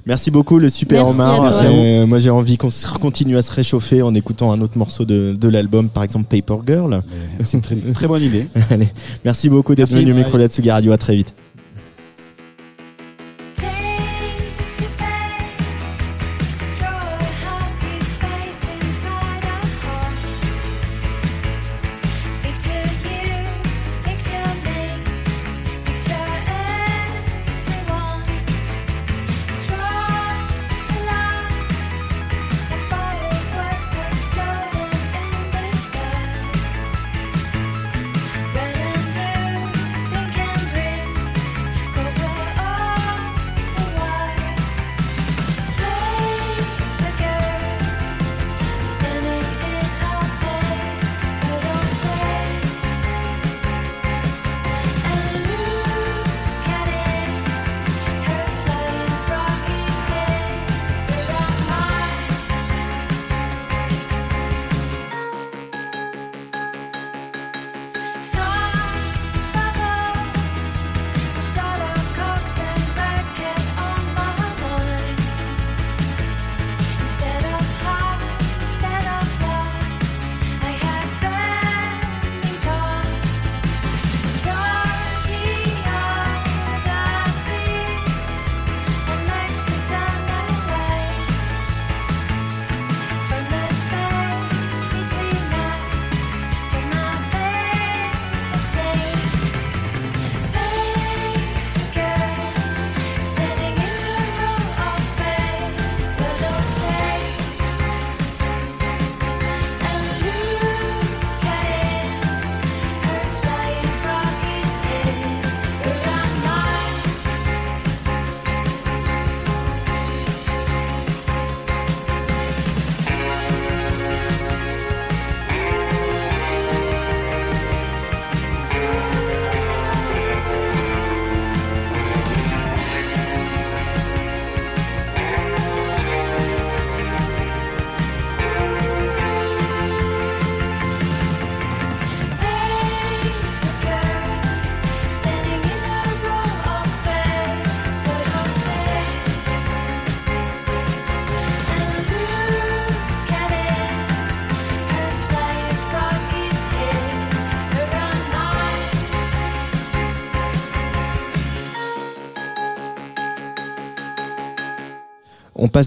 [0.07, 1.53] Merci beaucoup le Super Merci Omar.
[1.65, 2.69] Euh, moi j'ai envie qu'on
[3.01, 6.61] continue à se réchauffer en écoutant un autre morceau de, de l'album, par exemple Paper
[6.67, 7.03] Girl.
[7.45, 8.47] C'est une très, très bonne idée.
[8.71, 8.89] Allez,
[9.25, 10.93] merci beaucoup d'être venu au micro de la Radio.
[10.93, 11.33] À très vite.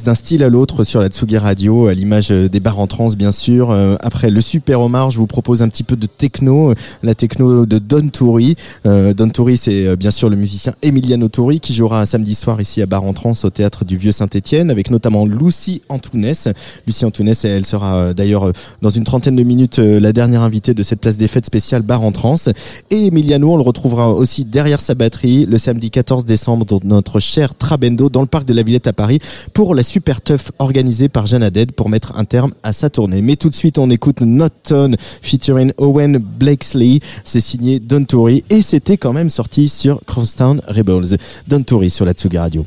[0.03, 3.15] D'un style à l'autre sur la Tsugi Radio, à l'image euh, des bars en trance
[3.15, 3.71] bien sûr.
[3.71, 7.15] Euh, après le Super Omar, je vous propose un petit peu de techno, euh, la
[7.15, 8.09] techno de Don.
[8.85, 12.59] Euh, Don Turi, c'est bien sûr le musicien Emiliano Turi qui jouera un samedi soir
[12.61, 16.47] ici à Bar en Trance au théâtre du Vieux Saint-Étienne avec notamment Lucie Antounès.
[16.87, 18.51] Lucie Antounès, elle sera d'ailleurs
[18.81, 22.01] dans une trentaine de minutes la dernière invitée de cette place des fêtes spéciale Bar
[22.01, 22.49] en Trance.
[22.89, 27.19] Et Emiliano, on le retrouvera aussi derrière sa batterie le samedi 14 décembre dans notre
[27.19, 29.19] cher Trabendo dans le parc de la Villette à Paris
[29.53, 33.21] pour la super teuf organisée par Jeanne Haddad pour mettre un terme à sa tournée.
[33.21, 37.01] Mais tout de suite, on écoute Not Tone featuring Owen Blakesley.
[37.25, 41.17] C'est signé Don Tory et c'était quand même sorti sur Crosstown Rebels.
[41.49, 42.65] Don Tory sur la Tsugi Radio.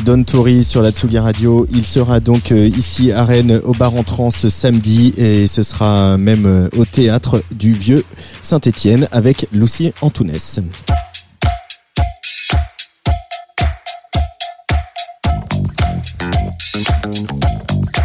[0.00, 1.66] Don Tori sur la Tsugi Radio.
[1.70, 6.18] Il sera donc euh, ici à Rennes au bar en trans samedi et ce sera
[6.18, 8.04] même euh, au théâtre du Vieux
[8.42, 10.60] Saint-Étienne avec Lucie Antounès.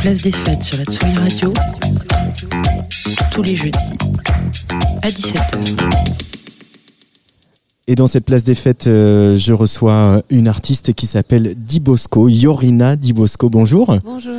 [0.01, 1.53] Place des fêtes sur la Tsugi Radio.
[3.31, 3.77] Tous les jeudis
[5.01, 6.32] à 17h.
[7.85, 12.95] Et dans cette place des fêtes, euh, je reçois une artiste qui s'appelle Dibosco, Yorina
[12.95, 13.49] Dibosco.
[13.49, 13.97] Bonjour.
[14.05, 14.33] Bonjour.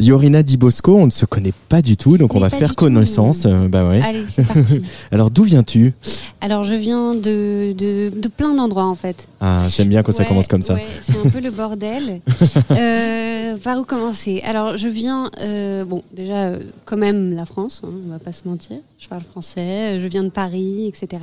[0.00, 3.44] Yorina Dibosco, on ne se connaît pas du tout, donc on va faire connaissance.
[3.46, 4.00] Euh, bah ouais.
[4.02, 4.82] Allez, c'est parti.
[5.12, 5.92] Alors d'où viens-tu?
[6.40, 9.28] Alors, je viens de, de, de plein d'endroits en fait.
[9.40, 10.74] Ah, j'aime bien quand ça commence comme ça.
[10.74, 12.20] ouais, c'est un peu le bordel.
[12.70, 14.40] Euh, par où commencer?
[14.44, 18.32] Alors, je viens, euh, bon, déjà, euh, quand même la France, hein, on va pas
[18.32, 18.76] se mentir.
[18.98, 21.22] Je parle français, je viens de Paris, etc.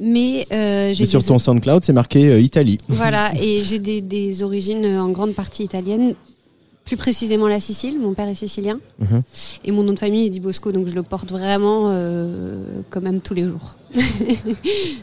[0.00, 2.78] Mais euh, j'ai sur ton SoundCloud, c'est marqué euh, Italie.
[2.88, 6.14] Voilà, et j'ai des, des origines euh, en grande partie italiennes,
[6.86, 7.98] plus précisément la Sicile.
[7.98, 8.78] Mon père est sicilien.
[9.00, 9.22] Mhm.
[9.64, 13.02] Et mon nom de famille est Di Bosco, donc je le porte vraiment euh, quand
[13.02, 13.74] même tous les jours.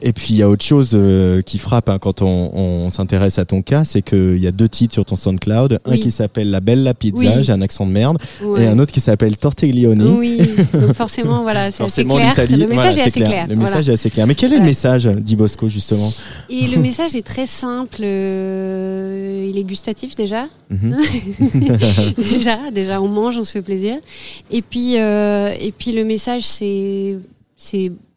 [0.02, 3.40] Et puis il y a autre chose euh, qui frappe hein, quand on, on s'intéresse
[3.40, 6.52] à ton cas, c'est qu'il y a deux titres sur ton SoundCloud, un qui s'appelle
[6.52, 7.44] La Bella Pizza, Oui.
[7.44, 8.64] j'ai un accent de merde, Ouais.
[8.64, 10.04] et un autre qui s'appelle Tortiglioni.
[10.18, 10.42] Oui,
[10.74, 12.34] donc forcément, voilà, c'est assez clair.
[12.38, 13.48] Le message voilà, est assez clair.
[13.48, 13.70] Le voilà.
[13.70, 14.28] message est assez clair.
[14.28, 16.12] Mais quel est le message d'Ibosco justement
[16.50, 18.02] Et le message est très simple.
[18.04, 20.48] euh, il est gustatif déjà.
[20.70, 20.98] Mhm.
[22.18, 23.96] déjà, déjà, on mange, on se fait plaisir.
[24.52, 27.18] Et puis, euh, et puis le message, c'est,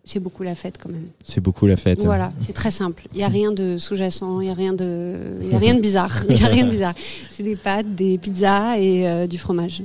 [0.07, 1.09] c'est, beaucoup la fête quand même.
[1.23, 2.03] C'est beaucoup la fête.
[2.05, 3.07] Voilà, c'est très simple.
[3.13, 5.75] Il n'y a rien de sous-jacent, il n'y a rien de, il y a rien
[5.75, 6.25] de bizarre.
[6.31, 6.95] Il y a rien de bizarre.
[7.31, 9.83] C'est des pâtes, des pizzas et euh, du fromage.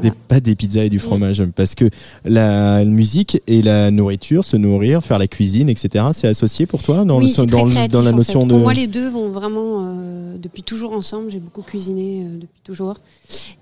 [0.00, 1.42] Des pâtes, des pizzas et du fromage.
[1.56, 1.90] Parce que
[2.24, 7.04] la musique et la nourriture, se nourrir, faire la cuisine, etc., c'est associé pour toi
[7.04, 8.46] dans, oui, le, c'est dans, créatif, la en notion fait.
[8.46, 8.52] de.
[8.52, 11.30] Pour moi, les deux vont vraiment euh, depuis toujours ensemble.
[11.30, 12.98] J'ai beaucoup cuisiné euh, depuis toujours.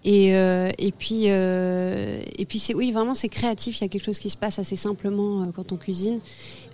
[0.04, 3.80] Et, euh, et puis, et puis c'est oui, vraiment, c'est créatif.
[3.80, 6.18] Il y a quelque chose qui se passe assez simplement quand on cuisine.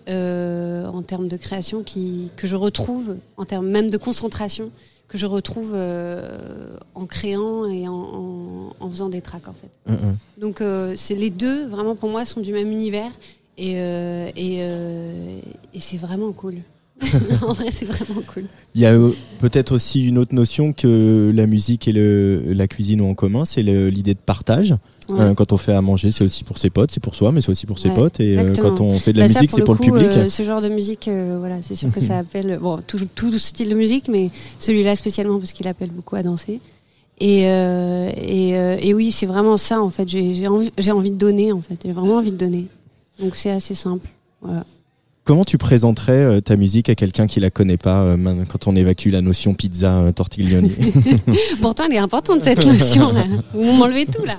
[0.08, 4.70] en termes de création qui, que je retrouve, en termes même de concentration,
[5.14, 9.70] que je retrouve euh, en créant et en, en- en faisant des tracks en fait.
[9.88, 10.16] Hum, hum.
[10.38, 13.12] Donc euh, c'est les deux vraiment pour moi sont du même univers
[13.56, 15.38] et, et, euh,
[15.72, 16.56] et c'est vraiment cool.
[17.42, 18.44] en vrai c'est vraiment cool.
[18.74, 19.10] Il y a euh,
[19.40, 23.44] peut-être aussi une autre notion que la musique et le, la cuisine ont en commun,
[23.44, 24.74] c'est l'idée de partage.
[25.10, 25.20] Ouais.
[25.20, 27.42] Euh, quand on fait à manger, c'est aussi pour ses potes, c'est pour soi, mais
[27.42, 28.20] c'est aussi pour ses Ouais, potes.
[28.20, 30.06] Et euh, quand on fait de la Bah, musique, c'est pour le coup, public.
[30.08, 33.68] euh, ce genre de musique, voilà, c'est sûr que ça appelle bon tout, tout style
[33.68, 36.60] de musique, mais celui-là spécialement parce qu'il appelle beaucoup à danser.
[37.20, 38.48] Et, et,
[38.88, 40.08] et oui, c'est vraiment ça en fait.
[40.08, 41.76] J'ai envie, envie de donner en fait.
[41.84, 42.66] J'ai vraiment envie de donner.
[43.20, 44.08] Donc c'est assez simple.
[44.40, 44.64] Voilà.
[45.24, 48.76] Comment tu présenterais euh, ta musique à quelqu'un qui la connaît pas euh, quand on
[48.76, 50.70] évacue la notion pizza euh, tortiglioni
[51.62, 53.24] Pourtant, elle est importante cette notion là.
[53.54, 54.36] Vous m'enlevez tout là.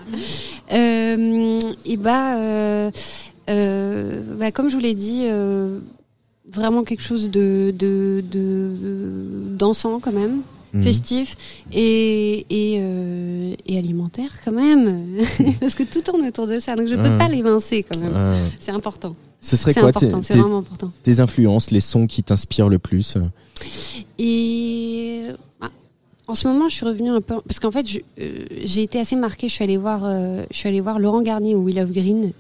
[0.74, 2.91] Euh, et bah, euh,
[3.49, 5.26] euh, bah, comme je vous l'ai dit,
[6.52, 10.41] vraiment quelque chose de de, de- dansant quand même.
[10.74, 10.84] Mhm.
[10.84, 11.38] festif
[11.72, 14.99] et, et, euh, et alimentaire quand même
[15.62, 17.18] parce que tout tourne autour de ça donc je peux Ah.
[17.18, 18.34] pas l'évincer quand même Ah.
[18.60, 23.22] c'est important Ce serait quoi tes- influences, les sons qui t'inspirent le plus euh
[24.17, 25.22] Et
[25.61, 25.69] ah,
[26.27, 27.85] en ce moment, je suis revenue un peu parce qu'en fait,
[28.19, 29.47] euh, j'ai été assez marquée.
[29.47, 32.31] Je suis allée voir, euh, je suis allée voir Laurent Garnier au Will of Green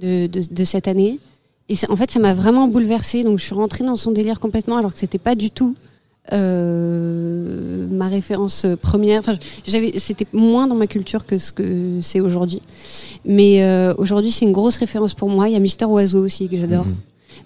[0.00, 1.20] de, de, de cette année.
[1.68, 3.22] Et en fait, ça m'a vraiment bouleversée.
[3.22, 5.76] Donc, je suis rentrée dans son délire complètement, alors que c'était pas du tout
[6.32, 9.18] euh, ma référence première.
[9.20, 9.36] Enfin,
[9.66, 12.62] j'avais, c'était moins dans ma culture que ce que c'est aujourd'hui.
[13.24, 15.48] Mais euh, aujourd'hui, c'est une grosse référence pour moi.
[15.48, 16.86] Il y a Mister Oiseau aussi que j'adore.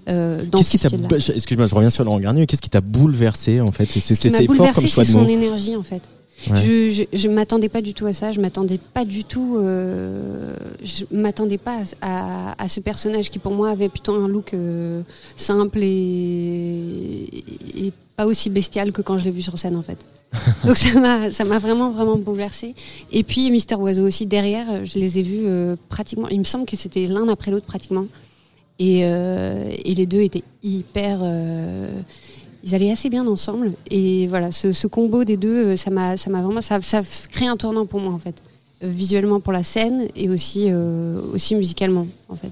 [0.08, 2.46] euh, dans Qu'est-ce ce qui t'a Excuse-moi, je reviens sur Laurent Garnier.
[2.46, 3.86] Qu'est-ce qui t'a bouleversé en fait?
[3.86, 5.22] C'est Ce fort comme choix de mots.
[5.22, 6.02] son énergie en fait.
[6.50, 6.60] Ouais.
[6.60, 8.32] Je, je, je m'attendais pas du tout à ça.
[8.32, 9.56] Je m'attendais pas du tout.
[9.56, 14.28] Euh, je m'attendais pas à, à, à ce personnage qui pour moi avait plutôt un
[14.28, 15.00] look euh,
[15.36, 17.30] simple et,
[17.76, 19.98] et pas aussi bestial que quand je l'ai vu sur scène en fait.
[20.64, 22.74] Donc ça m'a ça m'a vraiment vraiment bouleversée.
[23.12, 26.28] Et puis Mister Oiseau aussi derrière, je les ai vus euh, pratiquement.
[26.28, 28.06] Il me semble que c'était l'un après l'autre pratiquement.
[28.80, 31.20] Et, et les deux étaient hyper.
[32.64, 33.72] Ils allaient assez bien ensemble.
[33.90, 36.80] Et voilà, ce, combo des deux, euh, ça m'a, vraiment, ça,
[37.30, 38.36] crée un tournant pour moi en fait,
[38.82, 42.50] Euh, visuellement pour la scène et aussi, euh, aussi musicalement en fait.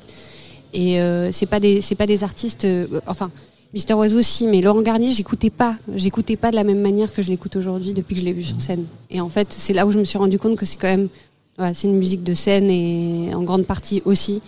[0.73, 2.67] Et euh, c'est pas des, c'est pas des artistes,
[3.07, 3.31] enfin.
[3.75, 7.23] Mister Oiseau aussi, mais Laurent Garnier, j'écoutais pas, j'écoutais pas de la même manière que
[7.23, 8.85] je l'écoute aujourd'hui depuis que je l'ai vu sur scène.
[9.09, 11.09] Et en fait, c'est là où je me suis rendu compte que c'est quand même,
[11.57, 14.43] voilà, c'est une musique de scène et en grande partie aussi,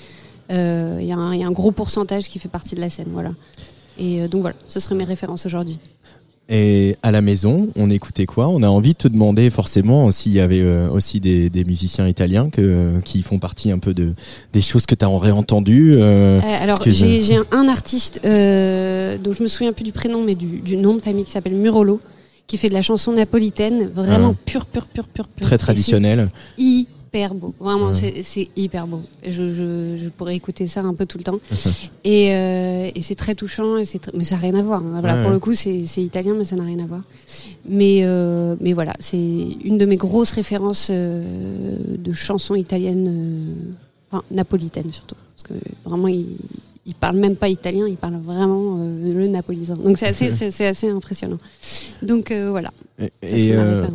[0.51, 3.32] il y, y a un gros pourcentage qui fait partie de la scène, voilà.
[3.99, 5.79] Et euh, donc voilà, ce seraient mes références aujourd'hui.
[6.51, 8.49] Et à la maison, on écoutait quoi?
[8.49, 12.07] On a envie de te demander forcément s'il y avait euh, aussi des, des musiciens
[12.07, 14.12] italiens que, qui font partie un peu de
[14.53, 15.93] des choses que tu as réentendues.
[15.95, 20.23] euh, Euh, alors, j'ai je- un, artiste euh, dont je me souviens plus du prénom,
[20.23, 21.99] mais du, du nom de famille qui s'appelle Murolo,
[22.47, 24.43] qui fait de la chanson napolitaine, vraiment Ah.
[24.45, 25.47] pure, pure, pure, pure, pure.
[25.47, 26.29] Très traditionnelle.
[27.15, 28.23] C'est Hyper beau, vraiment, Ouais.
[28.24, 29.01] c'est- hyper beau.
[29.24, 31.39] Je, je, je pourrais écouter ça un peu tout le temps.
[32.05, 33.85] et euh, et c'est très touchant, et
[34.15, 34.81] mais ça n'a rien à voir.
[34.82, 34.99] hein.
[35.01, 35.35] Voilà, Ouais, pour ouais.
[35.35, 37.03] le coup, c'est italien, mais ça n'a rien à voir.
[37.69, 43.55] Mais, euh, mais voilà, c'est une de mes grosses références euh, de chansons italiennes,
[44.11, 45.15] enfin napolitaines surtout.
[45.36, 45.55] Parce que
[45.89, 46.36] vraiment, il,
[46.86, 49.77] il parle même pas italien, il parle vraiment euh, le napolitain.
[49.77, 51.39] Donc c'est assez, assez impressionnant.
[52.03, 52.73] Donc euh, voilà.
[52.99, 53.86] Et, et, euh.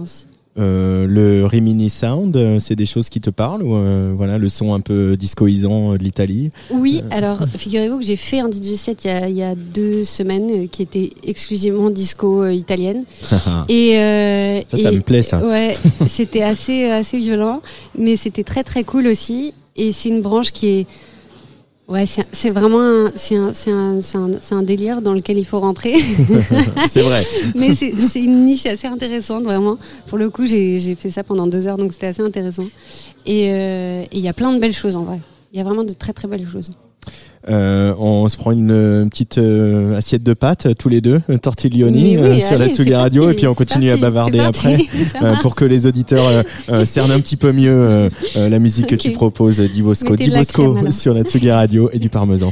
[0.60, 4.50] Euh, le Rimini Sound, euh, c'est des choses qui te parlent ou euh, voilà le
[4.50, 9.06] son un peu discoisant de l'Italie Oui, alors figurez-vous que j'ai fait un DJ set
[9.06, 13.04] il y a, il y a deux semaines qui était exclusivement disco italienne.
[13.70, 15.46] et Ça, ça et- me plaît, ça.
[15.46, 15.78] Ouais,
[16.08, 17.62] c'était assez assez violent,
[17.98, 19.54] mais c'était très très cool aussi.
[19.76, 20.88] Et c'est une branche qui est
[21.90, 25.60] Ouais, c'est vraiment un, c'est un, c'est un, c'est un, délire dans lequel il faut
[25.60, 25.96] rentrer.
[26.90, 27.24] C'est vrai.
[27.56, 29.80] Mais c'est c'est une niche assez intéressante, vraiment.
[30.06, 32.68] Pour le coup, j'ai j'ai fait ça pendant deux heures, donc c'était assez intéressant.
[33.26, 35.20] Et euh, et il y a plein de belles choses en vrai.
[35.52, 36.70] Il y a vraiment de très très belles choses.
[37.50, 42.18] Euh, on se prend une euh, petite euh, assiette de pâtes tous les deux, tortiglioni
[42.18, 44.86] oui, euh, sur la Tsugi Radio parti, et puis on continue à bavarder parti, après
[45.24, 46.44] euh, pour que les auditeurs
[46.86, 50.12] cernent un petit peu mieux euh, euh, la musique que tu proposes, Divosco.
[50.12, 52.52] La Divosco crème, sur la Tsugi Radio et du parmesan.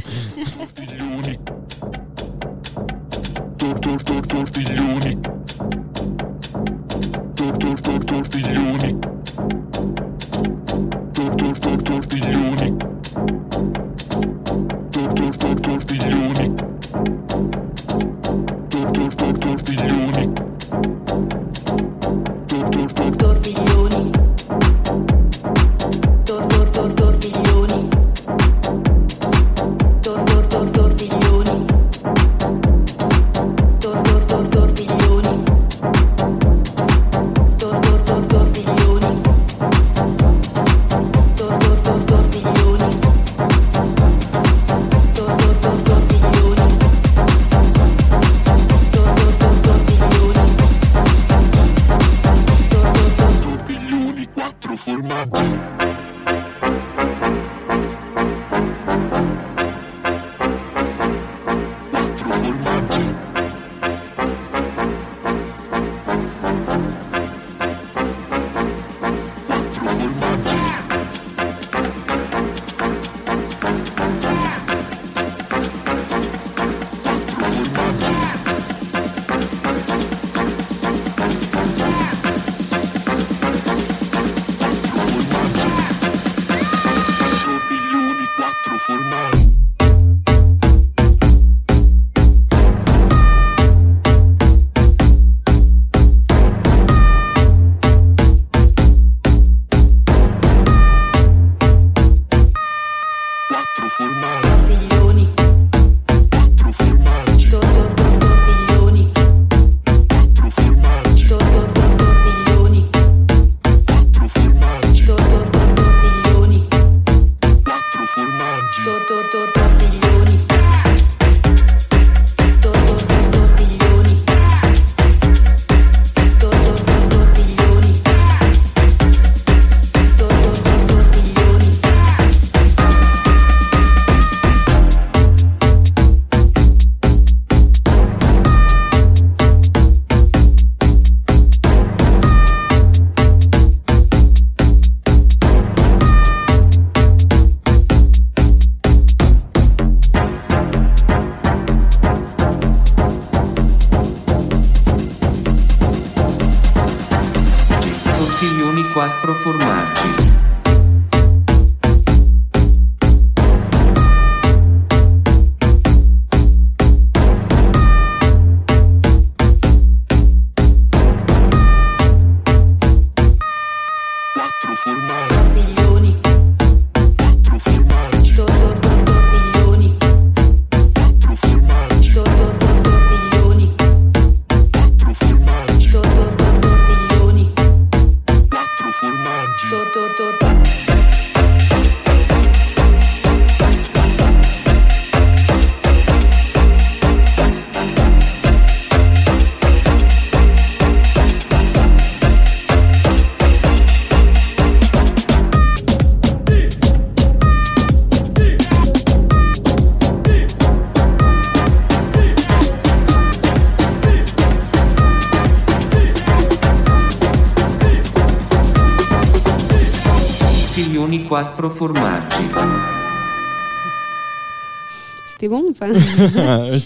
[225.78, 225.88] Pas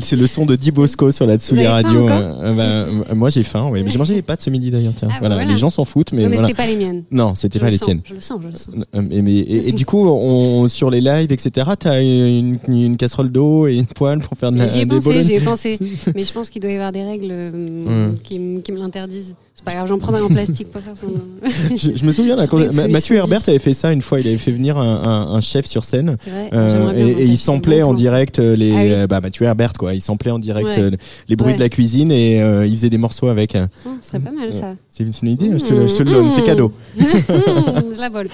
[0.00, 2.04] c'est le son de Di Bosco sur la Tsugi Radio.
[2.04, 2.62] encore Euh, bah,
[3.10, 4.94] euh, moi j'ai faim, mais j'ai mangé les pâtes ce midi d'ailleurs.
[4.94, 5.36] Tiens, Ah, voilà.
[5.36, 5.50] voilà.
[5.50, 6.48] les gens s'en foutent, mais, Ouais, mais voilà.
[6.48, 7.04] c'était pas les miennes.
[7.10, 8.00] Non, c'était pas le les sens, tiennes.
[8.04, 8.74] Je le sens, je le sens.
[8.94, 13.30] Euh, mais- et, et du coup, on, sur les lives, etc., t'as une, une casserole
[13.30, 15.78] d'eau et une poêle pour faire de la, J'y ai pensé, j'y ai pensé.
[16.14, 19.34] Mais je pense qu'il doit y avoir des règles euh, qui me l'interdisent.
[19.58, 21.08] C'est pas grave, j'en prendrai en plastique pour faire son.
[21.76, 22.58] je, je me souviens, là, quand-
[22.90, 24.20] Mathieu Herbert avait fait ça une fois.
[24.20, 27.24] Il avait fait venir un, un- un chef sur scène C'est vrai, euh, et, et
[27.24, 29.06] il samplait en direct euh, les Ah oui.
[29.08, 29.94] bah, Mathieu Herbert quoi.
[29.94, 30.78] Il samplait en direct Ouais.
[30.78, 30.90] euh,
[31.28, 31.56] les bruits Ouais.
[31.56, 33.56] de la cuisine et euh, il faisait des morceaux avec.
[33.86, 34.74] Oh, ce serait pas mal ça.
[34.90, 36.72] C'est une, idée, je te, le- je te le donne, c'est cadeau.
[36.98, 38.28] je la vole.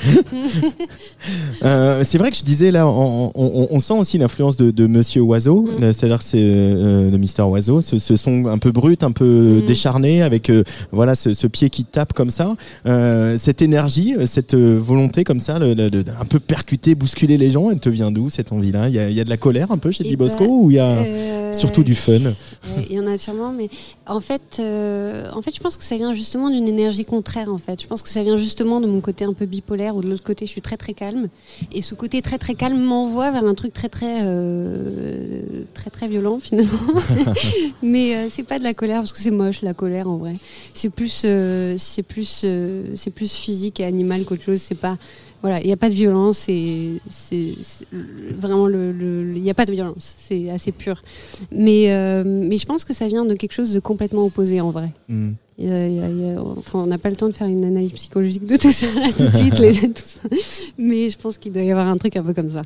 [1.65, 4.87] Euh, c'est vrai que je disais là, on, on- on sent aussi l'influence de, de
[4.87, 5.83] Monsieur Oiseau, Mm.
[5.85, 10.23] euh, c'est-à-dire c'est de Mister Oiseau, ce, ce son un peu brut, un peu décharné,
[10.23, 10.65] avec euh,
[11.13, 12.57] voilà ce, ce pied qui tape comme ça,
[12.87, 16.95] Euh, cette énergie, euh, cette euh, volonté comme ça, le- le- de- un peu percuter,
[16.95, 17.71] bousculer les gens.
[17.71, 18.89] Elle te vient d'où cette envie-là?
[18.89, 20.45] Il y a, il y a de la colère un peu chez Eh Di Bosco
[20.45, 22.33] ben, ou il y a euh, surtout du fun?
[22.89, 23.69] Il y en a sûrement, mais
[24.07, 27.53] en fait, euh, en fait, je pense que ça vient justement d'une énergie contraire.
[27.53, 30.03] En fait, je pense que ça vient justement de mon côté un peu bipolaire, ou
[30.03, 31.29] de l'autre côté, je suis très très calme.
[31.73, 34.25] Et ce côté très très calme m'envoie vers un truc très très
[35.75, 36.79] très très violent finalement.
[37.83, 40.35] mais c'est pas de la colère parce que c'est moche la colère en vrai.
[40.75, 44.61] C'est plus euh, c'est plus euh, c'est plus physique et animal qu'autre chose.
[44.61, 44.97] C'est pas
[45.43, 47.49] voilà, il n'y a pas de violence et c'est
[48.39, 51.03] vraiment le, il n'y a pas de violence, c'est assez pur.
[51.51, 54.71] Mais euh, mais je pense que ça vient de quelque chose de complètement opposé en
[54.71, 54.91] vrai.
[55.09, 55.31] Mm.
[55.59, 57.29] Il y a- il y a- il y a- enfin, on n'a pas le temps
[57.29, 60.21] de faire une analyse psychologique de tout ça là, tout de suite, les- tout ça.
[60.79, 62.63] mais je pense qu'il doit y avoir un truc un peu comme ça.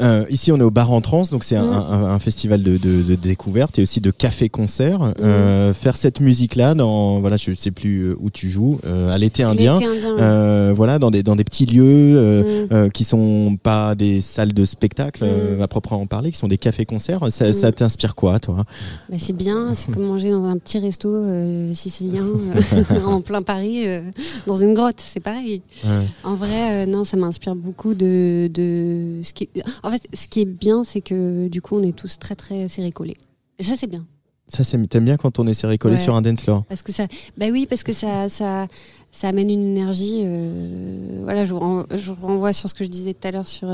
[0.00, 1.72] Euh, ici, on est au Bar en Trance, donc c'est un, Mm.
[1.72, 5.00] un- un festival de, de- de découverte et aussi de café-concert.
[5.00, 5.14] Mm.
[5.22, 9.16] Euh, faire cette musique-là dans, voilà, je sais plus euh, où tu joues, euh, à
[9.16, 12.68] l'été indien, indien, euh, voilà, dans des dans des petits lieux euh, Mm.
[12.72, 15.62] euh, qui sont pas des salles de spectacle euh, Mm.
[15.62, 17.20] à proprement parler, qui sont des cafés-concerts.
[17.30, 17.72] Ça, ça Mm.
[17.72, 18.64] t'inspire quoi, toi?
[19.08, 22.24] Bah, c'est bien, c'est comme manger dans un petit resto euh, sicilien
[22.90, 24.02] euh, en plein Paris, euh,
[24.46, 25.62] dans une grotte, c'est pareil.
[25.84, 25.90] Ouais.
[26.22, 29.48] En vrai, euh, non, ça m'inspire beaucoup de, de ce qui.
[29.86, 32.68] En fait, ce qui est bien, c'est que du coup, on est tous très très
[32.68, 33.16] serrés collés.
[33.58, 34.04] Et ça, c'est bien.
[34.48, 36.02] Ça, t'aimes bien quand on est serré collé Ouais.
[36.02, 36.64] sur un dance floor?
[36.68, 37.06] Parce que ça,
[37.36, 38.68] bah oui, parce que ça, ça,
[39.10, 40.22] ça amène une énergie.
[40.24, 43.30] euh, voilà, je vous, ren- je vous renvoie sur ce que je disais tout à
[43.30, 43.68] l'heure sur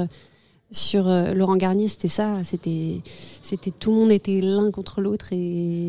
[0.71, 1.89] sur euh, Laurent Garnier.
[1.89, 2.43] C'était ça.
[2.45, 3.01] C'était,
[3.43, 5.37] c'était tout le monde était l'un contre l'autre et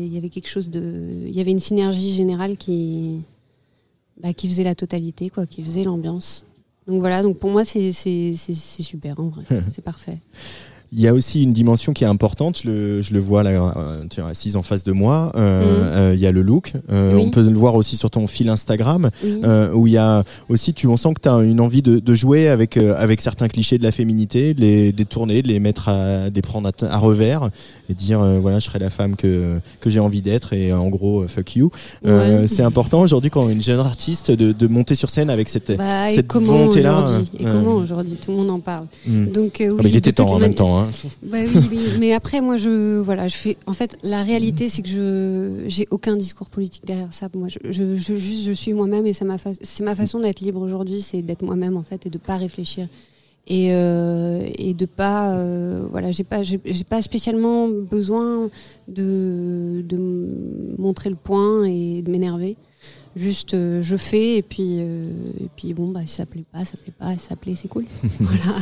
[0.06, 3.22] il y avait quelque chose de, il y avait une synergie générale qui,
[4.22, 6.44] bah, qui faisait la totalité, quoi, qui faisait l'ambiance.
[6.86, 7.22] Donc voilà.
[7.22, 9.44] Donc pour moi, c'est super en vrai.
[9.74, 10.18] c'est parfait.
[10.96, 13.50] Il y a aussi une dimension qui est importante, je le, je le vois là,
[13.50, 15.88] euh, tu es assise en face de moi, euh, Mhm.
[15.88, 17.22] euh, il y a le look, euh, Oui.
[17.26, 19.40] on peut le voir aussi sur ton fil Instagram, Oui.
[19.42, 21.98] euh, où il y a aussi, tu, on sent que tu as une envie de,
[21.98, 25.88] de jouer avec, avec certains clichés de la féminité, de les détourner, de les mettre
[25.88, 27.50] à, de les prendre à, à revers
[27.90, 31.26] et dire, voilà, je serai la femme que, que j'ai envie d'être et en gros,
[31.26, 31.70] fuck you.
[32.06, 32.46] Euh, Ouais.
[32.46, 36.10] C'est important aujourd'hui quand une jeune artiste de, de monter sur scène avec cette, Bah,
[36.10, 36.98] et cette volonté-là.
[37.06, 37.30] aujourd'hui?
[37.40, 38.16] Et comment aujourd'hui?
[38.22, 38.86] Tout le monde en parle.
[39.06, 39.26] Mm.
[39.32, 40.78] Donc Ah oui, bah, il était de temps en les même temps.
[40.78, 40.83] Hein.
[41.22, 41.38] Bah
[41.70, 45.64] oui, mais après moi je voilà, je fais en fait la réalité c'est que je
[45.68, 47.28] j'ai aucun discours politique derrière ça.
[47.34, 49.52] Moi je, je, je- juste je suis moi-même et c'est ma fa-
[49.82, 52.88] ma façon d'être libre aujourd'hui, c'est d'être moi-même en fait et de pas réfléchir
[53.46, 56.58] et euh, et de pas euh, voilà, j'ai pas j'ai
[56.88, 58.48] pas spécialement besoin
[58.88, 59.98] de de
[60.78, 62.56] montrer le point et de m'énerver.
[63.16, 65.08] Juste euh, je fais et puis euh,
[65.40, 67.84] et puis bon bah ça plaît pas, ça plaît pas, ça plaît, c'est cool.
[68.20, 68.56] voilà.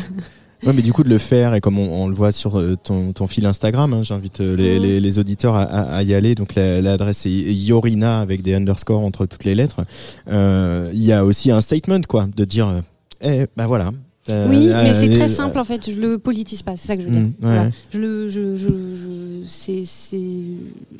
[0.64, 2.76] Ouais, mais du coup de le faire et comme on, on le voit sur euh,
[2.76, 4.82] ton, ton fil Instagram, hein, j'invite euh, les, Mhm.
[4.82, 6.34] les, les auditeurs à, y aller.
[6.34, 9.80] Donc la- l'adresse est Yorina avec des underscores entre toutes les lettres.
[10.28, 12.82] Euh, Il y a aussi un statement quoi, de dire,
[13.22, 13.92] eh bah voilà.
[14.28, 15.90] Euh, Oui, euh, mais c'est euh, très simple en fait.
[15.90, 17.22] Je le politise pas, c'est ça que je veux dire.
[17.22, 17.32] Mm, ouais.
[17.40, 17.70] Voilà.
[17.92, 20.20] Je le, je, je, je- c'est, c'est,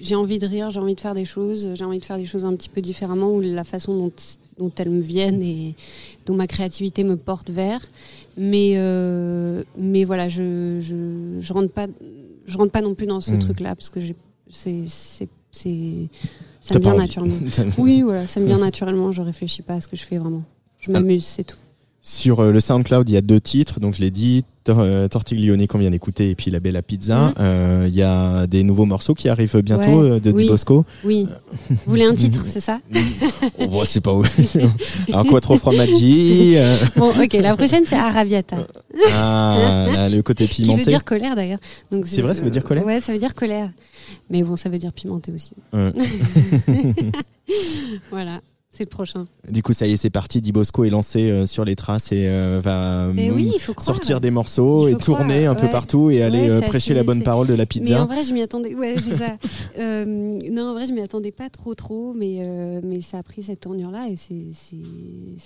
[0.01, 2.27] j'ai envie de rire, j'ai envie de faire des choses, j'ai envie de faire des
[2.27, 4.13] choses un petit peu différemment ou la façon dont,
[4.59, 5.77] dont elles me viennent et
[6.27, 7.81] dont ma créativité me porte vers.
[8.37, 11.87] Mais, euh, mais voilà, je, je, je rentre pas,
[12.47, 13.39] je rentre pas non plus dans ce Mm.
[13.41, 14.01] truc-là parce que
[14.51, 16.09] c'est, c'est, c'est,
[16.61, 17.37] ça me vient naturellement.
[17.79, 19.13] Oui, voilà, ça me vient naturellement.
[19.13, 20.43] Je réfléchis pas à ce que je fais vraiment.
[20.79, 20.93] Je Ah.
[20.93, 21.57] m'amuse, c'est tout.
[22.05, 25.69] Sur euh, le SoundCloud, il y a deux titres, donc je l'ai dit, euh, Tortiglione
[25.69, 27.29] qu'on vient d'écouter et puis La Bella Pizza.
[27.29, 27.35] Mhm.
[27.39, 30.19] Euh, Il y a des nouveaux morceaux qui arrivent bientôt Ouais.
[30.21, 30.43] de Oui.
[30.43, 30.85] Di Bosco.
[31.05, 31.29] Oui.
[31.71, 32.81] Vous voulez un titre, c'est ça
[33.61, 34.25] Oh, bah, c'est pas où.
[35.13, 36.55] Alors Quattro Formaggi.
[36.57, 38.67] euh, Bon, ok, la prochaine c'est Arrabiata.
[39.13, 40.81] Ah, là, le côté Qui pimenté.
[40.81, 41.61] veut dire colère d'ailleurs.
[41.93, 43.71] Donc C'est vrai, ça veut dire colère Ouais, ça veut dire colère.
[44.29, 45.53] Mais bon, ça veut dire pimenté aussi.
[48.11, 48.41] Voilà.
[48.75, 49.27] C'est le prochain.
[49.51, 50.41] Du coup, ça y est, c'est parti.
[50.41, 54.19] Di Bosco est lancé euh, sur les traces et euh, va Mais mm, oui, sortir
[54.19, 55.71] des morceaux et tourner croire, un peu ouais.
[55.73, 58.03] partout et aller euh, prêcher assez- la bonne parole de la Mais pizza.
[58.03, 58.75] en vrai, je m'y attendais.
[58.75, 59.37] Ouais, c'est ça.
[60.07, 63.61] Non, en vrai, je m'y attendais pas trop, trop, mais mais ça a pris cette
[63.61, 64.33] tournure-là et c'est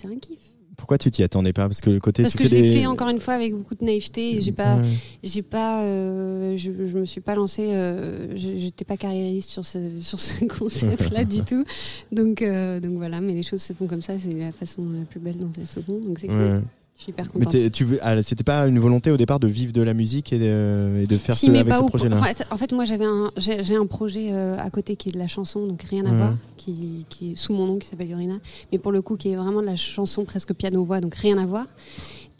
[0.07, 0.39] un kiff.
[0.77, 1.63] Pourquoi tu t'y attendais pas?
[1.69, 3.55] Parce que le côté Parce tu que je l'ai des- fait encore une fois avec
[3.55, 4.37] beaucoup de naïveté.
[4.37, 4.83] et J'ai pas, Ouais.
[5.25, 7.71] j'ai pas, euh, je, je me suis pas lancée.
[7.75, 11.65] euh, J'étais pas carriériste sur ce sur ce concept-là du tout.
[12.13, 14.19] Donc euh, donc voilà, mais les choses se font comme ça.
[14.19, 15.99] C'est la façon la plus belle dont elles se font.
[15.99, 16.35] Donc c'est Ouais.
[16.35, 16.63] cool.
[16.97, 17.73] Je suis hyper Mais contente.
[17.73, 20.39] tu veux, ah, c'était pas une volonté au départ de vivre de la musique et
[20.39, 22.19] de, et de faire Si, ce, mais avec pas ce projet-là.
[22.19, 25.11] En fait, en fait, moi, j'avais un, j'ai j'ai un projet euh, à côté qui
[25.11, 26.17] est de la chanson, donc rien à Ouais.
[26.17, 28.39] voir, qui, qui est sous mon nom, qui s'appelle Urina,
[28.73, 31.45] mais pour le coup, qui est vraiment de la chanson presque piano-voix, donc rien à
[31.45, 31.67] voir.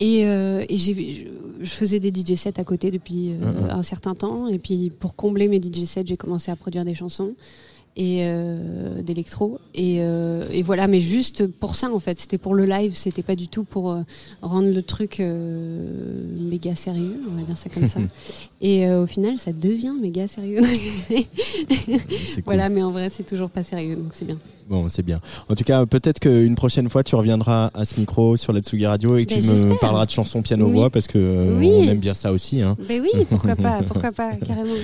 [0.01, 3.83] Et, euh, et j'ai, je, je faisais des DJ sets à côté depuis euh, un
[3.83, 7.35] certain temps, et puis pour combler mes DJ sets, j'ai commencé à produire des chansons
[7.97, 12.55] et euh, d'électro et, euh, et voilà mais juste pour ça en fait c'était pour
[12.55, 14.03] le live c'était pas du tout pour euh,
[14.43, 18.01] rendre le truc méga sérieux on va dire ça comme ça
[18.61, 20.61] et au final ça devient méga sérieux
[22.45, 25.21] voilà mais en vrai c'est toujours pas sérieux donc c'est bien Bon, c'est bien.
[25.49, 28.85] En tout cas, peut-être qu'une prochaine fois, tu reviendras à ce micro sur la Tsugi
[28.85, 30.91] Radio et que Ben, tu me parleras de chansons piano-voix Oui.
[30.93, 31.71] parce que Oui.
[31.73, 32.63] on aime bien ça aussi.
[32.63, 32.77] Hein.
[32.89, 34.75] ben oui pourquoi pas pourquoi pas carrément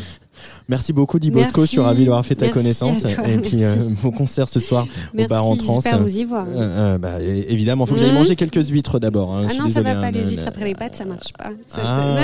[0.68, 1.62] Merci beaucoup, Di Bosco.
[1.62, 3.04] Je suis ravi d'avoir fait ta Merci connaissance.
[3.04, 5.74] et puis, euh, mon concert ce soir au Merci, bar en trans.
[5.80, 6.46] j'espère vous y voir.
[6.48, 8.16] Euh, euh, bah, évidemment, faut que j'aille Mhm.
[8.18, 9.34] manger quelques huîtres d'abord.
[9.34, 9.42] hein.
[9.48, 11.50] ah non ça désolé, va pas hein, les huîtres après les pâtes ça marche pas
[11.66, 12.16] Ça, Ah.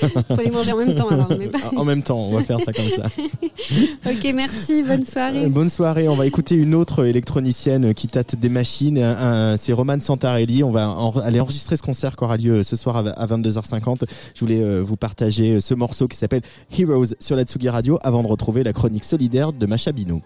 [0.00, 2.42] ça- faut les manger en même temps alors mais pas- En même temps, on va
[2.42, 3.04] faire ça comme ça.
[4.06, 8.48] ok merci bonne soirée Bonne soirée, on va écouter une autre électronicienne qui tâte des
[8.48, 9.00] machines,
[9.56, 12.96] c'est Roman Santarelli, on va en- aller enregistrer ce concert qui aura lieu ce soir
[12.96, 14.04] à à 22h50.
[14.34, 16.42] Je voulais vous partager ce morceau qui s'appelle
[16.78, 20.20] Heroes sur la Tsugi Radio avant de retrouver la chronique solidaire de Macha Bino.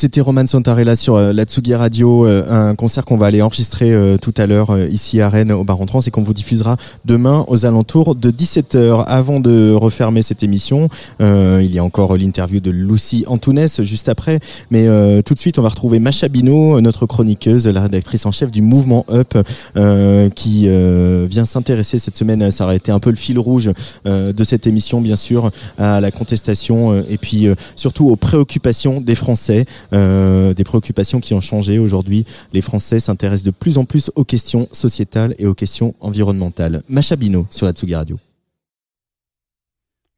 [0.00, 3.90] C'était Roman Santarella sur euh, la Tsugi Radio, euh, un concert qu'on va aller enregistrer
[3.90, 6.34] euh, tout à l'heure euh, ici à Rennes au Bar en Trans et qu'on vous
[6.34, 9.02] diffusera demain aux alentours de 17h.
[9.08, 10.88] Avant de refermer cette émission,
[11.18, 14.38] il y a encore l'interview de Lucie Antounès juste après,
[14.70, 14.86] mais
[15.22, 18.62] tout de suite on va retrouver Macha Bino, notre chroniqueuse, la rédactrice en chef du
[18.62, 19.36] mouvement Up,
[20.34, 20.68] qui
[21.28, 23.70] vient s'intéresser cette semaine, ça aurait été un peu le fil rouge
[24.04, 29.66] de cette émission bien sûr, à la contestation et puis surtout aux préoccupations des Français,
[29.92, 32.24] euh, des préoccupations qui ont changé aujourd'hui.
[32.52, 36.82] Les Français s'intéressent de plus en plus aux questions sociétales et aux questions environnementales.
[36.88, 38.18] Macha Bino sur la Tsugi Radio.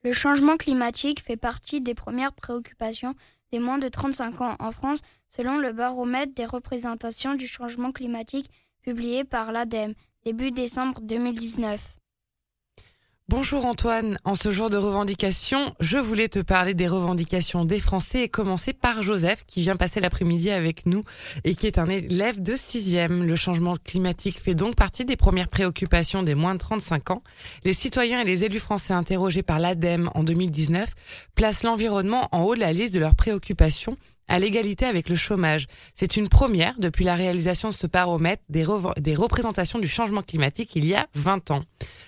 [0.02, 3.14] Le changement climatique fait partie des premières préoccupations
[3.52, 8.50] des moins de 35 ans en France, selon le baromètre des représentations du changement climatique
[8.82, 9.94] publié par l'ADEME
[10.24, 11.96] début décembre 2019.
[13.30, 18.24] Bonjour Antoine, en ce jour de revendication, je voulais te parler des revendications des Français
[18.24, 21.04] et commencer par Joseph qui vient passer l'après-midi avec nous
[21.44, 23.22] et qui est un élève de 6e.
[23.22, 27.22] Le changement climatique fait donc partie des premières préoccupations des moins de 35 ans.
[27.62, 30.92] Les citoyens et les élus français interrogés par l'ADEME en 2019
[31.36, 33.96] placent l'environnement en haut de la liste de leurs préoccupations
[34.30, 35.66] à l'égalité avec le chômage.
[35.94, 40.86] C'est une première depuis la réalisation de ce baromètre des, représentations du changement climatique il
[40.86, 41.62] y a 20 ans.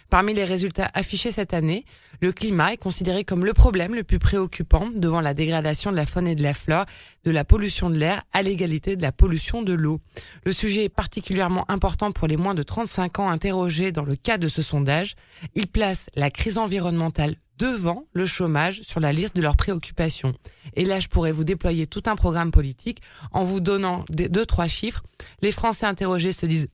[0.08, 1.84] Parmi les résultats affichés cette année,
[2.20, 6.06] le climat est considéré comme le problème le plus préoccupant devant la dégradation de la
[6.06, 6.84] faune et de la flore,
[7.24, 10.00] de la pollution de l'air à l'égalité de la pollution de l'eau.
[10.44, 14.44] Le sujet est particulièrement important pour les moins de 35 ans interrogés dans le cadre
[14.44, 15.16] de ce sondage.
[15.56, 20.34] Il place la crise environnementale devant le chômage sur la liste de leurs préoccupations.
[20.74, 24.66] Et là, je pourrais vous déployer tout un programme politique en vous donnant deux, trois
[24.66, 25.04] chiffres.
[25.42, 26.70] Les Français interrogés se disent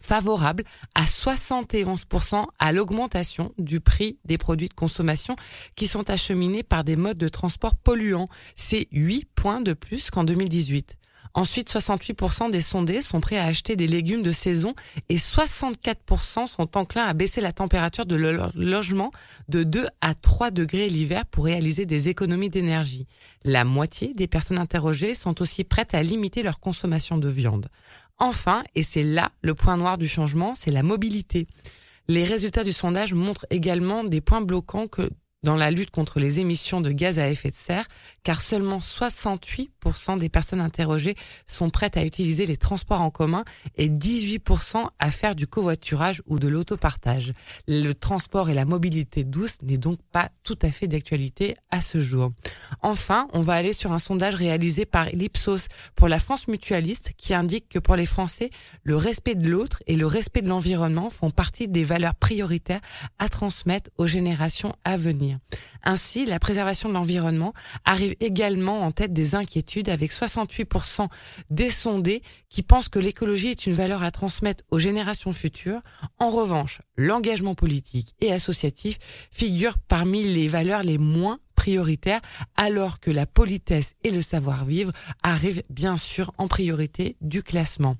[0.00, 0.62] favorable
[0.94, 5.34] à 71% à l'augmentation du prix des produits de consommation
[5.74, 8.28] qui sont acheminés par des modes de transport polluants.
[8.54, 10.98] C'est 8 points de plus qu'en 2018.
[11.34, 14.74] Ensuite, 68% des sondés sont prêts à acheter des légumes de saison
[15.08, 19.10] et 64% sont enclins à baisser la température de leur logement
[19.48, 23.06] de 2 à 3 degrés l'hiver pour réaliser des économies d'énergie.
[23.44, 27.68] La moitié des personnes interrogées sont aussi prêtes à limiter leur consommation de viande.
[28.18, 31.46] Enfin, et c'est là le point noir du changement, c'est la mobilité.
[32.08, 35.10] Les résultats du sondage montrent également des points bloquants que
[35.42, 37.86] dans la lutte contre les émissions de gaz à effet de serre,
[38.22, 41.16] car seulement 68% des personnes interrogées
[41.46, 43.44] sont prêtes à utiliser les transports en commun
[43.76, 47.32] et 18% à faire du covoiturage ou de l'autopartage.
[47.66, 52.00] Le transport et la mobilité douce n'est donc pas tout à fait d'actualité à ce
[52.00, 52.32] jour.
[52.80, 57.34] Enfin, on va aller sur un sondage réalisé par l'Ipsos pour la France mutualiste qui
[57.34, 58.50] indique que pour les Français,
[58.84, 62.80] le respect de l'autre et le respect de l'environnement font partie des valeurs prioritaires
[63.18, 65.31] à transmettre aux générations à venir.
[65.82, 67.52] Ainsi, la préservation de l'environnement
[67.84, 71.08] arrive également en tête des inquiétudes avec 68%
[71.50, 75.80] des sondés qui pensent que l'écologie est une valeur à transmettre aux générations futures.
[76.18, 78.98] En revanche, l'engagement politique et associatif
[79.30, 82.20] figure parmi les valeurs les moins prioritaires,
[82.56, 84.92] alors que la politesse et le savoir-vivre
[85.22, 87.96] arrivent bien sûr en priorité du classement.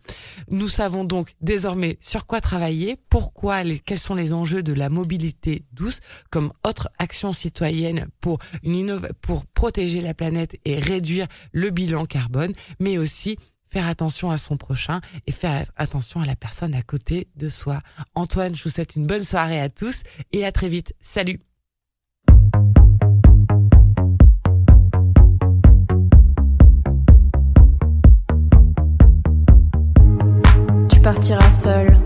[0.49, 4.89] Nous savons donc désormais sur quoi travailler, pourquoi, les, quels sont les enjeux de la
[4.89, 6.01] mobilité douce
[6.31, 12.53] comme autre action citoyenne pour, une pour protéger la planète et réduire le bilan carbone,
[12.79, 13.37] mais aussi
[13.73, 17.81] faire attention à son prochain et faire attention à la personne à côté de soi.
[18.15, 20.03] Antoine, je vous souhaite une bonne soirée à tous
[20.33, 20.95] et à très vite.
[21.01, 21.41] Salut
[31.03, 31.97] partiras seul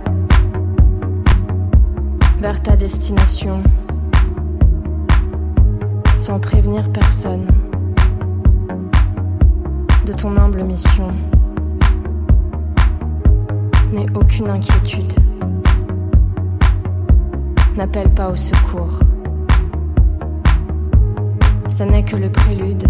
[2.41, 3.63] vers ta destination
[6.17, 7.47] sans prévenir personne
[10.07, 11.09] de ton humble mission.
[13.93, 15.13] N'aie aucune inquiétude.
[17.77, 18.99] N'appelle pas au secours.
[21.69, 22.89] Ça n'est que le prélude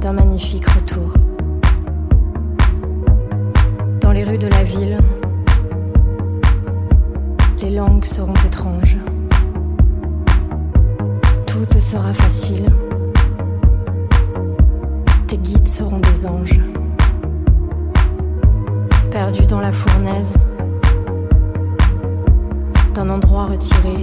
[0.00, 1.31] d'un magnifique retour.
[4.12, 4.98] Dans les rues de la ville,
[7.62, 8.98] les langues seront étranges.
[11.46, 12.66] Tout sera facile.
[15.28, 16.60] Tes guides seront des anges.
[19.10, 20.34] Perdus dans la fournaise,
[22.92, 23.96] d'un endroit retiré,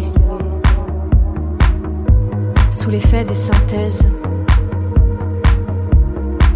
[2.71, 4.09] sous l'effet des synthèses,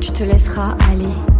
[0.01, 1.32] tu te laisseras aller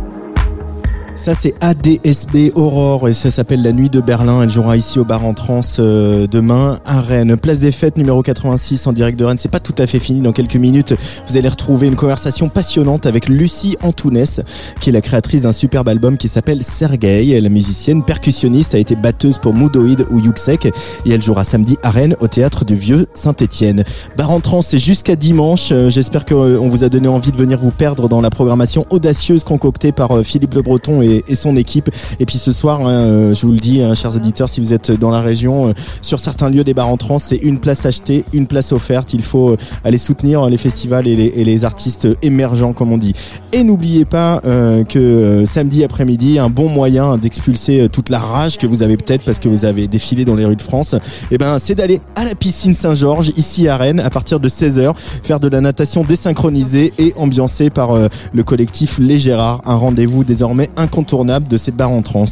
[1.16, 4.42] Ça c'est ADSB Aurore et ça s'appelle La Nuit de Berlin.
[4.42, 7.38] Elle jouera ici au bar en trans euh, demain à Rennes.
[7.38, 9.38] Place des fêtes numéro 86 en direct de Rennes.
[9.38, 10.22] C'est pas tout à fait fini.
[10.22, 10.96] Dans quelques minutes,
[11.28, 14.42] vous allez retrouver une conversation passionnante avec Lucie Antounès,
[14.82, 17.40] qui est la créatrice d'un superbe album qui s'appelle Sergei.
[17.40, 21.92] La musicienne percussionniste a été batteuse pour Moodoid ou Yuxek et elle jouera samedi à
[21.92, 23.84] Rennes au théâtre du Vieux Saint-Étienne.
[24.18, 25.70] Bar en trans, c'est jusqu'à dimanche.
[25.72, 29.44] Euh, J'espère qu'on vous a donné envie de venir vous perdre dans la programmation audacieuse
[29.44, 31.90] concoctée par euh, Philippe Le Breton et, et son équipe.
[32.20, 34.74] Et puis ce soir, hein, euh, je vous le dis, hein, chers auditeurs, si vous
[34.74, 37.86] êtes dans la région, euh, sur certains lieux des bars en trans, c'est une place
[37.86, 39.14] achetée, une place offerte.
[39.14, 42.98] Il faut euh, aller soutenir les festivals et les, et les artistes émergents, comme on
[42.98, 43.14] dit.
[43.52, 48.68] Et n'oubliez pas euh, que samedi après-midi, un bon moyen d'expulser toute la rage que
[48.68, 50.96] vous avez peut-être parce que vous avez défilé dans les rues de France,
[51.32, 54.94] eh ben, c'est d'aller à la piscine Saint-Georges, ici à Rennes, à partir de 16h,
[55.24, 57.94] faire de la natation désynchronisée et ambiancée par
[58.34, 62.26] le collectif Les Gérards, un rendez-vous désormais incontournable de ces bars en trans.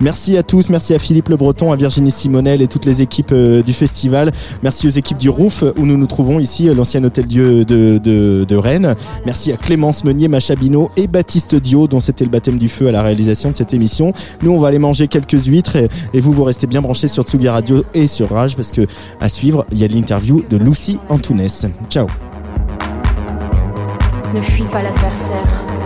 [0.00, 3.30] Merci à tous, merci à Philippe Le Breton, à Virginie Simonel et toutes les équipes
[3.32, 4.32] euh, du festival.
[4.62, 7.98] Merci aux équipes du Roof où nous nous trouvons ici, euh, l'ancien hôtel Dieu de,
[7.98, 8.96] de, Rennes.
[9.24, 12.88] Merci à Clémence Meunier, Macha Bino et Baptiste Dio dont c'était le baptême du feu
[12.88, 14.12] à la réalisation de cette émission.
[14.42, 17.22] Nous, on va aller manger quelques huîtres et, et vous, vous restez bien branchés sur
[17.22, 18.86] Tsugi Radio et sur Rage parce que
[19.20, 21.66] à suivre, il y a l'interview de Lucie Antounès.
[21.88, 22.08] Ciao.
[24.34, 25.77] Ne fuis pas l'adversaire.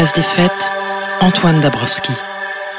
[0.00, 0.70] Place des Fêtes,
[1.20, 2.14] Antoine Dabrowski.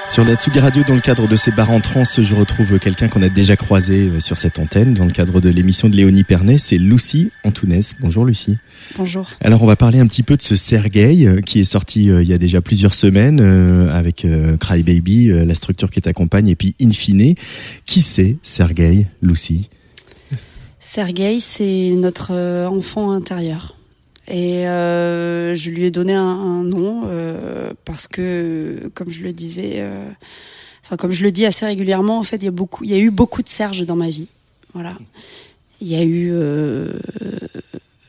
[0.07, 3.09] Sur la Tsugi Radio, dans le cadre de ces bars en trans, je retrouve quelqu'un
[3.09, 6.23] qu'on a déjà croisé euh, sur cette antenne, dans le cadre de l'émission de Léonie
[6.23, 7.93] Pernet, c'est Lucie Antounès.
[7.99, 8.57] Bonjour Lucie.
[8.97, 9.29] Bonjour.
[9.39, 12.23] Alors on va parler un petit peu de ce Sergei euh, qui est sorti euh,
[12.23, 16.01] il y a déjà plusieurs semaines euh, avec euh, Cry Baby, euh, la structure qui
[16.01, 17.35] t'accompagne, et puis Infine.
[17.85, 19.69] Qui c'est Sergei, Lucie?
[20.79, 23.75] Sergei, c'est notre enfant intérieur.
[24.31, 29.73] Et euh, je lui ai donné un, nom euh, parce que, comme je le disais,
[29.79, 30.09] euh,
[30.85, 32.93] enfin comme je le dis assez régulièrement, en fait, il y a beaucoup, il y
[32.93, 34.29] a eu beaucoup de Serge dans ma vie.
[34.73, 34.97] Voilà.
[35.81, 36.31] Il y a eu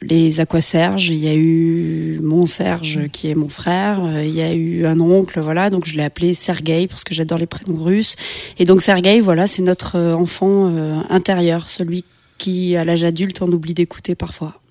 [0.02, 4.52] les Aquaserge, il y a eu mon Serge qui est mon frère, il y a
[4.54, 5.70] eu un oncle, voilà.
[5.70, 8.14] Donc je l'ai appelé Sergei parce que j'adore les prénoms russes.
[8.58, 10.66] Et donc Sergei, voilà, c'est notre enfant
[11.08, 12.04] intérieur, celui
[12.38, 14.61] qui, à l'âge adulte, on oublie d'écouter parfois.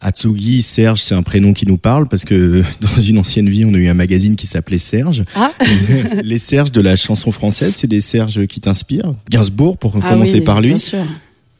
[0.00, 3.74] Atsugi, Serge, c'est un prénom qui nous parle parce que dans une ancienne vie, on
[3.74, 5.24] a eu un magazine qui s'appelait Serge.
[5.34, 5.52] Ah.
[6.22, 9.12] Les Serges de la chanson française, c'est des Serges qui t'inspirent.
[9.30, 10.68] Gainsbourg, pour Ah commencer oui, par lui.
[10.70, 11.04] Bien sûr.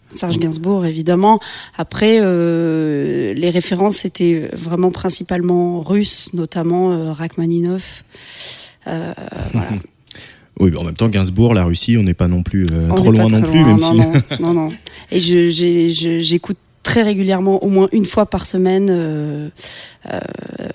[0.08, 1.40] Serge Gainsbourg, évidemment.
[1.76, 8.02] Après, euh, les références étaient vraiment principalement russes, notamment euh, Rachmaninov.
[8.86, 9.12] Euh,
[9.52, 9.68] voilà.
[10.58, 13.12] Oui, mais en même temps, Gainsbourg, la Russie, on n'est pas non plus euh, trop
[13.12, 13.94] loin pas non plus, même non, si.
[13.94, 14.72] non, non, non.
[15.10, 16.56] Et j'écoute
[16.86, 19.48] très régulièrement, au moins une fois par semaine, euh,
[20.08, 20.20] euh,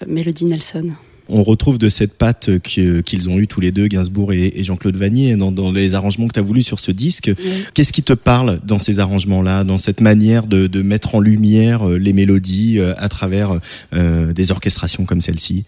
[0.06, 0.90] Mélodie Nelson.
[1.30, 5.38] On retrouve de cette patte qu'ils ont eu tous les deux, Gainsbourg et, Jean-Claude Vanier,
[5.38, 7.32] dans, les arrangements que tu as voulu sur ce disque.
[7.74, 11.88] Qu'est-ce qui te parle dans ces arrangements-là, dans cette manière de, de mettre en lumière
[11.88, 13.58] euh, les mélodies à travers
[13.94, 15.64] euh, des orchestrations comme celle-ci?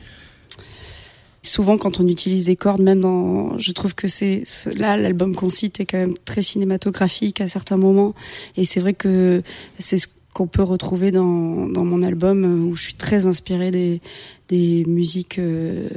[1.41, 5.35] Souvent, quand on utilise des cordes, même dans, je trouve que c'est ce- là l'album
[5.35, 8.13] qu'on cite est quand même très cinématographique à certains moments,
[8.57, 9.41] et c'est vrai que
[9.79, 13.71] c'est ce qu'on peut retrouver dans, dans mon album euh, où je suis très inspirée
[13.71, 14.01] des
[14.49, 15.87] des musiques euh,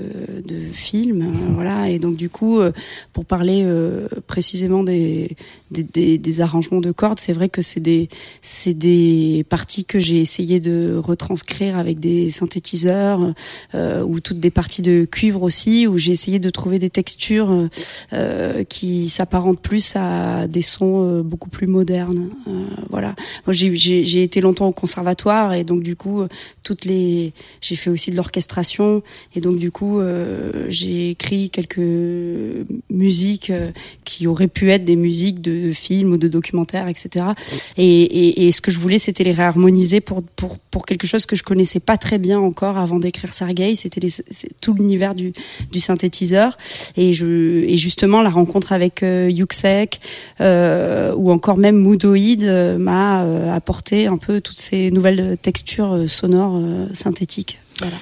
[0.46, 1.90] de films, euh, voilà.
[1.90, 2.72] Et donc du coup, euh,
[3.12, 5.36] pour parler euh, précisément des,
[5.70, 8.08] des, des, des arrangements de cordes, c'est vrai que c'est des
[8.42, 13.34] c'est des parties que j'ai essayé de retranscrire avec des synthétiseurs
[13.74, 17.68] euh, ou toutes des parties de cuivre aussi, où j'ai essayé de trouver des textures
[18.12, 22.30] euh, qui s'apparentent plus à des sons beaucoup plus modernes.
[22.48, 23.14] Euh, voilà.
[23.46, 26.22] Moi, j'ai- été longtemps au conservatoire et donc du coup,
[26.62, 29.02] toutes les, j'ai fait aussi de l'orchestration
[29.34, 31.80] et donc du coup, euh, j'ai écrit quelques
[32.90, 33.70] musiques euh,
[34.04, 37.26] qui auraient pu être des musiques de films ou de documentaires, etc.
[37.78, 41.42] Et, ce que je voulais, c'était les réharmoniser pour pour pour quelque chose que je
[41.42, 43.74] connaissais pas très bien encore avant d'écrire Sergei.
[43.74, 44.06] C'était
[44.60, 45.32] tout l'univers du
[45.72, 46.58] du synthétiseur
[46.96, 50.00] et je et justement la rencontre avec euh, Yuxek
[50.40, 52.44] ou encore même Moodoid
[52.78, 56.60] m'a apporté un peu toutes ces nouvelles textures sonores
[56.92, 57.58] synthétiques.
[57.80, 57.96] Voilà.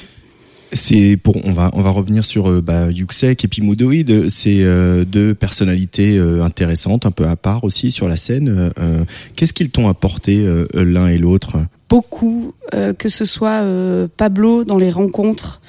[0.74, 4.28] C'est pour on va on va revenir sur euh, bah, Yuxek et puis Moodoid.
[4.28, 8.72] C'est euh, deux personnalités euh, intéressantes, un peu à part aussi sur la scène.
[8.78, 9.04] Euh,
[9.36, 10.44] Qu'est-ce qu'ils t'ont apporté
[10.74, 11.56] l'un et l'autre?
[11.88, 12.54] Beaucoup,
[12.98, 13.64] que ce soit
[14.16, 15.60] Pablo dans les rencontres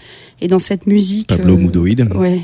[0.41, 1.27] et dans cette musique.
[1.27, 2.07] Pablo Moodoid.
[2.15, 2.41] Ouais.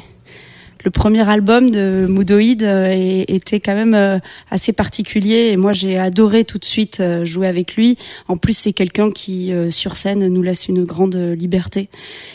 [0.83, 4.17] Le premier album de Moodoid euh, était quand même euh,
[4.49, 7.97] assez particulier et moi j'ai adoré tout de suite euh, jouer avec lui.
[8.27, 11.89] En plus c'est quelqu'un qui sur scène nous laisse une grande liberté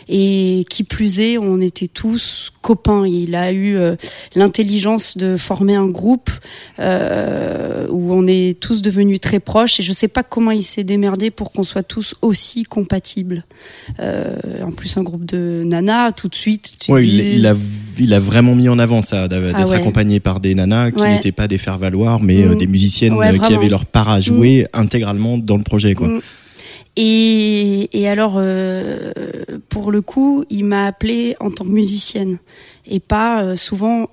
[0.09, 3.06] et qui plus est on était tous copains.
[3.06, 3.77] Il a eu
[4.35, 6.31] l'intelligence de former un groupe
[6.78, 6.82] où
[8.12, 11.52] on est tous devenus très proches et je sais pas comment il s'est démerdé pour
[11.52, 13.44] qu'on soit tous aussi compatibles.
[14.01, 16.74] En plus un groupe de nanas tout de suite.
[16.78, 17.55] tu Ouais, te il, dis- il a
[17.98, 19.77] il a vraiment mis en avant ça d'être Ah ouais.
[19.77, 21.14] accompagné par des nanas qui Ouais.
[21.14, 22.59] n'étaient pas des faire valoir mais euh, Mm.
[22.59, 26.09] des musiciennes Ouais, euh, qui avaient leur part à jouer intégralement dans le projet quoi.
[26.09, 26.20] Mm.
[26.98, 29.12] Et, et alors, euh,
[29.68, 32.39] pour le coup, il m'a appelée en tant que musicienne
[32.86, 34.09] et pas euh, souvent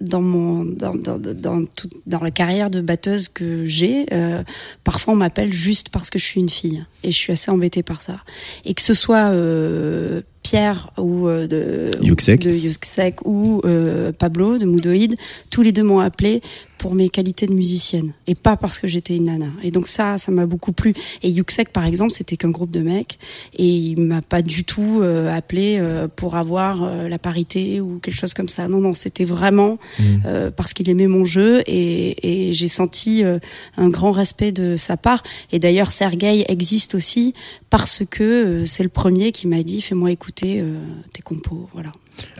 [0.00, 4.06] dans mon dans dans dans, tout- dans la carrière de batteuse que j'ai.
[4.12, 4.42] euh,
[4.84, 7.82] parfois, on m'appelle juste parce que je suis une fille et je suis assez embêtée
[7.82, 8.20] par ça.
[8.64, 12.40] Et que ce soit euh, Pierre ou euh, de Yuxek.
[12.40, 15.16] de Yuxek ou euh, Pablo de Moodoid,
[15.50, 16.42] tous les deux m'ont appelé
[16.80, 19.50] pour mes qualités de musicienne et pas parce que j'étais une nana.
[19.62, 20.94] Et donc ça, ça m'a beaucoup plu.
[21.22, 23.18] Et Yuxek, par exemple, c'était qu'un groupe de mecs
[23.54, 27.98] et il m'a pas du tout euh, appelé euh, pour avoir euh, la parité ou
[28.02, 28.66] quelque chose comme ça.
[28.66, 30.22] Non, non, c'était vraiment Mhm.
[30.24, 33.38] euh, parce qu'il aimait mon jeu et, et j'ai senti euh,
[33.76, 35.22] un grand respect de sa part.
[35.52, 37.34] Et d'ailleurs, Sergei existe aussi
[37.68, 40.78] parce que euh, c'est le premier qui m'a dit fais-moi écouter euh,
[41.12, 41.68] tes compos.
[41.74, 41.92] Voilà.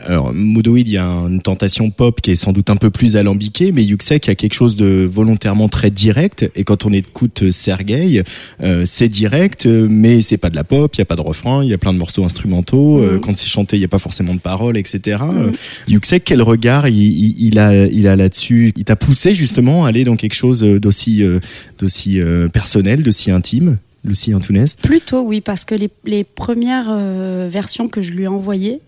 [0.05, 3.71] Alors, il y a une tentation pop qui est sans doute un peu plus alambiquée,
[3.71, 6.49] mais Yuxek a quelque chose de volontairement très direct.
[6.55, 8.23] Et quand on écoute Sergei,
[8.61, 11.63] euh, c'est direct, mais c'est pas de la pop, il y a pas de refrain,
[11.63, 12.99] il y a plein de morceaux instrumentaux.
[13.01, 13.19] euh, Mhm.
[13.21, 15.17] quand c'est chanté, il y a pas forcément de paroles, etc.
[15.21, 15.51] Euh,
[15.87, 19.89] Yuxek, quel regard il, il, il a, il a là-dessus Il t'a poussé justement à
[19.89, 21.39] aller dans quelque chose d'aussi, euh,
[21.79, 27.47] d'aussi euh, personnel, d'aussi intime Lucie Antounès Plutôt oui, parce que les, les premières euh,
[27.51, 28.79] versions que je lui ai envoyées,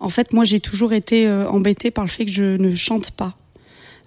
[0.00, 3.10] en fait, moi j'ai toujours été euh, embêtée par le fait que je ne chante
[3.10, 3.36] pas.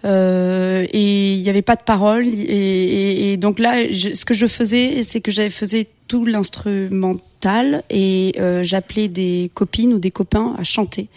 [0.06, 2.28] Euh, et il n'y avait pas de paroles.
[2.28, 8.64] Et, donc là, ce que je faisais, c'est que j'avais faisais tout l'instrumental et euh,
[8.64, 11.08] j'appelais des copines ou des copains à chanter.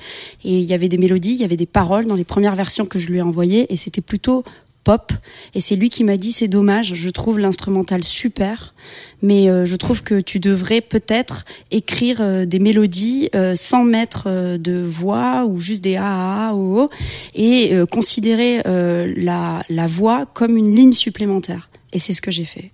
[0.44, 2.84] Et il y avait des mélodies, il y avait des paroles dans les premières versions
[2.84, 4.44] que je lui ai envoyées et c'était plutôt
[4.84, 5.12] pop.
[5.54, 8.74] Et c'est lui qui m'a dit c'est dommage, je trouve l'instrumental super,
[9.22, 14.24] mais euh, je trouve que tu devrais peut-être écrire euh, des mélodies euh, sans mettre
[14.26, 16.90] euh, de voix ou juste des a a a o o
[17.34, 21.68] et euh, considérer euh, la, la voix comme une ligne supplémentaire.
[21.92, 22.70] Et c'est ce que j'ai fait.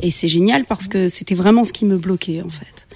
[0.00, 2.86] Et c'est génial parce que c'était vraiment ce qui me bloquait en fait.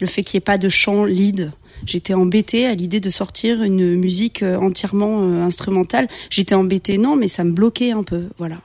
[0.00, 1.52] Le fait qu'il n'y ait pas de chant lead.
[1.86, 6.08] J'étais embêtée à l'idée de sortir une musique euh, entièrement euh, instrumentale.
[6.30, 8.56] J'étais embêtée, non, mais ça me bloquait un peu, voilà.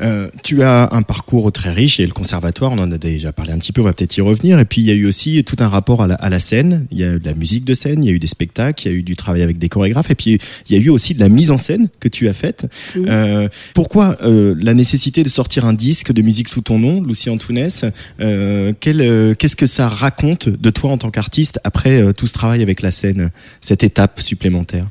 [0.00, 3.52] Euh, tu as un parcours très riche, a le conservatoire, on en a déjà parlé
[3.52, 4.58] un petit peu, on va peut-être y revenir.
[4.58, 6.86] Et puis il y a eu aussi tout un rapport à la, à la scène,
[6.90, 8.86] il y a eu de la musique de scène, il y a eu des spectacles,
[8.86, 10.38] il y a eu du travail avec des chorégraphes, et puis
[10.68, 12.66] il y a eu aussi de la mise en scène que tu as faite.
[12.96, 17.30] Euh, pourquoi euh, la nécessité de sortir un disque de musique sous ton nom, Lucie
[17.30, 17.84] Antounès
[18.20, 22.62] euh, euh, Qu'est-ce que ça raconte de toi en tant qu'artiste après tout ce travail
[22.62, 23.30] avec la scène,
[23.60, 24.86] cette étape supplémentaire?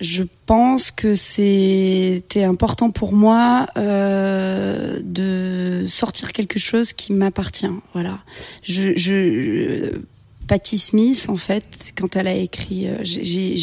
[0.00, 7.66] Je pense que c'était important pour moi euh, de sortir quelque chose qui m'appartient.
[7.94, 8.20] Voilà.
[8.62, 9.98] Je, je,
[10.46, 13.56] Patti Smith, en fait, quand elle a écrit, euh, j'ai-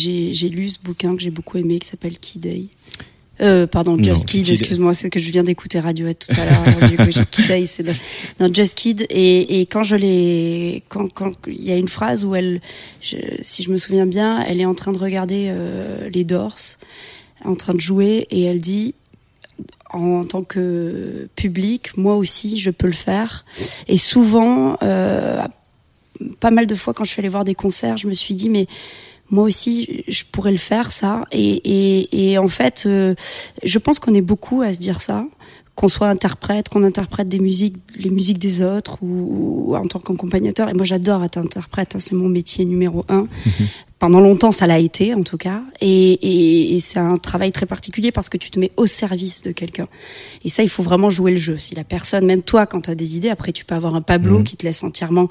[0.49, 2.65] lu ce bouquin que j'ai beaucoup aimé qui s'appelle Day.
[3.41, 6.45] Euh, pardon, Non, Just Kid, Kid- excuse-moi, c'est que je viens d'écouter Radiohead tout à
[6.45, 6.89] l'heure.
[6.89, 7.91] du coup, Kid de...
[8.39, 9.05] Non, Just Kid.
[9.09, 12.61] Et, et quand je l'ai, quand, quand il y a une phrase où elle,
[13.01, 16.55] je- si je me souviens bien, elle est en train de regarder euh, les Doors,
[17.43, 18.95] en train de jouer, et elle dit,
[19.91, 23.45] en tant que public, moi aussi, je peux le faire.
[23.87, 25.41] Et souvent, euh,
[26.39, 28.49] pas mal de fois quand je suis allée voir des concerts, je me suis dit,
[28.49, 28.67] mais
[29.31, 31.25] moi aussi, je pourrais le faire, ça.
[31.31, 33.15] Et, et, et en fait, euh,
[33.63, 35.25] je pense qu'on est beaucoup à se dire ça
[35.75, 39.99] qu'on soit interprète, qu'on interprète des musiques, les musiques des autres, ou, ou en tant
[39.99, 40.69] qu'accompagnateur.
[40.69, 43.27] Et moi, j'adore être interprète, hein, c'est mon métier numéro un.
[43.99, 45.63] Pendant longtemps, ça l'a été, en tout cas.
[45.81, 49.41] Et, et, et c'est un travail très particulier parce que tu te mets au service
[49.41, 49.89] de quelqu'un.
[50.45, 51.57] Et ça, il faut vraiment jouer le jeu.
[51.57, 54.01] Si la personne, même toi, quand tu as des idées, après, tu peux avoir un
[54.01, 54.43] Pablo Mhm.
[54.45, 55.27] qui te laisse entièrement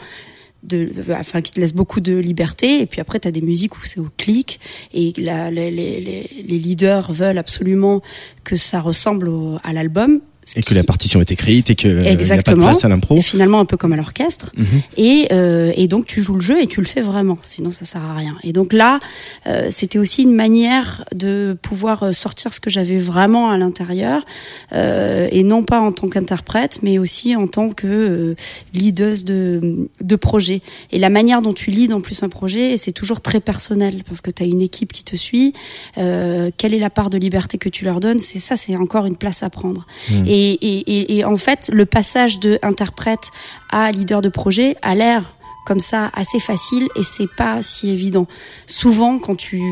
[0.64, 2.80] de, enfin, qui te laisse beaucoup de liberté.
[2.80, 4.60] Et puis après, tu as des musiques où c'est au clic.
[4.92, 8.02] Et les- les- les leaders veulent absolument
[8.44, 10.20] que ça ressemble au- à l'album.
[10.56, 12.66] Et que la partition est écrite et qu'il n'y a pas de Exactement.
[12.66, 13.20] place à l'impro.
[13.20, 14.52] Finalement, un peu comme à l'orchestre.
[14.56, 14.66] Mhm.
[14.96, 17.38] Et, euh, et donc, tu joues le jeu et tu le fais vraiment.
[17.42, 18.36] Sinon, ça sert à rien.
[18.42, 19.00] Et donc là,
[19.46, 24.24] euh, c'était aussi une manière de pouvoir euh, sortir ce que j'avais vraiment à l'intérieur.
[24.72, 28.34] Euh, et non pas en tant qu'interprète, mais aussi en tant que euh,
[28.72, 30.60] leaduse de, de projet.
[30.92, 34.20] Et la manière dont tu leads en plus un projet, c'est toujours très personnel parce
[34.20, 35.52] que tu as une équipe qui te suit.
[35.98, 38.18] Euh, quelle est la part de liberté que tu leur donnes?
[38.18, 39.86] C'est ça, c'est encore une place à prendre.
[40.10, 40.24] Mm.
[40.26, 43.30] Et, et, en fait, le passage de interprète
[43.70, 45.34] à leader de projet a l'air
[45.66, 48.26] comme ça assez facile et c'est pas si évident.
[48.66, 49.62] Souvent, quand tu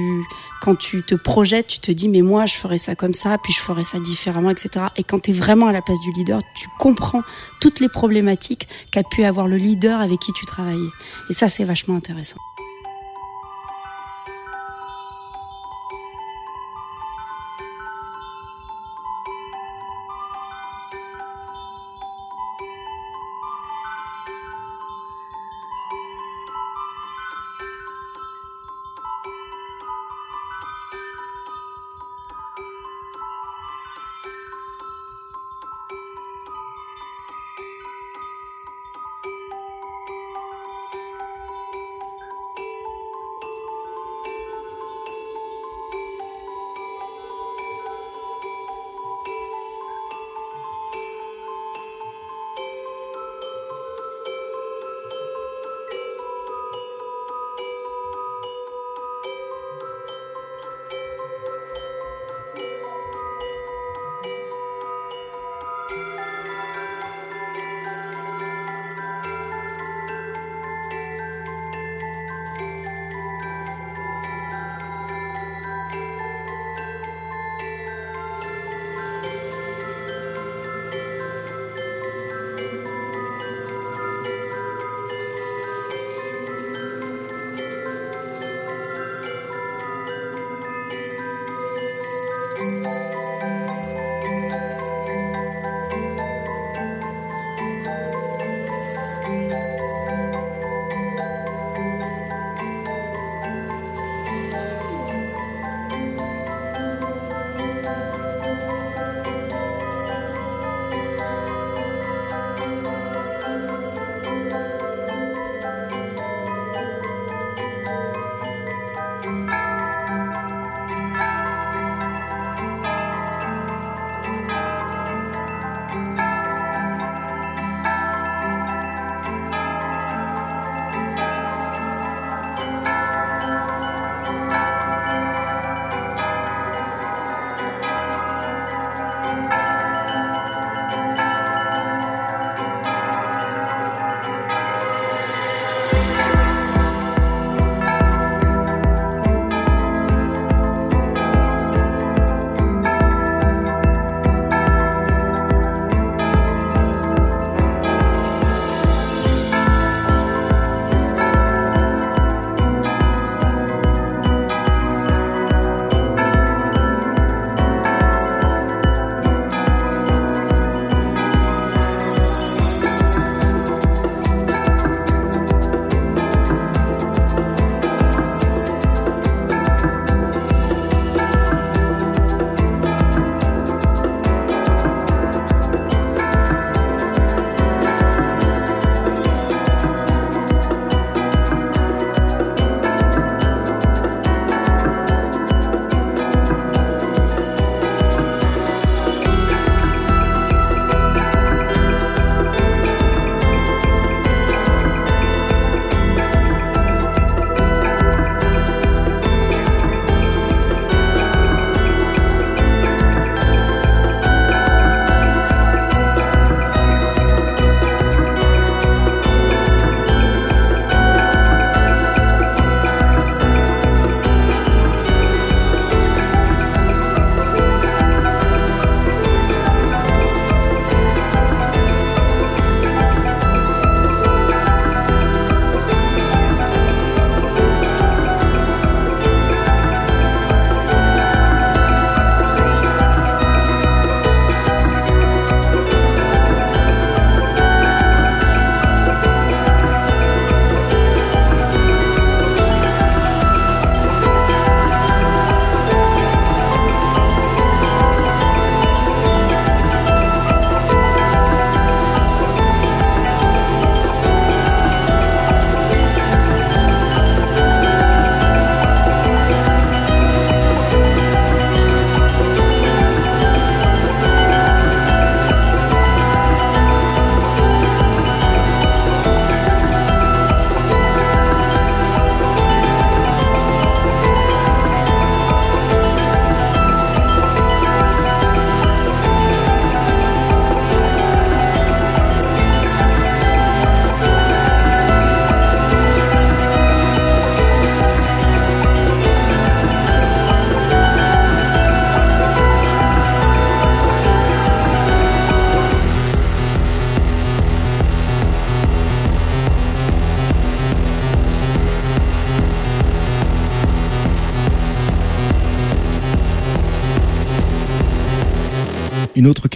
[0.63, 3.53] quand tu te projettes, tu te dis mais moi je ferais ça comme ça, puis
[3.53, 4.87] je ferais ça différemment, etc.
[4.97, 7.23] Et quand tu es vraiment à la place du leader, tu comprends
[7.61, 10.91] toutes les problématiques qu'a pu avoir le leader avec qui tu travaillais.
[11.29, 12.39] Et ça, c'est vachement intéressant.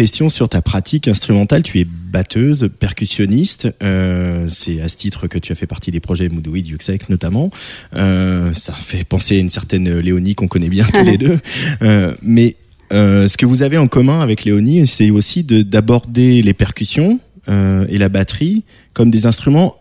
[0.07, 1.65] Question sur ta pratique instrumentale.
[1.65, 3.67] Tu es batteuse, percussionniste.
[3.83, 7.51] Euh, c'est à ce titre que tu as fait partie des projets Moodouid, Yuxek notamment.
[7.97, 11.41] Euh, ça fait penser à une certaine Léonie qu'on connaît bien tous les deux.
[11.83, 12.55] Euh, mais
[12.93, 17.19] euh, ce que vous avez en commun avec Léonie, c'est aussi de- d'aborder les percussions
[17.49, 18.63] euh, et la batterie
[18.93, 19.75] comme des instruments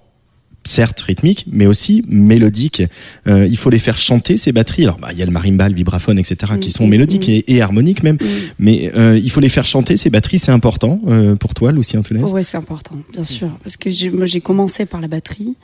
[0.65, 2.83] certes rythmiques, mais aussi mélodiques.
[3.27, 4.83] Euh, il faut les faire chanter ces batteries.
[4.83, 7.61] Alors, bah, il y a le marimba, le vibraphone, etc., qui sont mélodiques et, et
[7.61, 8.17] harmoniques même.
[8.59, 10.39] Mais euh, il faut les faire chanter ces batteries.
[10.39, 12.23] C'est important euh, pour toi, Lucie Antunes.
[12.23, 15.55] Ouais, c'est important, bien sûr, parce que moi j'ai commencé par la batterie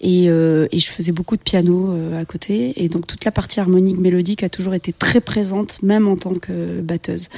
[0.00, 3.32] et, euh, et je faisais beaucoup de piano euh, à côté et donc toute la
[3.32, 7.28] partie harmonique mélodique a toujours été très présente, même en tant que batteuse.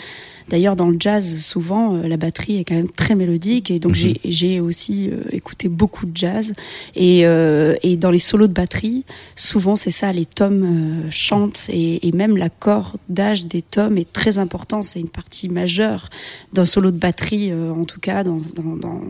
[0.48, 3.94] D'ailleurs, dans le jazz, souvent, euh, la batterie est quand même très mélodique et donc
[3.94, 6.54] j'ai- j'ai aussi euh, écouté beaucoup de jazz
[6.94, 9.04] et, euh, et dans les solos de batterie,
[9.36, 10.64] souvent c'est ça, les tomes
[11.06, 14.82] euh, chantent et, et même l'accordage des tomes est très important.
[14.82, 16.08] C'est une partie majeure
[16.52, 19.00] d'un solo de batterie, euh, en tout cas dans, dans, dans,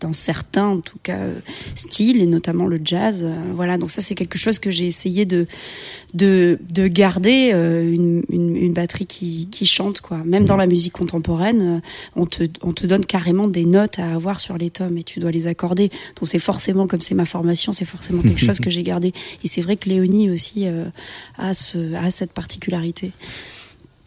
[0.00, 1.40] dans certains en tout cas euh,
[1.74, 3.22] styles et notamment le jazz.
[3.24, 5.46] euh, voilà, donc ça c'est quelque chose que j'ai essayé de
[6.14, 10.18] de, de garder euh, une, une, une batterie qui, qui chante quoi.
[10.24, 11.82] Même dans la musique contemporaine,
[12.16, 15.20] on te on te donne carrément des notes à avoir sur les tomes et tu
[15.20, 15.90] dois les accorder.
[16.16, 19.12] Donc c'est forcément comme c'est ma formation, c'est forcément quelque chose que j'ai gardé.
[19.44, 20.84] Et c'est vrai que Léonie aussi euh,
[21.36, 23.12] a ce a cette particularité.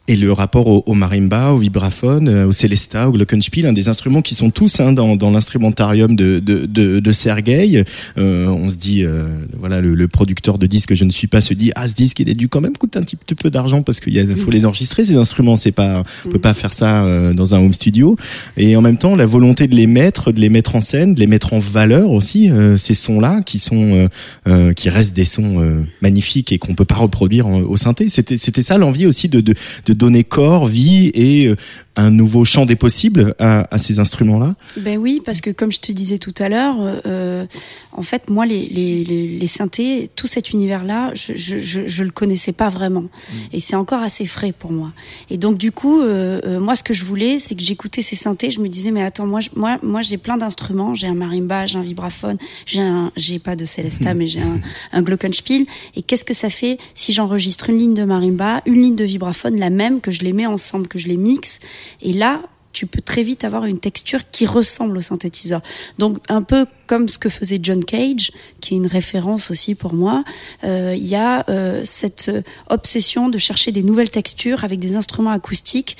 [0.07, 3.87] Et le rapport au, au marimba, au vibraphone, euh, au celesta, au glockenspiel, hein, des
[3.87, 7.83] instruments qui sont tous hein, dans, dans l'instrumentarium de, de, de, de Sergueï.
[8.17, 9.25] Euh, on se dit, euh,
[9.59, 11.93] voilà, le, le producteur de disques que je ne suis pas se dit, ah, ce
[11.93, 14.49] disque, il a dû quand même coûter un petit peu d'argent parce qu'il a- faut
[14.51, 15.55] les enregistrer ces instruments.
[15.55, 18.17] C'est pas, on peut pas faire ça euh, dans un home studio.
[18.57, 21.19] Et en même temps, la volonté de les mettre, de les mettre en scène, de
[21.19, 24.07] les mettre en valeur aussi, euh, ces sons-là qui sont, euh,
[24.47, 28.09] euh, qui restent des sons euh, magnifiques et qu'on peut pas reproduire en- au synthé.
[28.09, 29.53] C'était, c'était ça l'envie aussi de, de,
[29.85, 31.55] de donner corps, vie et euh,
[31.95, 34.55] un nouveau champ des possibles à, à ces instruments-là.
[34.77, 37.45] Ben oui, parce que comme je te disais tout à l'heure, euh,
[37.91, 42.11] en fait, moi, les, les, les, synthés, tout cet univers-là, je, je, je, je le
[42.11, 43.05] connaissais pas vraiment.
[43.51, 44.93] Et c'est encore assez frais pour moi.
[45.29, 48.15] Et donc, du coup, euh, euh, moi, ce que je voulais, c'est que j'écoutais ces
[48.15, 50.93] synthés, je me disais, mais attends, moi, moi, moi j'ai plein d'instruments.
[50.93, 54.59] J'ai un marimba, j'ai un vibraphone, j'ai un, j'ai pas de celesta, mais j'ai un,
[54.93, 55.65] un glockenspiel.
[55.95, 59.59] Et qu'est-ce que ça fait si j'enregistre une ligne de marimba, une ligne de vibraphone,
[59.59, 61.59] la même, que je les mets ensemble, que je les mixe
[62.01, 62.41] et là,
[62.73, 65.61] tu peux très vite avoir une texture qui ressemble au synthétiseur.
[65.99, 69.93] Donc un peu comme ce que faisait John Cage, qui est une référence aussi pour
[69.93, 70.23] moi,
[70.63, 72.31] euh, il y a euh, cette
[72.69, 75.97] obsession de chercher des nouvelles textures avec des instruments acoustiques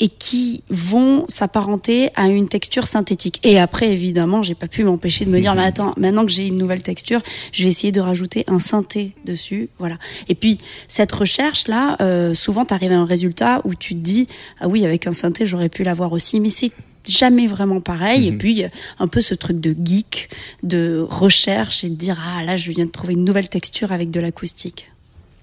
[0.00, 3.40] et qui vont s'apparenter à une texture synthétique.
[3.44, 6.46] Et après, évidemment, j'ai pas pu m'empêcher de me dire, mais attends, maintenant que j'ai
[6.46, 7.20] une nouvelle texture,
[7.52, 9.98] je vais essayer de rajouter un synthé dessus, voilà.
[10.28, 14.28] Et puis cette recherche là, euh, souvent t'arrives à un résultat où tu te dis,
[14.60, 16.72] ah oui, avec un synthé, j'aurais pu l'avoir aussi, mais c'est
[17.08, 18.28] jamais vraiment pareil.
[18.28, 20.28] Et puis, y a un peu ce truc de geek,
[20.62, 24.10] de recherche et de dire, ah là, je viens de trouver une nouvelle texture avec
[24.10, 24.90] de l'acoustique.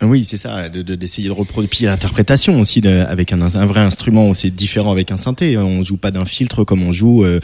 [0.01, 1.69] Oui, c'est ça, de- de- d'essayer de, reproduire.
[1.69, 5.57] Puis l'interprétation aussi de- avec un, un vrai instrument, c'est différent avec un synthé.
[5.57, 7.40] On joue pas d'un filtre comme on joue euh,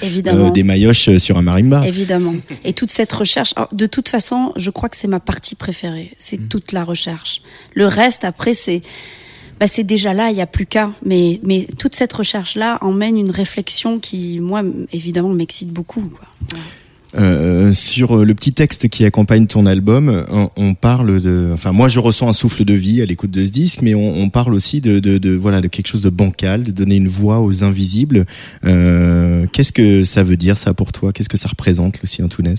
[0.47, 1.88] euh, des maillotches sur un marimba.
[1.88, 2.35] Évidemment.
[2.65, 6.11] Et toute cette recherche, alors, de toute façon, je crois que c'est ma partie préférée.
[6.17, 7.41] C'est toute la recherche.
[7.73, 8.81] Le reste, après, c'est,
[9.59, 10.91] bah, c'est déjà là, il n'y a plus qu'à.
[11.05, 16.01] Mais, mais toute cette recherche-là emmène une réflexion qui, moi, évidemment, m'excite beaucoup.
[16.01, 16.59] Quoi.
[17.17, 21.73] Euh, sur euh, le petit texte qui accompagne ton album, on, on parle de, enfin
[21.73, 24.30] moi je ressens un souffle de vie à l'écoute de ce disque, mais on, on
[24.30, 27.41] parle aussi de, de, de voilà de quelque chose de bancal, de donner une voix
[27.41, 28.25] aux invisibles.
[28.65, 31.11] Euh, Qu'est-ce que ça veut dire ça pour toi?
[31.11, 32.56] Qu'est-ce que ça représente, Lucie Antunes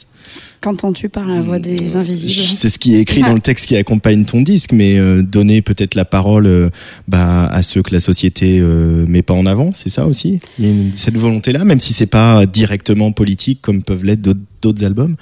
[0.60, 2.32] Qu'entends-tu par la voix des invisibles?
[2.54, 5.62] C'est ce qui est écrit dans le texte qui accompagne ton disque, mais euh, donner
[5.62, 6.68] peut-être la parole euh,
[7.08, 10.38] bah, à ceux que la société euh, met pas en avant, c'est ça aussi?
[10.58, 14.20] Il y a une- cette volonté-là, même si c'est pas directement politique comme peuvent l'être
[14.20, 15.16] d'autres- d'autres albums.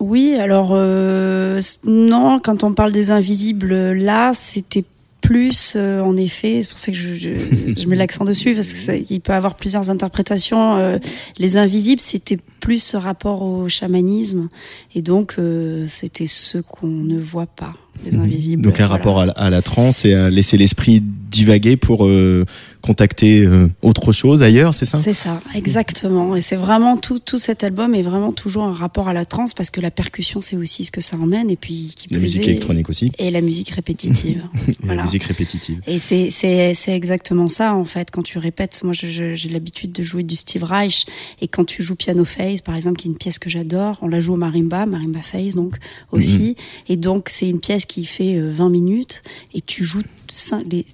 [0.00, 4.84] Oui, alors euh, non, quand on parle des invisibles, là, c'était
[5.20, 7.30] plus, euh, en effet, c'est pour ça que je, je,
[7.80, 10.76] je mets l'accent dessus, parce que ça- il peut avoir plusieurs interprétations.
[10.76, 10.98] euh,
[11.38, 14.48] les invisibles, c'était plus ce rapport au chamanisme,
[14.94, 17.74] et donc euh, c'était ceux qu'on ne voit pas,
[18.04, 18.62] les invisibles.
[18.62, 18.92] Donc un Voilà.
[18.94, 22.44] rapport à, la- à la transe et à laisser l'esprit divaguer pour euh,
[22.80, 24.98] contacter euh, autre chose ailleurs, c'est ça?
[24.98, 26.36] C'est ça, exactement.
[26.36, 29.52] Et c'est vraiment tout, tout cet album est vraiment toujours un rapport à la trance
[29.54, 31.50] parce que la percussion, c'est aussi ce que ça emmène.
[31.50, 33.10] Et puis, qui La musique est- électronique aussi.
[33.18, 34.42] Et la musique répétitive.
[34.82, 34.96] Voilà.
[34.98, 35.80] La musique répétitive.
[35.86, 38.80] Et c'est, c'est, c'est exactement ça, en fait, quand tu répètes.
[38.84, 41.06] Moi, je- je- j'ai l'habitude de jouer du Steve Reich.
[41.40, 44.08] Et quand tu joues Piano Phase, par exemple, qui est une pièce que j'adore, on
[44.08, 45.76] la joue au marimba, marimba phase, donc,
[46.12, 46.54] aussi.
[46.88, 49.22] Et donc, c'est une pièce qui fait euh, 20 minutes
[49.54, 50.02] et tu joues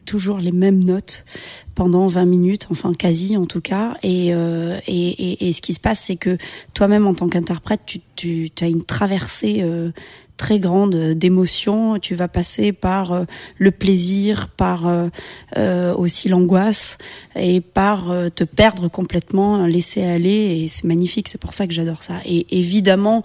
[0.04, 1.24] toujours les mêmes notes
[1.74, 3.96] pendant 20 minutes, enfin quasi en tout cas.
[4.02, 6.36] Et, euh, et, ce qui se passe, c'est que
[6.74, 7.80] toi-même en tant qu'interprète,
[8.16, 9.90] tu, as une traversée euh,
[10.40, 11.98] très grande d'émotions.
[11.98, 13.24] Tu vas passer par euh,
[13.58, 15.08] le plaisir, par euh,
[15.58, 16.96] euh, aussi l'angoisse
[17.36, 20.62] et par euh, te perdre complètement, laisser aller.
[20.62, 22.14] Et c'est magnifique, c'est pour ça que j'adore ça.
[22.24, 23.22] Et évidemment,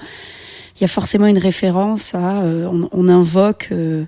[0.76, 4.06] il y a forcément une référence à, euh, on, invoque, euh,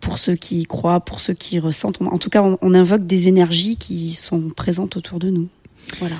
[0.00, 3.28] pour ceux qui croient, pour ceux qui ressentent, en tout cas, on, on invoque des
[3.28, 5.48] énergies qui sont présentes autour de nous.
[6.00, 6.16] Voilà.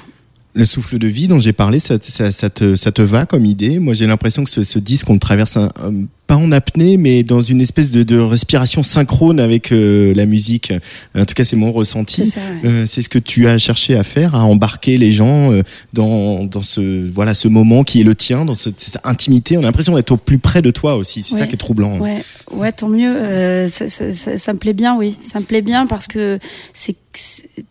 [0.57, 3.45] Le souffle de vie dont j'ai parlé, ça, ça, ça te, ça te va comme
[3.45, 3.81] idée?
[3.81, 7.23] Moi, j'ai l'impression que ce, ce disque, on traverse un, un- pas en apnée, mais
[7.25, 10.73] dans une espèce de, de respiration synchrone avec euh, la musique.
[11.15, 12.25] En tout cas, c'est mon ressenti.
[12.25, 12.45] C'est ouais.
[12.71, 16.63] Euh, ce que tu as cherché à faire, à embarquer les gens euh, dans, dans
[16.63, 19.57] ce, voilà, ce moment qui est le tien, dans cette, cette intimité.
[19.59, 21.23] On a l'impression d'être au plus près de toi aussi.
[21.25, 21.99] C'est ça qui est troublant.
[21.99, 23.15] Ouais, ouais, tant mieux.
[23.15, 25.19] Euh, ça, ça- ça- ça me plaît bien, oui.
[25.21, 26.39] Ça me plaît bien parce que
[26.73, 26.95] c'est-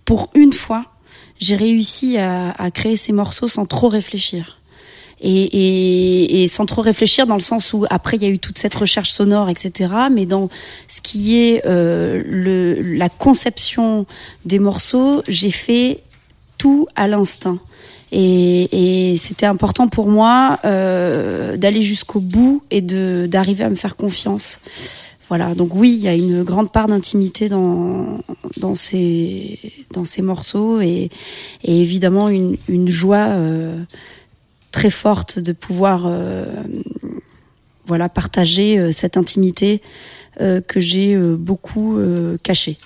[0.05, 0.85] pour une fois,
[1.43, 4.59] j'ai réussi à, créer ces morceaux sans trop réfléchir.
[5.25, 8.75] Et, sans trop réfléchir dans le sens où après il y a eu toute cette
[8.75, 9.93] recherche sonore, etc.
[10.11, 10.49] Mais dans
[10.87, 12.23] ce qui est euh,
[12.97, 14.05] la conception
[14.45, 16.01] des morceaux, j'ai fait
[16.57, 17.59] tout à l'instinct.
[18.11, 24.59] Et, c'était important pour moi euh, d'aller jusqu'au bout et d'arriver à me faire confiance.
[25.35, 28.19] Voilà, donc oui, il y a une grande part d'intimité dans,
[28.75, 29.57] ces,
[30.19, 31.09] morceaux et,
[31.63, 33.81] évidemment une, joie euh,
[34.69, 36.45] très forte de pouvoir euh,
[37.87, 39.81] voilà, partager euh, cette intimité
[40.37, 41.99] que j'ai beaucoup
[42.43, 42.77] cachée.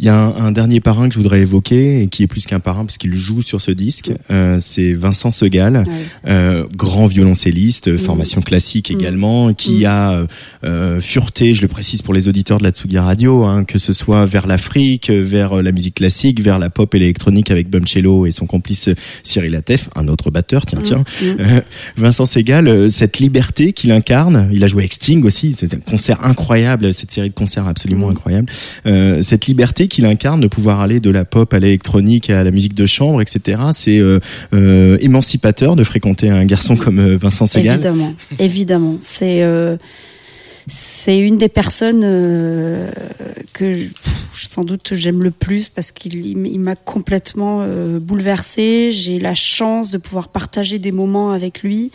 [0.00, 2.46] Il y a un, un dernier parrain que je voudrais évoquer et qui est plus
[2.46, 4.10] qu'un parrain parce qu'il joue sur ce disque.
[4.30, 5.82] Euh, c'est Vincent Segal,
[6.26, 10.26] euh, grand violoncelliste, formation classique également, qui a euh,
[10.64, 13.92] euh, fureté, je le précise pour les auditeurs de la Tsugi Radio, hein, que ce
[13.92, 18.30] soit vers l'Afrique, vers euh, la musique classique, vers la pop électronique avec Bumcello et
[18.30, 21.04] son complice euh, Cyril Atef, un autre batteur, tiens, tiens.
[21.22, 21.60] Euh,
[21.98, 26.24] Vincent Segal, cette liberté qu'il incarne, il a joué avec Sting aussi, c'est un concert
[26.24, 28.50] incroyable, cette série de concerts absolument incroyable.
[28.86, 32.50] Euh, cette liberté qu'il incarne de pouvoir aller de la pop à l'électronique à la
[32.50, 33.60] musique de chambre, etc.
[33.72, 34.18] C'est euh,
[34.54, 37.74] euh, émancipateur de fréquenter un garçon comme euh, Vincent Segal.
[37.74, 38.96] Évidemment, évidemment.
[40.72, 42.02] C'est une des personnes
[43.52, 43.78] que
[44.34, 47.66] sans doute j'aime le plus parce qu'il m'a complètement
[48.00, 48.92] bouleversée.
[48.92, 51.90] J'ai la chance de pouvoir partager des moments avec lui.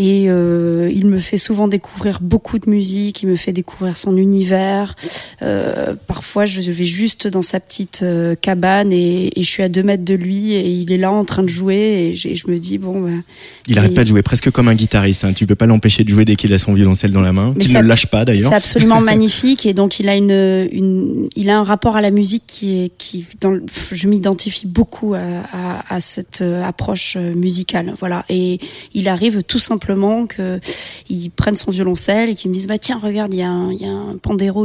[0.00, 4.16] Et euh, il me fait souvent découvrir beaucoup de musique, il me fait découvrir son
[4.16, 4.94] univers.
[5.42, 9.68] Euh, parfois, je vais juste dans sa petite euh, cabane et, et je suis à
[9.68, 12.58] deux mètres de lui et il est là en train de jouer et je me
[12.60, 13.00] dis bon.
[13.00, 13.22] Ben,
[13.66, 15.24] Il arrête pas de jouer, presque comme un guitariste.
[15.24, 15.32] Hein.
[15.32, 17.72] Tu peux pas l'empêcher de jouer dès qu'il a son violoncelle dans la main, qu'il
[17.74, 18.50] ne le lâche pas d'ailleurs.
[18.50, 22.12] C'est absolument magnifique et donc il a une, une il a un rapport à la
[22.12, 25.18] musique qui est qui dans le- je m'identifie beaucoup à,
[25.52, 28.60] à, à cette approche musicale voilà et
[28.94, 29.87] il arrive tout simplement
[30.26, 30.60] que
[31.08, 33.72] il prenne son violoncelle et qu'il me dise bah tiens regarde il y a un
[33.72, 33.86] y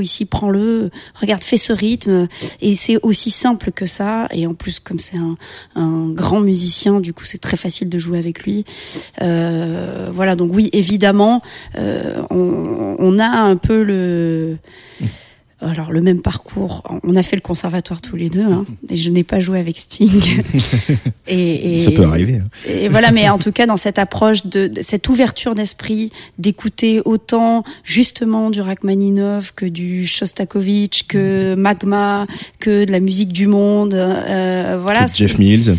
[0.02, 0.90] ici prends-le.
[1.19, 2.27] Regarde fais ce rythme.
[2.61, 4.27] Et c'est aussi simple que ça.
[4.32, 8.19] Et en plus comme c'est un, grand musicien du coup c'est très facile de jouer
[8.19, 8.66] avec lui.
[9.22, 10.35] Euh, voilà.
[10.35, 11.42] Donc oui évidemment
[11.77, 14.58] euh, on a un peu le
[15.67, 16.83] alors le même parcours.
[17.03, 19.77] On a fait le conservatoire tous les deux, hein, et je n'ai pas joué avec
[19.77, 20.09] Sting.
[21.27, 22.48] et, et- Ça peut arriver, hein.
[22.69, 27.01] Et voilà, mais en tout cas dans cette approche de, de cette ouverture d'esprit, d'écouter
[27.06, 32.25] autant justement du Rachmaninov que du Shostakovich, que Magma,
[32.59, 33.93] que de la musique du monde.
[33.93, 35.06] euh, voilà.
[35.06, 35.75] Que Jeff Mills.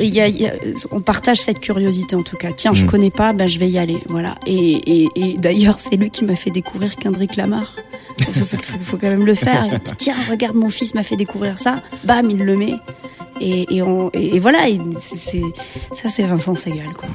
[0.00, 0.52] Il y a- y a-
[0.90, 2.48] on partage cette curiosité en tout cas.
[2.56, 2.88] Tiens, je Mm.
[2.88, 3.98] connais pas, ben je vais y aller.
[4.08, 4.36] Voilà.
[4.46, 7.74] Et, et, et d'ailleurs, c'est lui qui m'a fait découvrir Kendrick Lamar.
[8.20, 9.66] Il faut, quand même le faire.
[9.70, 11.82] Il dit, Tiens, regarde, mon fils m'a fait découvrir ça.
[12.04, 12.74] Bam, il le met.
[13.40, 14.66] Et, et, on, et, et voilà.
[15.00, 16.92] ça, c'est Vincent Segal.
[16.96, 17.08] Quoi.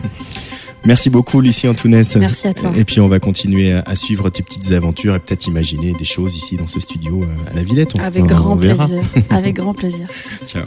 [0.86, 2.16] Merci beaucoup, Lucie Antounès.
[2.18, 2.72] Merci à toi.
[2.76, 6.36] Et puis, on va continuer à, suivre tes petites aventures et peut-être imaginer des choses
[6.36, 7.96] ici dans ce studio euh, à la Villette.
[7.96, 8.88] On- Avec on grand verra.
[8.88, 9.04] plaisir.
[9.30, 10.08] Avec grand plaisir.
[10.48, 10.64] Ciao.